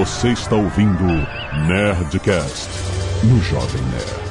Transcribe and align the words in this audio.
Você 0.00 0.28
está 0.28 0.56
ouvindo 0.56 1.04
Nerdcast 1.68 2.70
no 3.22 3.38
Jovem 3.42 3.82
Nerd. 3.90 4.30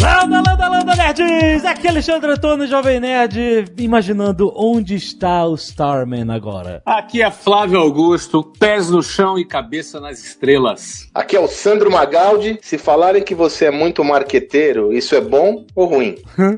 Landa, 0.00 0.42
landa, 0.48 0.68
landa, 0.68 0.96
nerds! 0.96 1.66
Aqui 1.66 1.86
é 1.86 1.90
Alexandre 1.90 2.30
Antônio, 2.30 2.66
Jovem 2.66 2.98
Nerd, 2.98 3.66
imaginando 3.76 4.50
onde 4.56 4.94
está 4.94 5.44
o 5.44 5.54
Starman 5.54 6.32
agora. 6.32 6.80
Aqui 6.86 7.20
é 7.22 7.30
Flávio 7.30 7.78
Augusto, 7.78 8.42
pés 8.58 8.88
no 8.88 9.02
chão 9.02 9.38
e 9.38 9.44
cabeça 9.44 10.00
nas 10.00 10.18
estrelas. 10.24 11.10
Aqui 11.14 11.36
é 11.36 11.40
o 11.40 11.46
Sandro 11.46 11.90
Magaldi. 11.90 12.58
Se 12.62 12.78
falarem 12.78 13.22
que 13.22 13.34
você 13.34 13.66
é 13.66 13.70
muito 13.70 14.02
marqueteiro, 14.02 14.94
isso 14.94 15.14
é 15.14 15.20
bom 15.20 15.66
ou 15.76 15.84
ruim? 15.84 16.16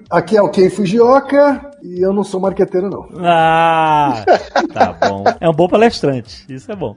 Aqui 0.08 0.36
é 0.36 0.42
o 0.42 0.48
Ken 0.48 0.70
Fujioka 0.70 1.71
e 1.82 2.00
eu 2.00 2.12
não 2.12 2.22
sou 2.22 2.40
marqueteiro, 2.40 2.88
não. 2.88 3.08
Ah, 3.24 4.24
tá 4.72 4.92
bom. 4.92 5.24
É 5.40 5.48
um 5.48 5.52
bom 5.52 5.68
palestrante, 5.68 6.44
isso 6.48 6.70
é 6.70 6.76
bom. 6.76 6.94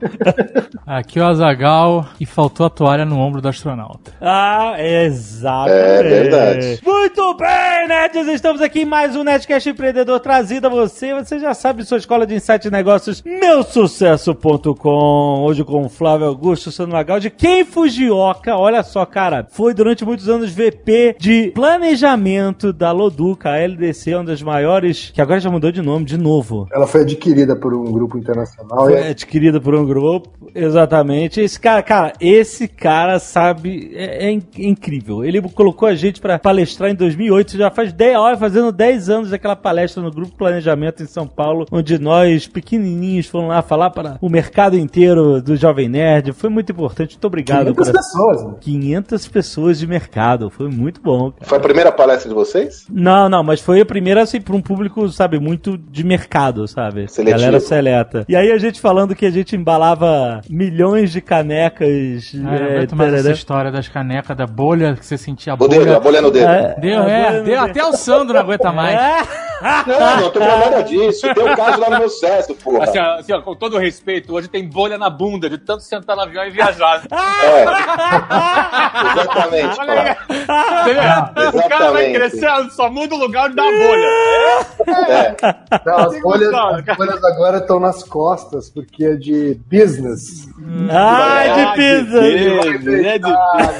Aqui 0.86 1.18
é 1.18 1.22
o 1.22 1.26
Azagal 1.26 2.06
e 2.20 2.26
faltou 2.26 2.66
a 2.66 2.70
toalha 2.70 3.04
no 3.04 3.18
ombro 3.18 3.40
do 3.40 3.48
astronauta. 3.48 4.12
Ah, 4.20 4.74
exatamente. 4.78 5.76
É 5.76 6.02
verdade. 6.02 6.80
Muito 6.84 7.34
bem, 7.34 7.88
nerds! 7.88 8.28
Estamos 8.28 8.62
aqui 8.62 8.82
em 8.82 8.84
mais 8.84 9.16
um 9.16 9.24
Nerdcast 9.24 9.68
Empreendedor 9.68 10.20
trazido 10.20 10.66
a 10.66 10.70
você. 10.70 11.14
Você 11.14 11.38
já 11.38 11.54
sabe 11.54 11.84
sua 11.84 11.98
escola 11.98 12.26
de 12.26 12.34
insight 12.34 12.68
e 12.68 12.70
negócios, 12.70 13.22
meusucesso.com. 13.22 15.44
Hoje 15.44 15.64
com 15.64 15.84
o 15.84 15.88
Flávio 15.88 16.26
Augusto, 16.26 16.70
Sandro 16.70 16.94
Magaldi. 16.94 17.30
Quem 17.30 17.64
Fujioka, 17.64 18.56
olha 18.56 18.82
só, 18.82 19.04
cara, 19.04 19.46
foi 19.50 19.74
durante 19.74 20.04
muitos 20.04 20.28
anos 20.28 20.52
VP 20.52 21.16
de 21.18 21.52
planejamento 21.54 22.72
da 22.72 22.92
Loduca, 22.92 23.50
a 23.50 23.58
LDC, 23.58 24.14
uma 24.14 24.24
das 24.24 24.42
maiores, 24.42 24.75
que 25.12 25.20
agora 25.20 25.40
já 25.40 25.50
mudou 25.50 25.70
de 25.72 25.82
nome 25.82 26.04
de 26.04 26.16
novo. 26.18 26.66
Ela 26.72 26.86
foi 26.86 27.02
adquirida 27.02 27.56
por 27.56 27.74
um 27.74 27.84
grupo 27.90 28.18
internacional. 28.18 28.84
Foi 28.84 28.92
e 28.94 29.08
adquirida 29.10 29.60
por 29.60 29.74
um 29.74 29.84
grupo, 29.84 30.30
exatamente. 30.54 31.40
Esse 31.40 31.58
cara, 31.58 31.82
cara, 31.82 32.12
esse 32.20 32.68
cara 32.68 33.18
sabe, 33.18 33.90
é, 33.94 34.26
é 34.26 34.30
in- 34.30 34.42
incrível. 34.58 35.24
Ele 35.24 35.40
colocou 35.42 35.88
a 35.88 35.94
gente 35.94 36.20
pra 36.20 36.38
palestrar 36.38 36.90
em 36.90 36.94
2008, 36.94 37.56
já 37.56 37.70
faz 37.70 37.92
10 37.92 38.16
horas, 38.16 38.38
fazendo 38.38 38.70
10 38.72 39.08
anos 39.10 39.30
daquela 39.30 39.56
palestra 39.56 40.02
no 40.02 40.10
Grupo 40.10 40.36
Planejamento 40.36 41.02
em 41.02 41.06
São 41.06 41.26
Paulo, 41.26 41.66
onde 41.70 41.98
nós, 41.98 42.46
pequenininhos, 42.46 43.26
fomos 43.26 43.48
lá 43.48 43.62
falar 43.62 43.90
para 43.90 44.18
o 44.20 44.28
mercado 44.28 44.76
inteiro 44.76 45.40
do 45.40 45.56
Jovem 45.56 45.88
Nerd. 45.88 46.32
Foi 46.32 46.50
muito 46.50 46.72
importante, 46.72 47.12
muito 47.14 47.26
obrigado. 47.26 47.66
500 47.74 47.86
cara. 47.86 47.98
pessoas, 47.98 48.44
né? 48.46 48.54
500 48.60 49.28
pessoas 49.28 49.78
de 49.78 49.86
mercado, 49.86 50.50
foi 50.50 50.68
muito 50.68 51.00
bom. 51.00 51.30
cara. 51.32 51.46
Foi 51.48 51.58
a 51.58 51.60
primeira 51.60 51.92
palestra 51.92 52.28
de 52.28 52.34
vocês? 52.34 52.86
Não, 52.90 53.28
não, 53.28 53.42
mas 53.42 53.60
foi 53.60 53.80
a 53.80 53.86
primeira, 53.86 54.22
assim, 54.22 54.40
pra 54.40 54.54
um 54.54 54.60
público, 54.66 55.08
sabe, 55.08 55.38
muito 55.38 55.78
de 55.78 56.04
mercado, 56.04 56.66
sabe? 56.66 57.08
Seletivo. 57.08 57.38
Galera 57.40 57.60
seleta. 57.60 58.24
E 58.28 58.34
aí 58.34 58.50
a 58.50 58.58
gente 58.58 58.80
falando 58.80 59.14
que 59.14 59.24
a 59.24 59.30
gente 59.30 59.54
embalava 59.54 60.40
milhões 60.50 61.12
de 61.12 61.20
canecas. 61.20 62.32
Ah, 62.44 62.56
eu 62.56 62.82
é, 62.82 62.94
mais 62.94 63.14
essa 63.14 63.30
história 63.30 63.70
das 63.70 63.88
canecas, 63.88 64.36
da 64.36 64.46
bolha, 64.46 64.94
que 64.94 65.06
você 65.06 65.16
sentia 65.16 65.52
a 65.52 65.56
bolha. 65.56 65.96
a 65.96 66.00
bolha 66.00 66.20
no 66.20 66.30
dedo. 66.30 66.50
É, 66.50 66.76
Deu, 66.80 67.02
é, 67.02 67.42
deu. 67.42 67.60
Até 67.60 67.84
o 67.84 67.92
Sandro 67.92 68.34
não 68.34 68.40
aguenta 68.40 68.72
mais. 68.72 68.98
É. 68.98 69.45
Não, 69.86 70.16
não 70.20 70.30
tô 70.30 70.38
falando 70.40 70.60
nada 70.70 70.82
disso. 70.82 71.32
Tem 71.34 71.44
um 71.44 71.54
caso 71.56 71.80
lá 71.80 71.90
no 71.90 71.98
meu 71.98 72.08
cesto, 72.10 72.54
porra. 72.54 72.84
Assim, 72.84 72.98
ó, 72.98 73.14
assim, 73.18 73.32
ó, 73.32 73.40
com 73.42 73.54
todo 73.54 73.78
respeito, 73.78 74.32
hoje 74.34 74.48
tem 74.48 74.68
bolha 74.68 74.98
na 74.98 75.08
bunda 75.10 75.48
de 75.48 75.58
tanto 75.58 75.82
sentar 75.82 76.14
no 76.16 76.22
avião 76.22 76.44
e 76.46 76.50
viajar. 76.50 77.02
É. 77.46 77.62
Exatamente, 79.12 79.76
vê? 79.86 80.16
O 81.58 81.68
cara 81.68 81.90
vai 81.92 82.06
Exatamente. 82.10 82.14
crescendo, 82.14 82.70
só 82.72 82.90
muda 82.90 83.14
o 83.14 83.18
lugar 83.18 83.46
onde 83.46 83.56
dá 83.56 83.62
a 83.62 83.66
bolha. 83.66 84.06
É. 85.08 85.36
Não, 85.84 85.96
as, 85.98 86.20
bolhas, 86.22 86.50
gostado, 86.50 86.84
as 86.90 86.96
bolhas 86.96 87.24
agora 87.24 87.58
estão 87.58 87.80
nas 87.80 88.02
costas, 88.02 88.70
porque 88.70 89.04
é 89.04 89.14
de 89.14 89.58
business. 89.70 90.48
Ah, 90.90 91.44
de 91.46 91.72
pizza! 91.76 92.20
Deus, 92.20 92.86
é 93.06 93.18
de- 93.18 93.26
Ah, 93.26 93.72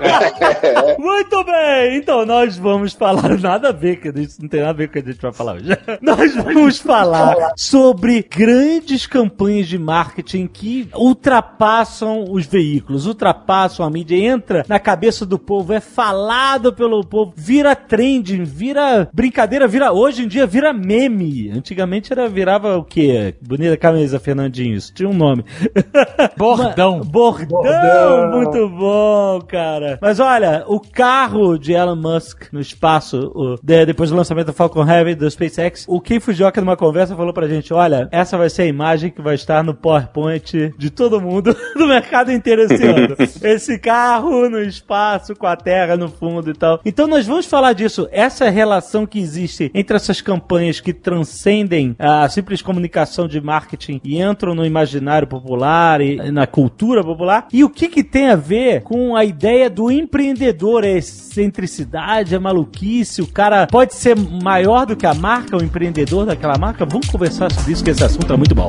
é. 0.62 0.98
Muito 0.98 1.44
bem, 1.44 1.96
então 1.96 2.24
nós 2.26 2.56
vamos 2.58 2.92
falar 2.92 3.38
nada 3.38 3.68
a 3.68 3.72
ver, 3.72 3.96
que 3.96 4.08
isso 4.20 4.40
não 4.42 4.48
tem 4.48 4.60
nada 4.60 4.70
a 4.72 4.74
ver 4.74 4.90
com 4.90 4.98
a 4.98 5.02
gente 5.12 5.22
vai 5.22 5.32
falar 5.32 5.54
hoje. 5.54 5.68
Nós 6.00 6.34
vamos 6.34 6.78
falar 6.78 7.52
sobre 7.56 8.22
grandes 8.28 9.06
campanhas 9.06 9.66
de 9.68 9.78
marketing 9.78 10.46
que 10.46 10.88
ultrapassam 10.94 12.24
os 12.30 12.46
veículos, 12.46 13.06
ultrapassam 13.06 13.84
a 13.84 13.90
mídia, 13.90 14.16
entra 14.16 14.64
na 14.68 14.78
cabeça 14.78 15.24
do 15.24 15.38
povo, 15.38 15.72
é 15.72 15.80
falado 15.80 16.72
pelo 16.72 17.04
povo, 17.04 17.32
vira 17.36 17.74
trending, 17.74 18.44
vira 18.44 19.08
brincadeira, 19.12 19.66
vira 19.68 19.92
hoje 19.92 20.24
em 20.24 20.28
dia 20.28 20.46
vira 20.46 20.72
meme. 20.72 21.50
Antigamente 21.50 22.12
era 22.12 22.28
virava 22.28 22.76
o 22.76 22.84
quê? 22.84 23.34
Bonita 23.40 23.76
camisa, 23.76 24.18
Fernandinho, 24.20 24.74
isso 24.76 24.92
tinha 24.94 25.08
um 25.08 25.14
nome. 25.14 25.44
Bordão. 26.36 27.00
Bordão, 27.00 27.46
Bordão. 27.48 28.30
muito 28.32 28.68
bom, 28.68 29.40
cara. 29.46 29.98
Mas 30.00 30.20
olha, 30.20 30.64
o 30.66 30.80
carro 30.80 31.58
de 31.58 31.72
Elon 31.72 31.96
Musk 31.96 32.52
no 32.52 32.60
espaço, 32.60 33.30
o- 33.34 33.56
de- 33.62 33.86
depois 33.86 34.10
do 34.10 34.16
lançamento 34.16 34.46
do 34.48 34.52
Falcon 34.52 34.86
Heavy 34.88 34.99
do 35.14 35.30
SpaceX, 35.30 35.84
o 35.88 36.00
Kim 36.00 36.20
Fujioka 36.20 36.60
numa 36.60 36.76
conversa 36.76 37.16
falou 37.16 37.32
pra 37.32 37.48
gente, 37.48 37.72
olha, 37.72 38.08
essa 38.10 38.36
vai 38.38 38.48
ser 38.48 38.62
a 38.62 38.66
imagem 38.66 39.10
que 39.10 39.20
vai 39.20 39.34
estar 39.34 39.62
no 39.62 39.74
PowerPoint 39.74 40.74
de 40.76 40.90
todo 40.90 41.20
mundo, 41.20 41.56
do 41.76 41.86
mercado 41.86 42.32
inteiro 42.32 42.62
esse 42.62 42.86
ano. 42.86 43.16
Esse 43.42 43.78
carro 43.78 44.48
no 44.48 44.60
espaço, 44.60 45.34
com 45.34 45.46
a 45.46 45.56
Terra 45.56 45.96
no 45.96 46.08
fundo 46.08 46.50
e 46.50 46.54
tal. 46.54 46.80
Então 46.84 47.06
nós 47.06 47.26
vamos 47.26 47.46
falar 47.46 47.72
disso, 47.72 48.08
essa 48.10 48.48
relação 48.48 49.06
que 49.06 49.18
existe 49.18 49.70
entre 49.74 49.96
essas 49.96 50.20
campanhas 50.20 50.80
que 50.80 50.92
transcendem 50.92 51.96
a 51.98 52.28
simples 52.28 52.62
comunicação 52.62 53.26
de 53.26 53.40
marketing 53.40 54.00
e 54.04 54.20
entram 54.20 54.54
no 54.54 54.64
imaginário 54.64 55.26
popular 55.26 56.00
e 56.00 56.30
na 56.30 56.46
cultura 56.46 57.02
popular, 57.02 57.46
e 57.52 57.64
o 57.64 57.70
que 57.70 57.88
que 57.88 58.04
tem 58.04 58.28
a 58.28 58.36
ver 58.36 58.82
com 58.82 59.16
a 59.16 59.24
ideia 59.24 59.68
do 59.68 59.90
empreendedor, 59.90 60.84
a 60.84 60.88
excentricidade, 60.88 62.34
a 62.34 62.40
maluquice, 62.40 63.22
o 63.22 63.26
cara 63.26 63.66
pode 63.66 63.94
ser 63.94 64.16
maior 64.16 64.86
que 64.96 65.06
a 65.06 65.14
marca, 65.14 65.56
o 65.56 65.62
empreendedor 65.62 66.26
daquela 66.26 66.58
marca? 66.58 66.84
Vamos 66.84 67.08
conversar 67.08 67.52
sobre 67.52 67.72
isso, 67.72 67.84
que 67.84 67.90
esse 67.90 68.04
assunto 68.04 68.32
é 68.32 68.36
muito 68.36 68.54
bom. 68.54 68.68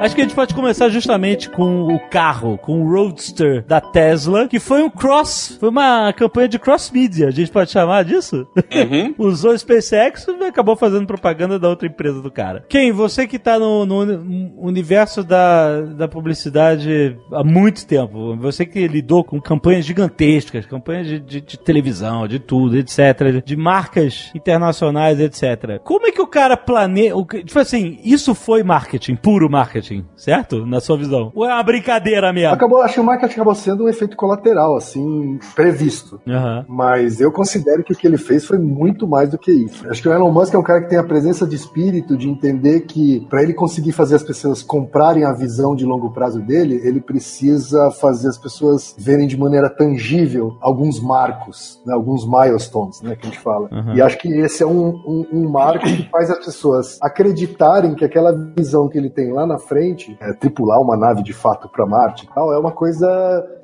Acho 0.00 0.14
que 0.14 0.20
a 0.20 0.24
gente 0.24 0.34
pode 0.34 0.54
começar 0.54 0.88
justamente 0.90 1.50
com 1.50 1.92
o 1.92 1.98
carro, 2.08 2.56
com 2.56 2.82
o 2.82 2.88
Roadster 2.88 3.64
da 3.66 3.80
Tesla, 3.80 4.46
que 4.46 4.60
foi 4.60 4.80
um 4.80 4.88
cross, 4.88 5.56
foi 5.58 5.68
uma 5.70 6.12
campanha 6.12 6.48
de 6.48 6.56
cross 6.56 6.88
media, 6.92 7.26
a 7.26 7.30
gente 7.32 7.50
pode 7.50 7.72
chamar 7.72 8.04
disso? 8.04 8.46
Uhum. 8.56 9.12
Usou 9.18 9.50
o 9.50 9.58
SpaceX 9.58 10.24
e 10.28 10.44
acabou 10.44 10.76
fazendo 10.76 11.04
propaganda 11.04 11.58
da 11.58 11.68
outra 11.68 11.88
empresa 11.88 12.22
do 12.22 12.30
cara. 12.30 12.64
Quem, 12.68 12.92
você 12.92 13.26
que 13.26 13.40
tá 13.40 13.58
no, 13.58 13.84
no 13.84 13.98
uni- 14.02 14.52
universo 14.56 15.24
da, 15.24 15.80
da 15.80 16.06
publicidade 16.06 17.16
há 17.32 17.42
muito 17.42 17.84
tempo, 17.84 18.36
você 18.36 18.64
que 18.64 18.86
lidou 18.86 19.24
com 19.24 19.40
campanhas 19.40 19.84
gigantescas, 19.84 20.64
campanhas 20.64 21.08
de, 21.08 21.18
de- 21.18 21.40
de 21.40 21.58
televisão, 21.58 22.28
de 22.28 22.38
tudo, 22.38 22.76
etc., 22.78 23.42
de 23.44 23.56
marcas 23.56 24.30
internacionais, 24.32 25.18
etc. 25.18 25.80
Como 25.82 26.06
é 26.06 26.12
que 26.12 26.22
o 26.22 26.26
cara 26.26 26.56
planeja, 26.56 27.14
tipo 27.44 27.58
assim, 27.58 27.98
isso 28.04 28.32
foi 28.32 28.62
marketing, 28.62 29.16
puro 29.16 29.50
marketing, 29.50 29.87
certo? 30.16 30.66
Na 30.66 30.80
sua 30.80 30.96
visão? 30.96 31.32
Ou 31.34 31.44
é 31.44 31.52
uma 31.52 31.62
brincadeira 31.62 32.32
mesmo? 32.32 32.54
Acabou, 32.54 32.82
acho 32.82 32.94
que 32.94 33.00
o 33.00 33.04
marketing 33.04 33.34
acabou 33.34 33.54
sendo 33.54 33.84
um 33.84 33.88
efeito 33.88 34.16
colateral, 34.16 34.76
assim, 34.76 35.38
previsto. 35.54 36.20
Aham. 36.26 36.64
Mas 36.68 37.20
eu 37.20 37.32
considero 37.32 37.82
que 37.82 37.92
o 37.92 37.96
que 37.96 38.06
ele 38.06 38.18
fez 38.18 38.44
foi 38.44 38.58
muito 38.58 39.06
mais 39.06 39.30
do 39.30 39.38
que 39.38 39.50
isso. 39.50 39.88
Acho 39.88 40.02
que 40.02 40.08
o 40.08 40.12
Elon 40.12 40.30
Musk 40.30 40.54
é 40.54 40.58
um 40.58 40.62
cara 40.62 40.82
que 40.82 40.90
tem 40.90 40.98
a 40.98 41.04
presença 41.04 41.46
de 41.46 41.56
espírito 41.56 42.16
de 42.16 42.28
entender 42.28 42.80
que 42.82 43.26
para 43.28 43.42
ele 43.42 43.54
conseguir 43.54 43.92
fazer 43.92 44.16
as 44.16 44.22
pessoas 44.22 44.62
comprarem 44.62 45.24
a 45.24 45.32
visão 45.32 45.74
de 45.74 45.84
longo 45.84 46.10
prazo 46.10 46.40
dele, 46.40 46.80
ele 46.84 47.00
precisa 47.00 47.90
fazer 47.90 48.28
as 48.28 48.38
pessoas 48.38 48.94
verem 48.98 49.26
de 49.26 49.36
maneira 49.36 49.68
tangível 49.68 50.56
alguns 50.60 51.00
marcos, 51.00 51.80
né, 51.86 51.94
alguns 51.94 52.26
milestones, 52.26 53.00
né, 53.02 53.16
que 53.16 53.26
a 53.26 53.30
gente 53.30 53.40
fala. 53.40 53.68
Uhum. 53.70 53.94
E 53.94 54.02
acho 54.02 54.18
que 54.18 54.28
esse 54.28 54.62
é 54.62 54.66
um, 54.66 54.88
um, 55.06 55.26
um 55.32 55.48
marco 55.50 55.84
que 55.84 56.08
faz 56.10 56.30
as 56.30 56.44
pessoas 56.44 56.98
acreditarem 57.02 57.94
que 57.94 58.04
aquela 58.04 58.32
visão 58.56 58.88
que 58.88 58.98
ele 58.98 59.10
tem 59.10 59.32
lá 59.32 59.46
na 59.46 59.58
frente, 59.58 59.77
é, 60.20 60.32
tripular 60.32 60.80
uma 60.80 60.96
nave 60.96 61.22
de 61.22 61.32
fato 61.32 61.68
para 61.68 61.86
Marte 61.86 62.24
e 62.24 62.34
tal, 62.34 62.52
é 62.52 62.58
uma 62.58 62.72
coisa 62.72 63.06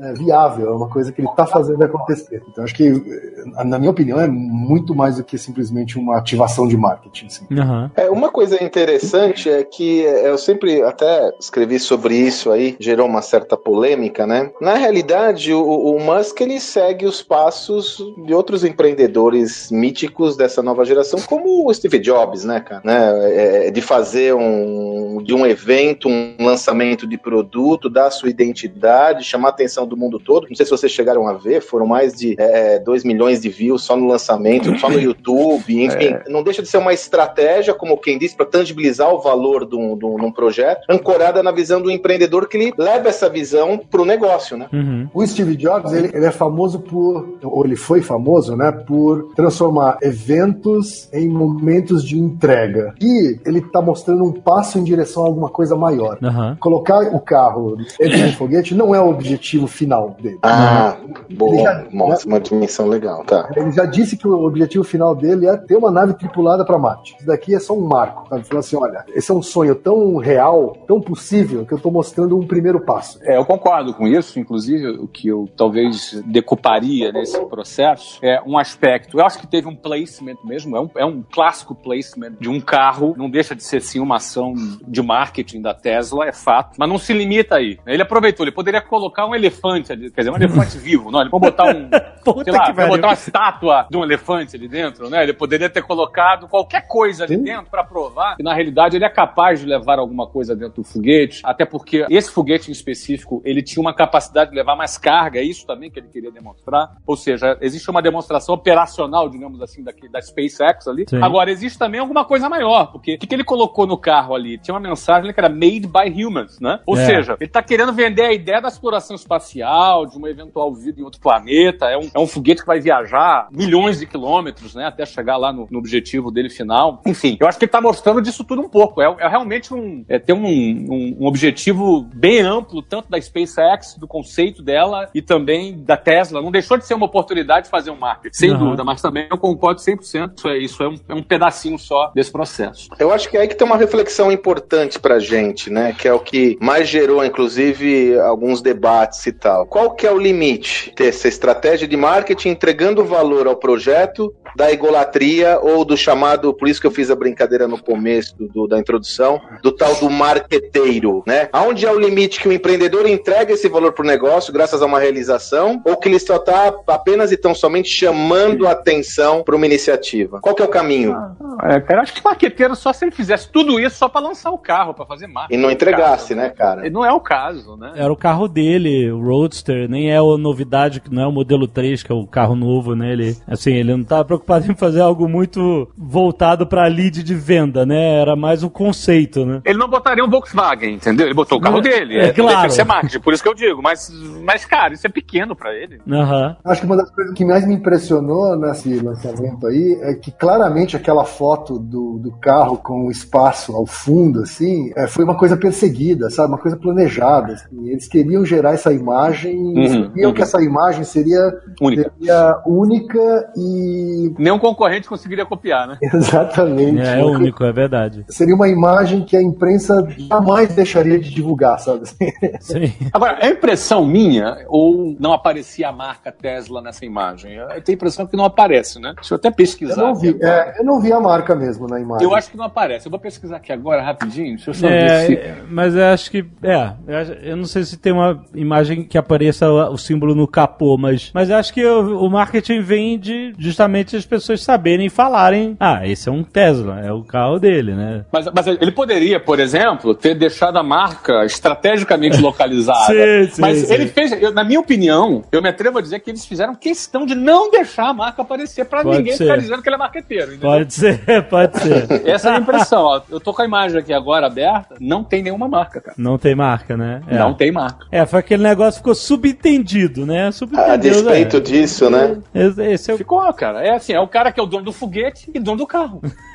é, 0.00 0.12
viável, 0.12 0.68
é 0.68 0.74
uma 0.74 0.88
coisa 0.88 1.12
que 1.12 1.20
ele 1.20 1.28
está 1.28 1.46
fazendo 1.46 1.82
acontecer. 1.82 2.42
Então 2.48 2.64
acho 2.64 2.74
que, 2.74 2.88
eh, 2.88 3.64
na 3.64 3.78
minha 3.78 3.90
opinião, 3.90 4.20
é 4.20 4.26
muito 4.28 4.94
mais 4.94 5.16
do 5.16 5.24
que 5.24 5.36
simplesmente 5.38 5.98
uma 5.98 6.18
ativação 6.18 6.66
de 6.66 6.76
marketing. 6.76 7.26
assim. 7.26 7.46
Aham. 7.52 7.90
É, 7.96 8.10
uma 8.10 8.30
coisa 8.30 8.62
interessante 8.62 9.48
é 9.50 9.62
que 9.64 10.00
eu 10.00 10.38
sempre 10.38 10.82
até 10.82 11.32
escrevi 11.40 11.78
sobre 11.78 12.16
isso 12.16 12.50
aí, 12.50 12.76
gerou 12.78 13.06
uma 13.06 13.22
certa 13.22 13.56
polêmica, 13.56 14.26
né? 14.26 14.50
Na 14.60 14.74
realidade, 14.74 15.52
o, 15.52 15.62
o 15.62 16.00
Musk 16.00 16.40
ele 16.40 16.60
segue 16.60 17.06
os 17.06 17.22
passos 17.22 17.98
de 18.24 18.34
outros 18.34 18.64
empreendedores 18.64 19.70
míticos 19.70 20.36
dessa 20.36 20.62
nova 20.62 20.84
geração, 20.84 21.20
como 21.20 21.68
o 21.68 21.74
Steve 21.74 21.98
Jobs, 21.98 22.44
né, 22.44 22.60
cara? 22.60 22.82
Né? 22.84 23.66
É, 23.66 23.70
de 23.70 23.80
fazer 23.80 24.34
um 24.34 25.22
de 25.22 25.34
um 25.34 25.46
evento 25.46 26.03
muito 26.04 26.08
um 26.08 26.44
lançamento 26.44 27.06
de 27.06 27.16
produto, 27.16 27.88
dar 27.88 28.10
sua 28.10 28.28
identidade, 28.28 29.24
chamar 29.24 29.48
a 29.48 29.50
atenção 29.50 29.86
do 29.86 29.96
mundo 29.96 30.18
todo. 30.18 30.46
Não 30.48 30.56
sei 30.56 30.66
se 30.66 30.70
vocês 30.70 30.92
chegaram 30.92 31.26
a 31.26 31.34
ver, 31.34 31.62
foram 31.62 31.86
mais 31.86 32.14
de 32.14 32.36
2 32.84 33.04
milhões 33.04 33.40
de 33.40 33.48
views 33.48 33.82
só 33.82 33.96
no 33.96 34.06
lançamento, 34.06 34.78
só 34.78 34.88
no 34.88 35.00
YouTube, 35.00 35.82
enfim. 35.82 36.16
Não 36.28 36.42
deixa 36.42 36.62
de 36.62 36.68
ser 36.68 36.78
uma 36.78 36.92
estratégia, 36.92 37.74
como 37.74 37.96
quem 37.96 38.18
disse, 38.18 38.36
para 38.36 38.46
tangibilizar 38.46 39.12
o 39.12 39.20
valor 39.20 39.66
de 39.66 39.76
um, 39.76 39.96
de 39.96 40.04
um- 40.04 40.34
projeto, 40.34 40.80
ancorada 40.90 41.44
na 41.44 41.52
visão 41.52 41.80
do 41.80 41.90
empreendedor 41.90 42.48
que 42.48 42.56
ele 42.56 42.74
leva 42.76 43.08
essa 43.08 43.28
visão 43.28 43.78
para 43.78 44.02
o 44.02 44.04
negócio, 44.04 44.56
né? 44.56 44.66
Uhum. 44.72 45.08
O 45.14 45.24
Steve 45.24 45.54
Jobs, 45.54 45.92
ele, 45.92 46.10
ele 46.12 46.26
é 46.26 46.30
famoso 46.32 46.80
por, 46.80 47.38
ou 47.40 47.64
ele 47.64 47.76
foi 47.76 48.02
famoso, 48.02 48.56
né, 48.56 48.72
por 48.72 49.32
transformar 49.36 49.98
eventos 50.02 51.08
em 51.12 51.28
momentos 51.28 52.04
de 52.04 52.18
entrega. 52.18 52.94
E 53.00 53.38
ele 53.46 53.60
tá 53.60 53.80
mostrando 53.80 54.24
um 54.24 54.32
passo 54.32 54.76
em 54.78 54.82
direção 54.82 55.22
a 55.22 55.26
alguma 55.26 55.48
coisa 55.48 55.76
maior. 55.76 55.93
Aham. 56.22 56.56
Colocar 56.60 57.00
o 57.14 57.20
carro 57.20 57.76
dentro 57.76 58.16
de 58.16 58.24
um 58.24 58.32
foguete 58.32 58.74
não 58.74 58.94
é 58.94 59.00
o 59.00 59.08
objetivo 59.08 59.66
final 59.66 60.16
dele. 60.20 60.38
Ah, 60.42 60.96
Ele 61.28 61.36
boa. 61.36 61.62
já- 61.62 61.84
Nossa, 61.92 62.26
uma 62.26 62.40
dimensão 62.40 62.86
legal, 62.86 63.24
tá. 63.24 63.48
Ele 63.56 63.70
já 63.72 63.84
disse 63.84 64.16
que 64.16 64.26
o 64.26 64.44
objetivo 64.44 64.84
final 64.84 65.14
dele 65.14 65.46
é 65.46 65.56
ter 65.56 65.76
uma 65.76 65.90
nave 65.90 66.14
tripulada 66.14 66.64
para 66.64 66.78
Marte. 66.78 67.14
Isso 67.18 67.26
daqui 67.26 67.54
é 67.54 67.60
só 67.60 67.74
um 67.74 67.86
marco. 67.86 68.22
Sabe? 68.28 68.40
Ele 68.40 68.44
falou 68.48 68.60
assim: 68.60 68.76
olha, 68.76 69.04
esse 69.14 69.30
é 69.30 69.34
um 69.34 69.42
sonho 69.42 69.74
tão 69.74 70.16
real, 70.16 70.76
tão 70.86 71.00
possível, 71.00 71.64
que 71.66 71.72
eu 71.72 71.78
tô 71.78 71.90
mostrando 71.90 72.36
um 72.38 72.46
primeiro 72.46 72.80
passo. 72.80 73.18
É, 73.22 73.36
eu 73.36 73.44
concordo 73.44 73.94
com 73.94 74.06
isso. 74.06 74.38
Inclusive, 74.38 74.88
o 74.98 75.06
que 75.06 75.28
eu 75.28 75.48
talvez 75.56 76.22
decuparia 76.26 77.12
nesse 77.12 77.38
processo 77.46 78.18
é 78.22 78.40
um 78.46 78.58
aspecto. 78.58 79.18
Eu 79.18 79.24
acho 79.26 79.38
que 79.38 79.46
teve 79.46 79.68
um 79.68 79.74
placement 79.76 80.36
mesmo, 80.44 80.76
é 80.76 80.80
um, 80.80 80.90
é 80.96 81.04
um 81.04 81.22
clássico 81.22 81.74
placement 81.74 82.32
de 82.40 82.48
um 82.48 82.60
carro. 82.60 83.14
Não 83.16 83.28
deixa 83.30 83.54
de 83.54 83.62
ser 83.62 83.80
sim 83.80 84.00
uma 84.00 84.16
ação 84.16 84.54
de 84.86 85.02
marketing 85.02 85.60
da 85.62 85.74
Tesla, 85.84 86.26
é 86.26 86.32
fato. 86.32 86.76
Mas 86.78 86.88
não 86.88 86.96
se 86.96 87.12
limita 87.12 87.56
aí. 87.56 87.78
Ele 87.86 88.00
aproveitou, 88.00 88.42
ele 88.44 88.54
poderia 88.54 88.80
colocar 88.80 89.26
um 89.26 89.34
elefante 89.34 89.92
ali, 89.92 90.10
quer 90.10 90.22
dizer, 90.22 90.30
um 90.30 90.36
elefante 90.36 90.78
vivo. 90.80 91.10
Não, 91.10 91.20
ele 91.20 91.28
pode 91.28 91.44
botar 91.44 91.64
um. 91.64 91.90
Sei 92.42 92.52
lá, 92.52 92.72
pariu. 92.72 92.88
botar 92.88 93.08
uma 93.08 93.12
estátua 93.12 93.86
de 93.90 93.96
um 93.98 94.02
elefante 94.02 94.56
ali 94.56 94.66
dentro, 94.66 95.10
né? 95.10 95.22
Ele 95.22 95.34
poderia 95.34 95.68
ter 95.68 95.82
colocado 95.82 96.48
qualquer 96.48 96.88
coisa 96.88 97.24
ali 97.24 97.36
Sim. 97.36 97.42
dentro 97.42 97.70
para 97.70 97.84
provar 97.84 98.36
que 98.36 98.42
na 98.42 98.54
realidade 98.54 98.96
ele 98.96 99.04
é 99.04 99.10
capaz 99.10 99.60
de 99.60 99.66
levar 99.66 99.98
alguma 99.98 100.26
coisa 100.26 100.56
dentro 100.56 100.82
do 100.82 100.84
foguete, 100.84 101.42
até 101.44 101.66
porque 101.66 102.06
esse 102.08 102.30
foguete 102.30 102.70
em 102.70 102.72
específico, 102.72 103.42
ele 103.44 103.62
tinha 103.62 103.82
uma 103.82 103.92
capacidade 103.92 104.50
de 104.50 104.56
levar 104.56 104.74
mais 104.74 104.96
carga, 104.96 105.38
é 105.38 105.42
isso 105.42 105.66
também 105.66 105.90
que 105.90 106.00
ele 106.00 106.08
queria 106.08 106.32
demonstrar. 106.32 106.96
Ou 107.06 107.16
seja, 107.16 107.58
existe 107.60 107.90
uma 107.90 108.00
demonstração 108.00 108.54
operacional, 108.54 109.28
digamos 109.28 109.60
assim, 109.60 109.82
daqui, 109.84 110.08
da 110.08 110.22
SpaceX 110.22 110.88
ali. 110.88 111.04
Sim. 111.06 111.22
Agora, 111.22 111.50
existe 111.50 111.78
também 111.78 112.00
alguma 112.00 112.24
coisa 112.24 112.48
maior, 112.48 112.90
porque 112.90 113.16
o 113.16 113.18
que, 113.18 113.26
que 113.26 113.34
ele 113.34 113.44
colocou 113.44 113.86
no 113.86 113.98
carro 113.98 114.34
ali? 114.34 114.56
Tinha 114.56 114.74
uma 114.74 114.80
mensagem 114.80 115.30
que 115.30 115.40
era 115.40 115.50
made 115.74 115.86
by 115.86 116.24
humans, 116.24 116.60
né? 116.60 116.80
Ou 116.86 116.96
É. 116.96 117.04
seja, 117.06 117.36
ele 117.40 117.50
tá 117.50 117.62
querendo 117.62 117.92
vender 117.92 118.22
a 118.22 118.32
ideia 118.32 118.60
da 118.60 118.68
exploração 118.68 119.16
espacial, 119.16 120.06
de 120.06 120.16
uma 120.16 120.30
eventual 120.30 120.72
vida 120.74 121.00
em 121.00 121.04
outro 121.04 121.20
planeta. 121.20 121.86
É 121.86 121.96
um, 121.98 122.10
é 122.14 122.18
um 122.18 122.26
foguete 122.26 122.60
que 122.62 122.66
vai 122.66 122.80
viajar 122.80 123.48
milhões 123.52 123.98
de 123.98 124.06
quilômetros, 124.06 124.74
né? 124.74 124.86
Até 124.86 125.04
chegar 125.06 125.36
lá 125.36 125.52
no, 125.52 125.66
no 125.70 125.78
objetivo 125.78 126.30
dele 126.30 126.48
final. 126.50 127.00
Enfim, 127.06 127.36
eu 127.40 127.46
acho 127.46 127.58
que 127.58 127.64
ele 127.64 127.72
tá 127.72 127.80
mostrando 127.80 128.20
disso 128.22 128.44
tudo 128.44 128.62
um 128.62 128.68
pouco. 128.68 129.00
É, 129.02 129.16
é 129.18 129.28
realmente 129.28 129.72
um. 129.74 130.04
É 130.08 130.18
ter 130.18 130.32
um, 130.32 130.44
um, 130.46 131.16
um 131.20 131.26
objetivo 131.26 132.02
bem 132.14 132.40
amplo, 132.40 132.82
tanto 132.82 133.10
da 133.10 133.20
SpaceX, 133.20 133.96
do 133.98 134.06
conceito 134.06 134.62
dela 134.62 135.08
e 135.14 135.20
também 135.22 135.82
da 135.82 135.96
Tesla. 135.96 136.40
Não 136.42 136.50
deixou 136.50 136.76
de 136.76 136.86
ser 136.86 136.94
uma 136.94 137.06
oportunidade 137.06 137.64
de 137.64 137.70
fazer 137.70 137.90
um 137.90 137.96
marketing, 137.96 138.36
sem 138.36 138.50
Aham. 138.50 138.58
dúvida, 138.58 138.84
mas 138.84 139.00
também 139.02 139.26
eu 139.30 139.38
concordo 139.38 139.80
100%. 139.80 140.32
Isso 140.36 140.48
é, 140.48 140.58
isso 140.58 140.82
é, 140.82 140.88
um, 140.88 140.96
é 141.08 141.14
um 141.14 141.22
pedacinho 141.22 141.78
só 141.78 142.10
desse 142.14 142.30
processo. 142.30 142.88
Eu 142.98 143.12
acho 143.12 143.28
que 143.28 143.36
é 143.36 143.40
aí 143.40 143.48
que 143.48 143.54
tem 143.54 143.66
uma 143.66 143.76
reflexão 143.76 144.30
importante 144.30 144.98
pra 144.98 145.18
gente, 145.18 145.63
né? 145.70 145.94
Que 145.96 146.08
é 146.08 146.12
o 146.12 146.20
que 146.20 146.56
mais 146.60 146.88
gerou, 146.88 147.24
inclusive, 147.24 148.18
alguns 148.18 148.60
debates 148.62 149.26
e 149.26 149.32
tal. 149.32 149.66
Qual 149.66 149.90
que 149.92 150.06
é 150.06 150.12
o 150.12 150.18
limite 150.18 150.92
dessa 150.96 151.28
estratégia 151.28 151.86
de 151.86 151.96
marketing 151.96 152.50
entregando 152.50 153.04
valor 153.04 153.46
ao 153.46 153.56
projeto 153.56 154.34
da 154.56 154.70
egolatria 154.72 155.58
ou 155.60 155.84
do 155.84 155.96
chamado, 155.96 156.52
por 156.54 156.68
isso 156.68 156.80
que 156.80 156.86
eu 156.86 156.90
fiz 156.90 157.10
a 157.10 157.16
brincadeira 157.16 157.66
no 157.68 157.78
começo 157.80 158.34
do- 158.38 158.66
da 158.66 158.78
introdução, 158.78 159.40
do 159.62 159.72
tal 159.72 159.94
do 159.96 160.08
marqueteiro, 160.10 161.22
né? 161.26 161.48
Aonde 161.52 161.86
é 161.86 161.90
o 161.90 161.98
limite 161.98 162.40
que 162.40 162.48
o 162.48 162.52
empreendedor 162.52 163.06
entrega 163.08 163.52
esse 163.52 163.68
valor 163.68 163.92
pro 163.92 164.04
negócio 164.06 164.52
graças 164.52 164.80
a 164.82 164.86
uma 164.86 164.98
realização 165.00 165.80
ou 165.84 165.96
que 165.96 166.08
ele 166.08 166.18
só 166.18 166.38
tá 166.38 166.74
apenas 166.86 167.32
e 167.32 167.36
tão 167.36 167.54
somente 167.54 167.88
chamando 167.88 168.66
a 168.66 168.72
atenção 168.72 169.42
para 169.42 169.56
uma 169.56 169.66
iniciativa? 169.66 170.40
Qual 170.40 170.54
que 170.54 170.62
é 170.62 170.64
o 170.64 170.68
caminho? 170.68 171.14
É, 171.62 171.80
cara, 171.80 172.02
acho 172.02 172.12
que 172.14 172.20
o 172.20 172.24
marqueteiro 172.24 172.74
só 172.76 172.92
se 172.92 173.04
ele 173.04 173.12
fizesse 173.12 173.50
tudo 173.50 173.80
isso 173.80 173.96
só 173.96 174.08
pra 174.08 174.20
lançar 174.20 174.50
o 174.50 174.58
carro, 174.58 174.94
pra 174.94 175.06
fazer 175.06 175.26
marketing. 175.26 175.58
E 175.58 175.62
não 175.62 175.70
entregasse, 175.70 176.34
né, 176.34 176.50
cara? 176.50 176.88
Não 176.90 177.04
é 177.04 177.12
o 177.12 177.20
caso, 177.20 177.76
né? 177.76 177.92
Era 177.96 178.12
o 178.12 178.16
carro 178.16 178.46
dele, 178.48 179.10
o 179.10 179.20
Roadster, 179.22 179.88
nem 179.88 180.10
é 180.10 180.16
a 180.16 180.38
novidade, 180.38 181.02
não 181.10 181.22
é 181.22 181.26
o 181.26 181.32
modelo 181.32 181.66
3, 181.66 182.02
que 182.02 182.12
é 182.12 182.14
o 182.14 182.26
carro 182.26 182.54
novo, 182.54 182.94
né? 182.94 183.12
Ele, 183.12 183.36
assim, 183.48 183.72
ele 183.72 183.94
não 183.96 184.04
tava 184.04 184.24
preocupado 184.24 184.43
em 184.70 184.74
fazer 184.74 185.00
algo 185.00 185.28
muito 185.28 185.88
voltado 185.96 186.66
pra 186.66 186.86
lead 186.86 187.22
de 187.22 187.34
venda, 187.34 187.84
né? 187.86 188.20
Era 188.20 188.36
mais 188.36 188.62
um 188.62 188.68
conceito, 188.68 189.44
né? 189.44 189.60
Ele 189.64 189.78
não 189.78 189.88
botaria 189.88 190.24
um 190.24 190.30
Volkswagen, 190.30 190.94
entendeu? 190.94 191.26
Ele 191.26 191.34
botou 191.34 191.58
o 191.58 191.60
carro 191.60 191.76
Não, 191.76 191.82
dele. 191.82 192.18
é 192.18 192.32
claro. 192.32 192.62
Deve 192.62 192.72
ser 192.74 192.84
marketing, 192.84 193.20
por 193.20 193.32
isso 193.32 193.42
que 193.42 193.48
eu 193.48 193.54
digo. 193.54 193.82
Mas, 193.82 194.10
mas 194.44 194.64
cara, 194.64 194.94
isso 194.94 195.06
é 195.06 195.10
pequeno 195.10 195.54
pra 195.56 195.74
ele. 195.74 196.00
Aham. 196.10 196.56
Acho 196.64 196.80
que 196.80 196.86
uma 196.86 196.96
das 196.96 197.10
coisas 197.10 197.34
que 197.34 197.44
mais 197.44 197.66
me 197.66 197.74
impressionou 197.74 198.56
nesse 198.56 198.94
lançamento 199.00 199.66
aí 199.66 199.98
é 200.02 200.14
que 200.14 200.30
claramente 200.30 200.96
aquela 200.96 201.24
foto 201.24 201.78
do, 201.78 202.18
do 202.18 202.32
carro 202.40 202.78
com 202.78 203.06
o 203.06 203.10
espaço 203.10 203.74
ao 203.74 203.86
fundo, 203.86 204.40
assim, 204.42 204.92
é, 204.96 205.06
foi 205.06 205.24
uma 205.24 205.36
coisa 205.36 205.56
perseguida, 205.56 206.30
sabe? 206.30 206.48
Uma 206.48 206.58
coisa 206.58 206.76
planejada. 206.76 207.52
assim. 207.54 207.88
Eles 207.88 208.06
queriam 208.08 208.44
gerar 208.44 208.72
essa 208.74 208.92
imagem, 208.92 209.54
Uhum, 209.74 209.88
sabiam 209.88 210.28
uhum. 210.30 210.34
que 210.34 210.42
essa 210.42 210.62
imagem 210.62 211.04
seria 211.04 211.40
Única. 211.80 212.12
seria 212.18 212.62
única 212.66 213.52
e. 213.56 214.32
Nenhum 214.38 214.58
concorrente 214.58 215.08
conseguiria 215.08 215.44
copiar, 215.46 215.86
né? 215.86 215.98
Exatamente. 216.12 217.00
É, 217.00 217.20
é 217.20 217.24
único, 217.24 217.64
é 217.64 217.72
verdade. 217.72 218.24
Seria 218.28 218.54
uma 218.54 218.68
imagem 218.68 219.24
que 219.24 219.36
a 219.36 219.42
imprensa 219.42 220.06
jamais 220.28 220.74
deixaria 220.74 221.18
de 221.18 221.30
divulgar, 221.30 221.78
sabe? 221.78 222.02
Sim. 222.60 222.92
Agora, 223.12 223.38
é 223.40 223.50
impressão 223.50 224.04
minha 224.04 224.56
ou 224.68 225.16
não 225.18 225.32
aparecia 225.32 225.88
a 225.88 225.92
marca 225.92 226.30
Tesla 226.32 226.80
nessa 226.82 227.04
imagem? 227.04 227.54
Eu 227.54 227.68
tenho 227.82 227.82
a 227.88 227.92
impressão 227.92 228.26
que 228.26 228.36
não 228.36 228.44
aparece, 228.44 229.00
né? 229.00 229.12
Deixa 229.16 229.34
eu 229.34 229.36
até 229.36 229.48
Eu 229.48 229.52
pesquisar. 229.52 229.96
não 229.96 230.12
aqui 230.12 230.32
vi, 230.32 230.42
é, 230.42 230.80
eu 230.80 230.84
não 230.84 231.00
vi 231.00 231.12
a 231.12 231.20
marca 231.20 231.54
mesmo 231.54 231.86
na 231.86 232.00
imagem. 232.00 232.26
Eu 232.26 232.34
acho 232.34 232.50
que 232.50 232.56
não 232.56 232.64
aparece. 232.64 233.06
Eu 233.06 233.10
vou 233.10 233.20
pesquisar 233.20 233.56
aqui 233.56 233.72
agora 233.72 234.02
rapidinho. 234.02 234.56
Deixa 234.56 234.70
eu 234.70 234.74
só 234.74 234.86
ver 234.88 234.94
É, 234.94 235.26
se. 235.26 235.34
é, 235.34 235.62
mas 235.68 235.94
eu 235.94 236.04
acho 236.04 236.30
que. 236.30 236.44
É, 236.62 236.92
eu, 237.06 237.34
eu 237.50 237.56
não 237.56 237.64
sei 237.64 237.84
se 237.84 237.96
tem 237.96 238.12
uma 238.12 238.44
imagem 238.54 239.04
que 239.04 239.16
apareça 239.18 239.68
o, 239.70 239.96
símbolo 239.96 240.34
no 240.34 240.46
capô, 240.46 240.96
mas, 240.98 241.30
mas 241.32 241.48
eu 241.50 241.56
acho 241.56 241.72
que 241.72 241.84
o, 241.84 242.26
o 242.26 242.30
marketing 242.30 242.80
vem 242.80 243.18
de 243.18 243.54
justamente 243.58 244.23
as 244.24 244.26
pessoas 244.26 244.62
saberem 244.62 245.06
e 245.06 245.10
falarem: 245.10 245.76
ah, 245.78 246.06
esse 246.06 246.28
é 246.28 246.32
um 246.32 246.42
Tesla, 246.42 247.00
é 247.00 247.12
o 247.12 247.22
carro 247.22 247.58
dele, 247.58 247.94
né? 247.94 248.24
Mas, 248.32 248.46
mas 248.54 248.66
ele 248.66 248.90
poderia, 248.90 249.38
por 249.38 249.60
exemplo, 249.60 250.14
ter 250.14 250.34
deixado 250.34 250.76
a 250.78 250.82
marca 250.82 251.44
estrategicamente 251.44 252.38
localizada. 252.42 253.06
Sim, 253.06 253.50
sim, 253.52 253.60
mas 253.60 253.78
sim. 253.78 253.92
ele 253.94 254.06
fez, 254.08 254.32
eu- 254.32 254.52
na 254.52 254.64
minha 254.64 254.80
opinião, 254.80 255.44
eu 255.52 255.62
me 255.62 255.68
atrevo 255.68 255.98
a 255.98 256.02
dizer 256.02 256.20
que 256.20 256.30
eles 256.30 256.44
fizeram 256.44 256.74
questão 256.74 257.26
de 257.26 257.34
não 257.34 257.70
deixar 257.70 258.08
a 258.08 258.14
marca 258.14 258.42
aparecer 258.42 258.84
pra 258.86 259.02
Pode 259.02 259.18
ninguém 259.18 259.36
ser. 259.36 259.44
ficar 259.44 259.56
dizendo 259.56 259.82
que 259.82 259.88
ele 259.88 259.96
é 259.96 259.98
marqueteiro. 259.98 260.52
entendeu? 260.54 260.70
Pode 260.70 260.94
ser, 260.94 261.20
pode 261.48 261.78
ser. 261.78 262.22
Essa 262.28 262.50
é 262.50 262.52
a 262.56 262.58
impressão. 262.58 263.02
ó. 263.02 263.20
Eu 263.30 263.40
tô 263.40 263.52
com 263.52 263.62
a 263.62 263.64
imagem 263.64 263.98
aqui 263.98 264.12
agora 264.12 264.46
aberta, 264.46 264.96
não 265.00 265.22
tem 265.22 265.42
nenhuma 265.42 265.68
marca, 265.68 266.00
cara. 266.00 266.14
Não 266.18 266.38
tem 266.38 266.54
marca, 266.54 266.96
né? 266.96 267.20
É. 267.28 267.38
Não 267.38 267.54
tem 267.54 267.70
marca. 267.70 268.06
É, 268.10 268.24
foi 268.24 268.40
aquele 268.40 268.62
negócio 268.62 268.92
que 268.92 268.98
ficou 268.98 269.14
subentendido, 269.14 270.24
né? 270.26 270.50
Subentendido. 270.50 270.92
A 270.92 270.96
despeito 270.96 271.56
é. 271.58 271.60
disso, 271.60 272.10
né? 272.10 272.38
Esse, 272.54 272.82
esse 272.82 273.10
é 273.10 273.14
o. 273.14 273.18
Ficou, 273.18 273.52
cara. 273.52 273.84
É 273.84 273.90
assim, 274.04 274.12
é 274.12 274.20
o 274.20 274.28
cara 274.28 274.52
que 274.52 274.60
é 274.60 274.62
o 274.62 274.66
dono 274.66 274.84
do 274.84 274.92
foguete 274.92 275.50
e 275.52 275.58
dono 275.58 275.78
do 275.78 275.86
carro. 275.86 276.20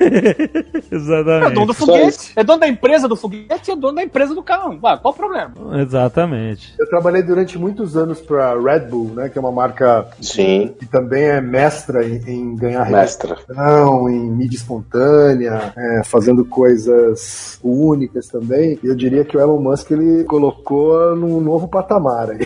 Exatamente. 0.90 1.46
É 1.46 1.50
dono 1.50 1.66
do 1.66 1.74
foguete, 1.74 2.32
é 2.36 2.44
dono 2.44 2.60
da 2.60 2.68
empresa 2.68 3.08
do 3.08 3.16
foguete 3.16 3.70
e 3.70 3.72
é 3.72 3.76
dono 3.76 3.96
da 3.96 4.02
empresa 4.02 4.34
do 4.34 4.42
carro. 4.42 4.78
Ué, 4.82 4.96
qual 4.96 5.12
o 5.12 5.16
problema? 5.16 5.52
Exatamente. 5.80 6.74
Eu 6.78 6.88
trabalhei 6.88 7.22
durante 7.22 7.58
muitos 7.58 7.96
anos 7.96 8.20
para 8.20 8.58
Red 8.58 8.86
Bull, 8.86 9.10
né, 9.14 9.28
que 9.28 9.36
é 9.36 9.40
uma 9.40 9.52
marca 9.52 10.06
Sim, 10.20 10.74
que 10.78 10.86
também 10.86 11.24
é 11.24 11.40
mestra 11.40 12.06
em, 12.06 12.22
em 12.26 12.56
ganhar 12.56 12.88
mestra. 12.90 13.36
em 14.08 14.30
mídia 14.30 14.56
espontânea, 14.56 15.72
é, 15.76 16.02
fazendo 16.04 16.44
coisas 16.44 17.58
únicas 17.62 18.28
também. 18.28 18.78
E 18.82 18.86
eu 18.86 18.94
diria 18.94 19.24
que 19.24 19.36
o 19.36 19.40
Elon 19.40 19.60
Musk 19.60 19.90
ele 19.90 20.24
colocou 20.24 21.16
num 21.16 21.40
novo 21.40 21.68
patamar 21.68 22.30
aí. 22.30 22.40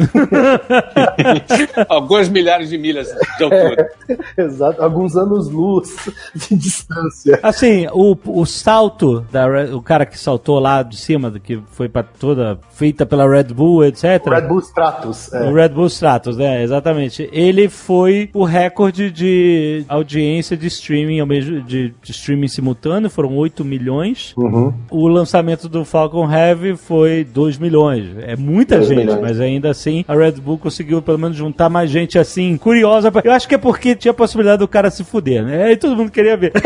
Algumas 1.88 2.28
milhares 2.28 2.70
de 2.70 2.78
milhas 2.78 3.08
de 3.36 3.44
altura. 3.44 3.90
Exato, 4.36 4.82
alguns 4.94 5.16
anos 5.16 5.48
luz 5.50 5.94
de 6.34 6.56
distância. 6.56 7.38
Assim, 7.42 7.86
o, 7.92 8.16
o 8.26 8.44
salto, 8.46 9.24
da, 9.30 9.46
Red- 9.48 9.72
o 9.74 9.82
cara 9.82 10.06
que 10.06 10.18
saltou 10.18 10.58
lá 10.58 10.82
de 10.82 10.96
cima, 10.96 11.30
que 11.42 11.60
foi 11.72 11.88
pra 11.88 12.02
toda, 12.02 12.58
feita 12.72 13.04
pela 13.04 13.28
Red 13.28 13.44
Bull, 13.54 13.84
etc. 13.84 14.22
O 14.26 14.30
Red 14.30 14.42
Bull 14.42 14.58
Stratos. 14.60 15.32
é. 15.32 15.50
O 15.50 15.54
Red 15.54 15.68
Bull 15.70 15.86
Stratos, 15.86 16.36
né? 16.36 16.62
Exatamente. 16.62 17.28
Ele 17.32 17.68
foi 17.68 18.30
o 18.34 18.44
recorde 18.44 19.10
de 19.10 19.84
audiência 19.88 20.56
de 20.56 20.66
streaming 20.66 21.20
ao 21.20 21.26
mesmo, 21.26 21.60
de 21.62 21.92
de 22.02 22.10
streaming 22.10 22.48
simultâneo, 22.48 23.08
foram 23.10 23.36
8 23.36 23.64
milhões. 23.64 24.32
Uhum. 24.36 24.72
O 24.90 25.06
lançamento 25.08 25.68
do 25.68 25.84
Falcon 25.84 26.30
Heavy 26.30 26.76
foi 26.76 27.24
2 27.24 27.58
milhões. 27.58 28.06
É 28.22 28.36
muita 28.36 28.76
2 28.76 28.88
gente, 28.88 28.98
milhões. 28.98 29.20
mas 29.20 29.40
ainda 29.40 29.70
assim 29.70 30.04
a 30.06 30.14
Red 30.14 30.32
Bull 30.32 30.58
conseguiu 30.58 31.00
pelo 31.02 31.18
menos 31.18 31.36
juntar 31.36 31.68
mais 31.68 31.90
gente 31.90 32.18
assim, 32.18 32.56
curiosa. 32.56 33.12
Eu 33.22 33.32
acho 33.32 33.48
que 33.48 33.54
é 33.54 33.58
porque 33.58 33.94
tinha 33.94 34.10
a 34.10 34.14
possibilidade 34.14 34.58
do 34.60 34.68
cara 34.68 34.83
se 34.90 35.04
fuder, 35.04 35.44
né? 35.44 35.64
Aí 35.64 35.76
todo 35.76 35.96
mundo 35.96 36.10
queria 36.10 36.36
ver. 36.36 36.52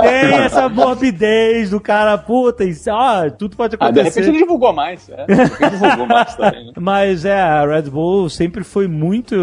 Tem 0.00 0.34
essa 0.44 0.68
morbidez 0.68 1.70
do 1.70 1.80
cara, 1.80 2.16
puta, 2.18 2.64
isso, 2.64 2.90
ó, 2.90 3.28
tudo 3.30 3.56
pode 3.56 3.76
Ah, 3.80 3.90
de 3.90 4.00
acontecer. 4.00 4.20
repente 4.20 4.28
ele 4.36 4.38
divulgou 4.44 4.72
mais. 4.72 5.08
É, 5.08 5.26
de 5.26 5.70
divulgou 5.70 6.06
mais 6.06 6.34
também. 6.34 6.66
Né? 6.66 6.72
Mas 6.78 7.24
é, 7.24 7.40
a 7.40 7.66
Red 7.66 7.82
Bull 7.82 8.28
sempre 8.28 8.64
foi 8.64 8.86
muito 8.88 9.34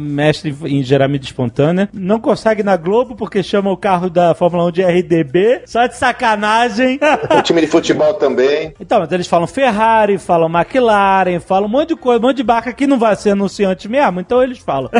mestre 0.00 0.54
em 0.64 0.82
gerar 0.82 1.08
mídia 1.08 1.26
espontânea. 1.26 1.88
Não 1.92 2.18
consegue 2.20 2.62
na 2.62 2.76
Globo 2.76 3.14
porque 3.16 3.42
chama 3.42 3.70
o 3.70 3.76
carro 3.76 4.08
da 4.10 4.34
Fórmula 4.34 4.64
1 4.66 4.70
de 4.72 4.82
RDB, 4.82 5.62
só 5.66 5.86
de 5.86 5.96
sacanagem. 5.96 6.98
O 7.36 7.42
time 7.42 7.60
de 7.60 7.66
futebol 7.66 8.14
também. 8.14 8.72
então, 8.80 9.00
mas 9.00 9.10
eles 9.12 9.26
falam 9.26 9.46
Ferrari, 9.46 10.18
falam 10.18 10.48
McLaren, 10.48 11.38
falam 11.40 11.68
um 11.68 11.70
monte 11.70 11.88
de 11.90 11.96
coisa, 11.96 12.18
um 12.18 12.22
monte 12.28 12.38
de 12.38 12.42
barca 12.42 12.72
que 12.72 12.86
não 12.86 12.98
vai 12.98 13.14
ser 13.16 13.30
anunciante 13.30 13.88
mesmo, 13.88 14.20
então 14.20 14.42
eles 14.42 14.58
falam. 14.58 14.90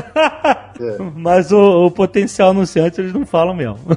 Mas 1.14 1.50
o, 1.52 1.86
o 1.86 1.90
potencial 2.06 2.50
anunciante 2.50 3.00
eles 3.00 3.12
não 3.12 3.26
falam 3.26 3.54
mesmo. 3.54 3.78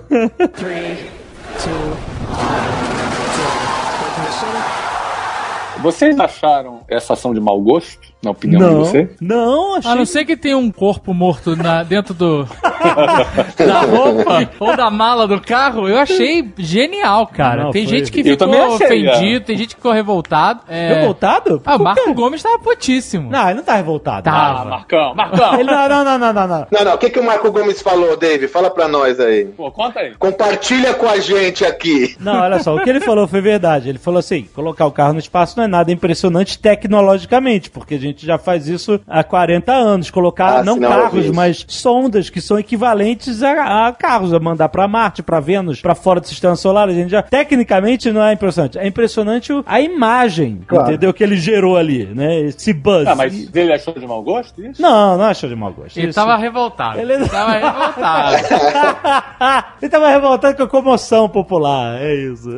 Vocês 5.81 6.19
acharam 6.19 6.81
essa 6.89 7.13
ação 7.13 7.33
de 7.33 7.39
mau 7.39 7.61
gosto, 7.61 8.08
na 8.21 8.31
opinião 8.31 8.59
de 8.59 8.65
não, 8.65 8.79
vocês? 8.79 9.09
não, 9.21 9.75
achei 9.75 9.91
A 9.91 9.95
não 9.95 10.05
ser 10.05 10.25
que 10.25 10.35
tenha 10.35 10.57
um 10.57 10.69
corpo 10.71 11.13
morto 11.13 11.55
na, 11.55 11.83
dentro 11.83 12.13
do. 12.13 12.43
da 13.65 13.79
roupa 13.81 14.49
ou 14.59 14.75
da 14.75 14.89
mala 14.89 15.25
do 15.27 15.39
carro, 15.39 15.87
eu 15.87 15.97
achei 15.97 16.51
genial, 16.57 17.27
cara. 17.27 17.63
Não, 17.63 17.71
tem 17.71 17.85
foi- 17.85 17.97
gente 17.97 18.11
que 18.11 18.21
ficou 18.21 18.37
também 18.37 18.59
achei, 18.59 19.07
ofendido, 19.07 19.45
tem 19.45 19.57
gente 19.57 19.69
que 19.69 19.75
ficou 19.75 19.93
revoltado. 19.93 20.61
É... 20.67 20.95
revoltado? 20.95 21.61
Ah, 21.65 21.77
o 21.77 21.83
Marco 21.83 22.03
quê? 22.03 22.13
Gomes 22.13 22.43
tava 22.43 22.59
putíssimo. 22.59 23.29
Não, 23.29 23.45
ele 23.45 23.55
não 23.55 23.63
tá 23.63 23.75
revoltado. 23.75 24.23
Tá. 24.23 24.61
Ah, 24.61 24.65
Marcão, 24.65 25.15
Marcão. 25.15 25.53
Ele, 25.53 25.71
não, 25.71 25.89
não, 25.89 26.03
não, 26.03 26.19
não, 26.19 26.33
não, 26.33 26.47
não. 26.47 26.67
Não, 26.71 26.85
não, 26.85 26.93
o 26.95 26.97
que, 26.97 27.09
que 27.09 27.19
o 27.19 27.23
Marco 27.23 27.49
Gomes 27.51 27.81
falou, 27.81 28.17
Dave? 28.17 28.47
Fala 28.49 28.69
pra 28.69 28.87
nós 28.87 29.17
aí. 29.19 29.45
Pô, 29.45 29.71
conta 29.71 30.01
aí. 30.01 30.13
Compartilha 30.19 30.93
com 30.93 31.07
a 31.07 31.19
gente 31.19 31.63
aqui. 31.63 32.17
Não, 32.19 32.41
olha 32.41 32.59
só, 32.59 32.75
o 32.75 32.81
que 32.81 32.89
ele 32.89 32.99
falou 32.99 33.27
foi 33.27 33.39
verdade. 33.39 33.87
Ele 33.87 33.97
falou 33.97 34.19
assim: 34.19 34.43
colocar 34.53 34.85
o 34.85 34.91
carro 34.91 35.13
no 35.13 35.19
espaço 35.19 35.57
não 35.57 35.63
é 35.63 35.67
nada 35.67 35.89
impressionante 35.91 36.59
tecnologicamente, 36.59 37.69
porque 37.69 37.95
a 37.95 37.99
gente 37.99 38.08
já 38.17 38.37
faz 38.37 38.67
isso 38.67 38.99
há 39.07 39.23
40 39.23 39.71
anos. 39.71 40.09
Colocar 40.11 40.59
Ah, 40.59 40.63
não 40.63 40.79
carros, 40.79 41.29
mas 41.31 41.65
sondas 41.67 42.29
que 42.29 42.41
são 42.41 42.57
equivalentes 42.59 43.41
a, 43.43 43.87
a 43.87 43.91
carros, 43.93 44.33
a 44.33 44.39
mandar 44.39 44.69
pra 44.69 44.87
Marte, 44.87 45.21
pra 45.23 45.39
Vênus, 45.39 45.81
pra 45.81 45.95
fora 45.95 46.19
do 46.19 46.27
sistema 46.27 46.55
solar. 46.55 46.89
A 46.89 46.93
gente 46.93 47.09
já 47.09 47.21
tecnicamente 47.21 48.11
não 48.11 48.23
é 48.23 48.33
impressionante. 48.33 48.77
É 48.77 48.87
impressionante 48.87 49.51
a 49.65 49.81
imagem, 49.81 50.61
Claro. 50.67 50.87
entendeu? 50.89 51.13
Que 51.13 51.23
ele 51.23 51.37
gerou 51.37 51.77
ali, 51.77 52.05
né? 52.05 52.39
Esse 52.41 52.73
buzz. 52.73 53.07
Ah, 53.07 53.15
mas 53.15 53.49
ele 53.53 53.73
achou 53.73 53.93
de 53.93 54.05
mau 54.07 54.21
gosto 54.23 54.63
isso? 54.63 54.81
Não, 54.81 55.17
não 55.17 55.25
achou 55.25 55.49
de 55.49 55.55
mau 55.55 55.71
gosto. 55.71 55.97
Ele 55.97 56.07
Isso- 56.09 56.15
tava 56.19 56.35
revoltado. 56.37 56.99
Ele- 56.99 57.27
tava 57.27 57.51
revoltado. 57.51 58.35
ele 59.81 59.89
tava 59.89 60.09
revoltado 60.09 60.55
com 60.57 60.63
a 60.63 60.67
comoção 60.67 61.29
popular, 61.29 61.99
é 62.01 62.13
isso. 62.15 62.49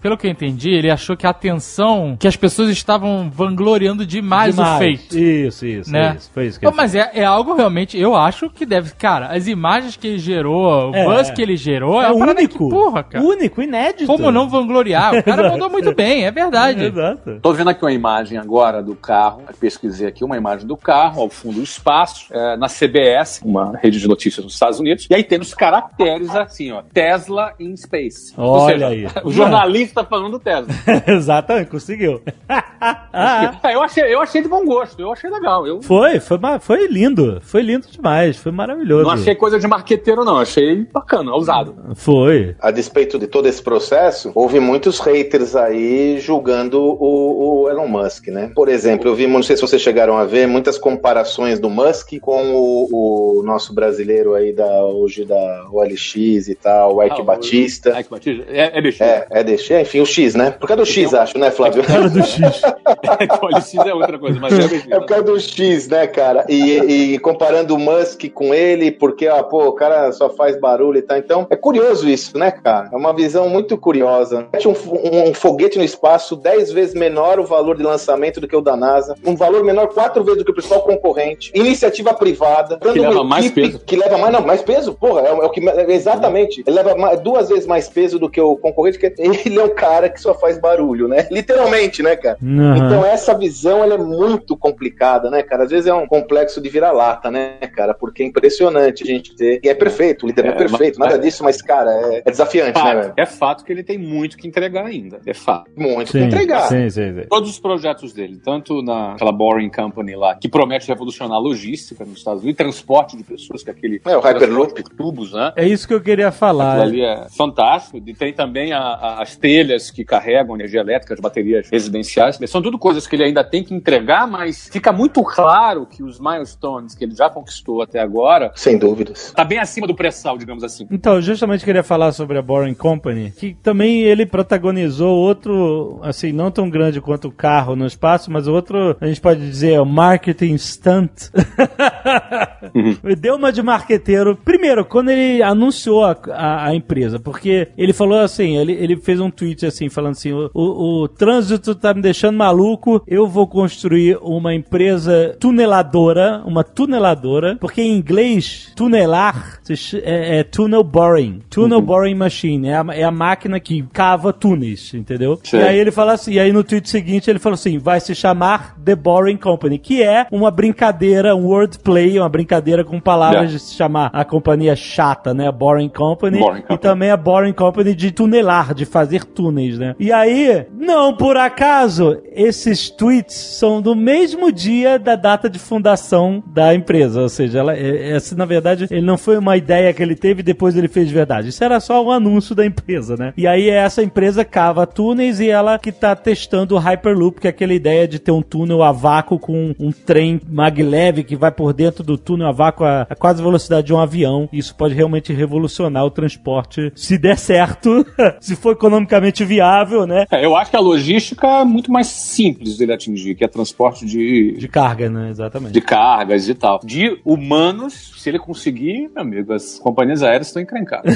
Pelo 0.00 0.16
que 0.16 0.26
eu 0.26 0.30
entendi, 0.30 0.70
ele 0.70 0.90
achou 0.90 1.16
que 1.16 1.26
a 1.26 1.30
atenção 1.30 2.16
que 2.18 2.26
as 2.28 2.36
pessoas 2.36 2.70
estavam 2.70 3.30
vangloriando 3.30 4.06
demais, 4.06 4.58
o 4.58 4.62
feito. 4.86 5.18
Isso, 5.18 5.66
isso, 5.66 5.92
Né? 5.92 6.14
isso. 6.16 6.30
Foi 6.32 6.46
isso 6.46 6.60
que 6.60 6.70
mas 6.70 6.94
é, 6.94 7.10
é 7.14 7.24
algo 7.24 7.54
realmente, 7.54 7.98
eu 7.98 8.14
acho 8.14 8.50
que 8.50 8.66
deve. 8.66 8.92
Cara, 8.94 9.28
as 9.28 9.46
imagens 9.46 9.96
que 9.96 10.06
ele 10.06 10.18
gerou, 10.18 10.90
o 10.90 10.94
É. 10.94 11.04
buzz 11.04 11.30
que 11.30 11.40
ele 11.42 11.56
gerou, 11.56 12.02
é, 12.02 12.06
É 12.06 12.12
único. 12.12 12.68
Que, 12.68 12.74
porra, 12.74 13.02
cara. 13.02 13.24
Único, 13.24 13.62
inédito. 13.62 14.06
Como 14.06 14.30
não 14.30 14.48
vangloriar? 14.48 15.14
O 15.14 15.22
cara 15.22 15.50
mandou 15.50 15.70
muito 15.70 15.92
bem, 15.96 16.24
é 16.26 16.30
verdade. 16.30 16.84
Exato. 16.84 17.38
Tô 17.40 17.52
vendo 17.52 17.70
aqui 17.70 17.82
uma 17.84 17.92
imagem 17.92 18.38
agora 18.38 18.82
do 18.82 18.94
carro. 18.94 19.42
Pesquisei 19.58 20.06
aqui 20.06 20.22
uma 20.24 20.36
imagem 20.36 20.66
do 20.66 20.76
carro, 20.76 21.22
ao 21.22 21.28
fundo 21.30 21.56
do 21.56 21.62
espaço, 21.62 22.26
é, 22.32 22.56
na 22.56 22.68
CBS, 22.68 23.40
uma 23.44 23.72
rede 23.82 23.98
de 23.98 24.06
notícias 24.06 24.44
nos 24.44 24.54
Estados 24.54 24.78
Unidos. 24.78 25.06
E 25.10 25.14
aí 25.14 25.24
tem 25.24 25.38
nos 25.38 25.54
caracteres 25.54 26.30
assim, 26.36 26.72
ó, 26.72 26.82
Tesla 26.92 27.52
in 27.58 27.74
Space. 27.76 28.34
Ou 28.36 28.58
Olha 28.60 28.74
seja, 28.74 28.88
aí. 28.88 29.06
O 29.24 29.30
jornalista 29.30 30.04
falando 30.04 30.32
do 30.32 30.38
Tesla. 30.40 30.68
Exatamente, 31.06 31.70
conseguiu. 31.70 32.20
Ah, 32.48 32.64
É, 33.64 33.74
eu, 33.74 33.82
achei, 33.82 34.04
eu 34.14 34.20
achei 34.20 34.42
de 34.42 34.48
bom 34.48 34.64
gosto, 34.64 34.75
eu 34.98 35.12
achei 35.12 35.30
legal. 35.30 35.66
Eu 35.66 35.82
foi, 35.82 36.20
foi, 36.20 36.38
foi 36.60 36.86
lindo. 36.88 37.38
Foi 37.42 37.62
lindo 37.62 37.86
demais. 37.90 38.36
Foi 38.36 38.52
maravilhoso. 38.52 39.04
não 39.04 39.10
achei 39.10 39.34
coisa 39.34 39.58
de 39.58 39.66
marqueteiro, 39.66 40.24
não. 40.24 40.38
Achei 40.38 40.86
bacana, 40.92 41.32
ousado. 41.32 41.74
Foi. 41.94 42.54
A 42.60 42.70
despeito 42.70 43.18
de 43.18 43.26
todo 43.26 43.46
esse 43.46 43.62
processo, 43.62 44.30
houve 44.34 44.60
muitos 44.60 44.98
haters 45.00 45.54
aí 45.56 46.18
julgando 46.20 46.80
o, 46.82 47.62
o 47.64 47.68
Elon 47.70 47.88
Musk, 47.88 48.28
né? 48.28 48.50
Por 48.54 48.68
exemplo, 48.68 49.08
eu 49.08 49.14
vi, 49.14 49.26
não 49.26 49.42
sei 49.42 49.56
se 49.56 49.62
vocês 49.62 49.80
chegaram 49.82 50.16
a 50.16 50.24
ver, 50.24 50.46
muitas 50.46 50.78
comparações 50.78 51.58
do 51.58 51.68
Musk 51.70 52.18
com 52.20 52.54
o, 52.54 53.38
o 53.40 53.42
nosso 53.42 53.74
brasileiro 53.74 54.34
aí 54.34 54.52
da 54.52 54.84
hoje 54.84 55.24
da 55.24 55.66
OLX 55.70 56.48
e 56.48 56.54
tal, 56.54 56.96
o 56.96 57.02
Ike 57.02 57.16
Ah, 57.18 57.22
o- 57.22 57.24
Batista. 57.24 58.00
Ike 58.00 58.10
Batista? 58.10 58.44
É, 58.48 58.78
é 58.78 58.80
bicho. 58.82 59.02
É, 59.02 59.26
é 59.30 59.44
deixar, 59.44 59.80
enfim, 59.80 60.00
o 60.00 60.06
X, 60.06 60.34
né? 60.34 60.50
Por 60.50 60.66
causa 60.66 60.82
do 60.82 60.86
X, 60.86 61.12
acho, 61.14 61.38
né, 61.38 61.50
Flávio? 61.50 61.82
Cara 61.84 62.08
do 62.08 62.22
X. 62.22 62.62
o 63.42 63.46
LX 63.46 63.74
é 63.86 63.94
outra 63.94 64.18
coisa, 64.18 64.38
mas 64.40 64.54
é. 64.74 64.96
É 64.96 64.98
por 64.98 65.06
causa 65.06 65.24
do 65.24 65.38
X, 65.40 65.88
né, 65.88 66.06
cara? 66.06 66.44
E, 66.48 67.14
e 67.14 67.18
comparando 67.18 67.74
o 67.74 67.78
Musk 67.78 68.24
com 68.32 68.52
ele, 68.54 68.90
porque, 68.90 69.26
ah, 69.26 69.42
pô, 69.42 69.66
o 69.66 69.72
cara 69.72 70.10
só 70.12 70.30
faz 70.30 70.58
barulho 70.60 70.98
e 70.98 71.02
tal. 71.02 71.16
Então, 71.18 71.46
é 71.50 71.56
curioso 71.56 72.08
isso, 72.08 72.36
né, 72.38 72.50
cara? 72.50 72.88
É 72.92 72.96
uma 72.96 73.14
visão 73.14 73.48
muito 73.48 73.76
curiosa. 73.76 74.46
Mete 74.52 74.68
um, 74.68 74.74
fo- 74.74 74.98
um 75.02 75.34
foguete 75.34 75.78
no 75.78 75.84
espaço, 75.84 76.36
10 76.36 76.72
vezes 76.72 76.94
menor 76.94 77.38
o 77.38 77.44
valor 77.44 77.76
de 77.76 77.82
lançamento 77.82 78.40
do 78.40 78.48
que 78.48 78.56
o 78.56 78.60
da 78.60 78.76
NASA, 78.76 79.14
um 79.24 79.36
valor 79.36 79.62
menor 79.64 79.88
quatro 79.88 80.22
vezes 80.24 80.38
do 80.38 80.44
que 80.44 80.50
o 80.50 80.54
principal 80.54 80.82
concorrente, 80.82 81.50
iniciativa 81.54 82.12
privada, 82.14 82.78
Que 82.78 82.98
leva 82.98 83.24
mais 83.24 83.50
peso. 83.50 83.78
que 83.84 83.96
leva 83.96 84.18
mais, 84.18 84.32
não, 84.32 84.42
mais 84.42 84.62
peso, 84.62 84.94
porra, 84.94 85.20
é, 85.22 85.32
o- 85.32 85.42
é 85.42 85.46
o 85.46 85.50
que, 85.50 85.66
é 85.68 85.92
exatamente, 85.92 86.62
ele 86.66 86.76
leva 86.76 86.94
mais- 86.96 87.20
duas 87.20 87.48
vezes 87.48 87.66
mais 87.66 87.88
peso 87.88 88.18
do 88.18 88.28
que 88.30 88.40
o 88.40 88.56
concorrente, 88.56 88.98
que 88.98 89.12
ele 89.18 89.58
é 89.58 89.64
um 89.64 89.74
cara 89.74 90.08
que 90.08 90.20
só 90.20 90.34
faz 90.34 90.58
barulho, 90.58 91.08
né? 91.08 91.26
Literalmente, 91.30 92.02
né, 92.02 92.16
cara? 92.16 92.38
Aham. 92.42 92.76
Então 92.76 93.04
essa 93.04 93.34
visão 93.36 93.82
ela 93.82 93.94
é 93.94 93.98
muito 93.98 94.55
complicada, 94.56 95.30
né, 95.30 95.42
cara? 95.42 95.64
Às 95.64 95.70
vezes 95.70 95.86
é 95.86 95.94
um 95.94 96.06
complexo 96.06 96.60
de 96.60 96.68
vira-lata, 96.68 97.30
né, 97.30 97.56
cara? 97.74 97.94
Porque 97.94 98.22
é 98.22 98.26
impressionante 98.26 99.02
a 99.02 99.06
gente 99.06 99.34
ter. 99.34 99.60
E 99.62 99.68
é 99.68 99.74
perfeito, 99.74 100.24
o 100.24 100.26
líder 100.28 100.46
é, 100.46 100.48
É, 100.48 100.52
perfeito, 100.52 100.98
mas- 100.98 101.08
nada 101.10 101.18
disso, 101.18 101.42
mas, 101.44 101.60
cara, 101.62 101.90
é, 101.90 102.22
é 102.24 102.30
desafiante, 102.30 102.78
né, 102.78 102.80
Fato. 102.84 102.96
velho? 103.00 103.14
É 103.16 103.26
fato 103.26 103.64
que 103.64 103.72
ele 103.72 103.82
tem 103.82 103.98
muito 103.98 104.36
que 104.36 104.46
entregar 104.46 104.84
ainda. 104.86 105.20
É 105.26 105.34
fato. 105.34 105.70
Muito 105.76 106.12
que 106.12 106.18
Sim, 106.18 106.24
entregar. 106.24 106.68
sim, 106.68 106.88
sim, 106.90 107.14
sim. 107.14 107.26
Todos 107.28 107.50
os 107.50 107.58
projetos 107.58 108.12
dele, 108.12 108.40
tanto 108.44 108.82
naquela 108.82 109.32
Boring 109.32 109.70
Company 109.70 110.14
lá, 110.16 110.34
que 110.34 110.48
promete 110.48 110.88
revolucionar 110.88 111.36
a 111.36 111.40
logística 111.40 112.04
nos 112.04 112.18
Estados 112.18 112.42
Unidos, 112.42 112.56
transporte 112.58 113.16
de 113.16 113.24
pessoas, 113.24 113.62
que 113.62 113.70
é 113.70 113.72
aquele. 113.72 114.00
É, 114.06 114.16
o 114.16 114.20
Hyperloop. 114.20 114.82
tubos, 114.96 115.32
né? 115.32 115.52
É 115.56 115.66
isso 115.66 115.86
que 115.86 115.94
eu 115.94 116.00
queria 116.00 116.28
Aquilo 116.28 116.38
falar. 116.40 116.80
ali 116.80 117.02
é 117.02 117.26
fantástico. 117.36 118.00
E 118.04 118.14
tem 118.14 118.32
também 118.32 118.72
a- 118.72 118.78
a- 118.78 119.22
as 119.22 119.36
telhas 119.36 119.90
que 119.90 120.04
carregam 120.04 120.54
energia 120.54 120.80
elétrica, 120.80 121.14
as 121.14 121.20
baterias 121.20 121.68
residenciais. 121.70 122.38
São 122.46 122.62
tudo 122.62 122.78
coisas 122.78 123.06
que 123.06 123.16
ele 123.16 123.24
ainda 123.24 123.42
tem 123.42 123.62
que 123.64 123.74
entregar, 123.74 124.26
mas 124.26 124.45
fica 124.52 124.92
muito 124.92 125.22
claro 125.22 125.86
que 125.86 126.02
os 126.02 126.18
milestones 126.20 126.94
que 126.94 127.04
ele 127.04 127.14
já 127.14 127.28
conquistou 127.30 127.82
até 127.82 128.00
agora 128.00 128.52
Sem 128.54 128.78
dúvidas. 128.78 129.32
tá 129.34 129.44
bem 129.44 129.58
acima 129.58 129.86
do 129.86 129.94
pré-sal, 129.94 130.36
digamos 130.38 130.62
assim. 130.64 130.86
Então, 130.90 131.14
eu 131.16 131.22
justamente 131.22 131.64
queria 131.64 131.82
falar 131.82 132.12
sobre 132.12 132.38
a 132.38 132.42
Boring 132.42 132.74
Company, 132.74 133.32
que 133.36 133.54
também 133.62 134.02
ele 134.02 134.26
protagonizou 134.26 135.14
outro, 135.16 135.98
assim, 136.02 136.32
não 136.32 136.50
tão 136.50 136.68
grande 136.70 137.00
quanto 137.00 137.28
o 137.28 137.32
carro 137.32 137.74
no 137.76 137.86
espaço, 137.86 138.30
mas 138.30 138.46
outro, 138.46 138.96
a 139.00 139.06
gente 139.06 139.20
pode 139.20 139.40
dizer, 139.40 139.72
é 139.74 139.80
o 139.80 139.86
marketing 139.86 140.56
stunt. 140.58 141.30
Deu 143.18 143.36
uma 143.36 143.52
de 143.52 143.62
marqueteiro. 143.62 144.36
Primeiro, 144.36 144.84
quando 144.84 145.10
ele 145.10 145.42
anunciou 145.42 146.04
a, 146.04 146.16
a- 146.32 146.66
a 146.66 146.74
empresa, 146.74 147.18
porque 147.18 147.68
ele 147.76 147.92
falou 147.92 148.18
assim, 148.18 148.56
ele, 148.56 148.72
ele 148.72 148.96
fez 148.96 149.20
um 149.20 149.30
tweet 149.30 149.64
assim, 149.66 149.88
falando 149.88 150.12
assim, 150.12 150.32
o, 150.32 150.50
o, 150.54 151.02
o 151.02 151.08
trânsito 151.08 151.74
tá 151.74 151.92
me 151.94 152.02
deixando 152.02 152.36
maluco, 152.36 153.02
eu 153.06 153.26
vou 153.26 153.46
construir 153.46 154.18
uma 154.26 154.54
empresa 154.54 155.36
tuneladora, 155.40 156.42
uma 156.44 156.62
tuneladora, 156.64 157.56
porque 157.60 157.82
em 157.82 157.96
inglês, 157.96 158.72
tunelar 158.76 159.58
é, 160.02 160.38
é 160.38 160.44
tunnel 160.44 160.82
boring. 160.84 161.42
Tunnel 161.50 161.80
boring 161.80 162.14
machine. 162.14 162.68
É 162.68 162.74
a, 162.76 162.84
é 162.92 163.02
a 163.04 163.10
máquina 163.10 163.58
que 163.60 163.82
cava 163.92 164.32
túneis, 164.32 164.92
entendeu? 164.94 165.38
Sim. 165.42 165.58
E 165.58 165.62
aí 165.62 165.78
ele 165.78 165.90
fala 165.90 166.12
assim, 166.14 166.32
e 166.32 166.40
aí 166.40 166.52
no 166.52 166.62
tweet 166.64 166.88
seguinte 166.88 167.28
ele 167.30 167.38
falou 167.38 167.54
assim, 167.54 167.78
vai 167.78 168.00
se 168.00 168.14
chamar 168.14 168.76
The 168.84 168.94
Boring 168.94 169.36
Company, 169.36 169.78
que 169.78 170.02
é 170.02 170.26
uma 170.30 170.50
brincadeira, 170.50 171.34
um 171.34 171.46
wordplay, 171.46 172.18
uma 172.18 172.28
brincadeira 172.28 172.84
com 172.84 173.00
palavras 173.00 173.26
Yeah. 173.36 173.52
de 173.52 173.58
se 173.60 173.74
chamar 173.74 174.10
a 174.12 174.24
companhia 174.24 174.74
chata, 174.76 175.34
né? 175.34 175.46
A 175.48 175.52
Boring 175.52 175.88
Company. 175.88 176.38
Boring 176.38 176.58
E 176.58 176.62
Company. 176.62 176.78
também 176.78 177.10
a 177.10 177.16
Boring 177.16 177.52
Company 177.52 177.94
de 177.94 178.10
tunelar, 178.10 178.72
de 178.72 178.84
fazer 178.84 179.24
túneis, 179.24 179.78
né? 179.78 179.94
E 179.98 180.10
aí, 180.12 180.64
não 180.78 181.14
por 181.14 181.36
acaso, 181.36 182.18
esses 182.32 182.88
tweets 182.88 183.34
são 183.34 183.82
do 183.82 183.94
mesmo 183.94 184.15
dia 184.56 184.98
da 184.98 185.14
data 185.14 185.48
de 185.48 185.58
fundação 185.58 186.42
da 186.46 186.74
empresa. 186.74 187.20
Ou 187.20 187.28
seja, 187.28 187.58
ela, 187.58 187.76
é- 187.76 188.12
essa, 188.12 188.34
na 188.34 188.44
verdade, 188.44 188.86
ele 188.90 189.02
não 189.04 189.18
foi 189.18 189.36
uma 189.38 189.56
ideia 189.56 189.92
que 189.92 190.02
ele 190.02 190.14
teve 190.14 190.40
e 190.40 190.42
depois 190.42 190.76
ele 190.76 190.88
fez 190.88 191.08
de 191.08 191.14
verdade. 191.14 191.48
Isso 191.48 191.62
era 191.62 191.78
só 191.78 192.04
um 192.04 192.10
anúncio 192.10 192.54
da 192.54 192.64
empresa, 192.64 193.16
né? 193.16 193.32
E 193.36 193.46
aí 193.46 193.68
essa 193.68 194.02
empresa 194.02 194.44
cava 194.44 194.86
túneis 194.86 195.40
e 195.40 195.48
ela 195.48 195.78
que 195.78 195.92
tá 195.92 196.14
testando 196.16 196.74
o 196.74 196.78
Hyperloop, 196.78 197.40
que 197.40 197.46
é 197.46 197.50
aquela 197.50 197.74
ideia 197.74 198.08
de 198.08 198.18
ter 198.18 198.30
um 198.30 198.42
túnel 198.42 198.82
a 198.82 198.92
vácuo 198.92 199.38
com 199.38 199.74
um 199.78 199.92
trem 199.92 200.40
maglev 200.48 201.22
que 201.22 201.36
vai 201.36 201.50
por 201.50 201.72
dentro 201.72 202.02
do 202.02 202.16
túnel 202.16 202.48
a 202.48 202.52
vácuo 202.52 202.84
a, 202.84 203.06
a 203.08 203.14
quase 203.14 203.42
velocidade 203.42 203.86
de 203.86 203.92
um 203.94 203.98
avião. 203.98 204.48
Isso 204.52 204.74
pode 204.74 204.94
realmente 204.94 205.32
revolucionar 205.32 206.04
o 206.04 206.10
transporte 206.10 206.92
se 206.94 207.18
der 207.18 207.38
certo, 207.38 208.06
se 208.40 208.56
for 208.56 208.72
economicamente 208.72 209.44
viável, 209.44 210.06
né? 210.06 210.26
É, 210.30 210.44
eu 210.44 210.56
acho 210.56 210.70
que 210.70 210.76
a 210.76 210.80
logística 210.80 211.46
é 211.46 211.64
muito 211.64 211.90
mais 211.92 212.06
simples 212.06 212.76
dele 212.76 212.92
atingir, 212.92 213.34
que 213.34 213.44
é 213.44 213.48
transporte 213.48 214.05
de, 214.06 214.52
De 214.52 214.68
carga, 214.68 215.08
né? 215.10 215.28
Exatamente. 215.30 215.72
de 215.72 215.80
cargas 215.80 216.48
e 216.48 216.54
tal. 216.54 216.80
De 216.82 217.20
humanos, 217.24 218.12
se 218.16 218.28
ele 218.28 218.38
conseguir, 218.38 219.10
meu 219.14 219.22
amigo, 219.22 219.52
as 219.52 219.78
companhias 219.78 220.22
aéreas 220.22 220.46
estão 220.48 220.62
encrencadas. 220.62 221.14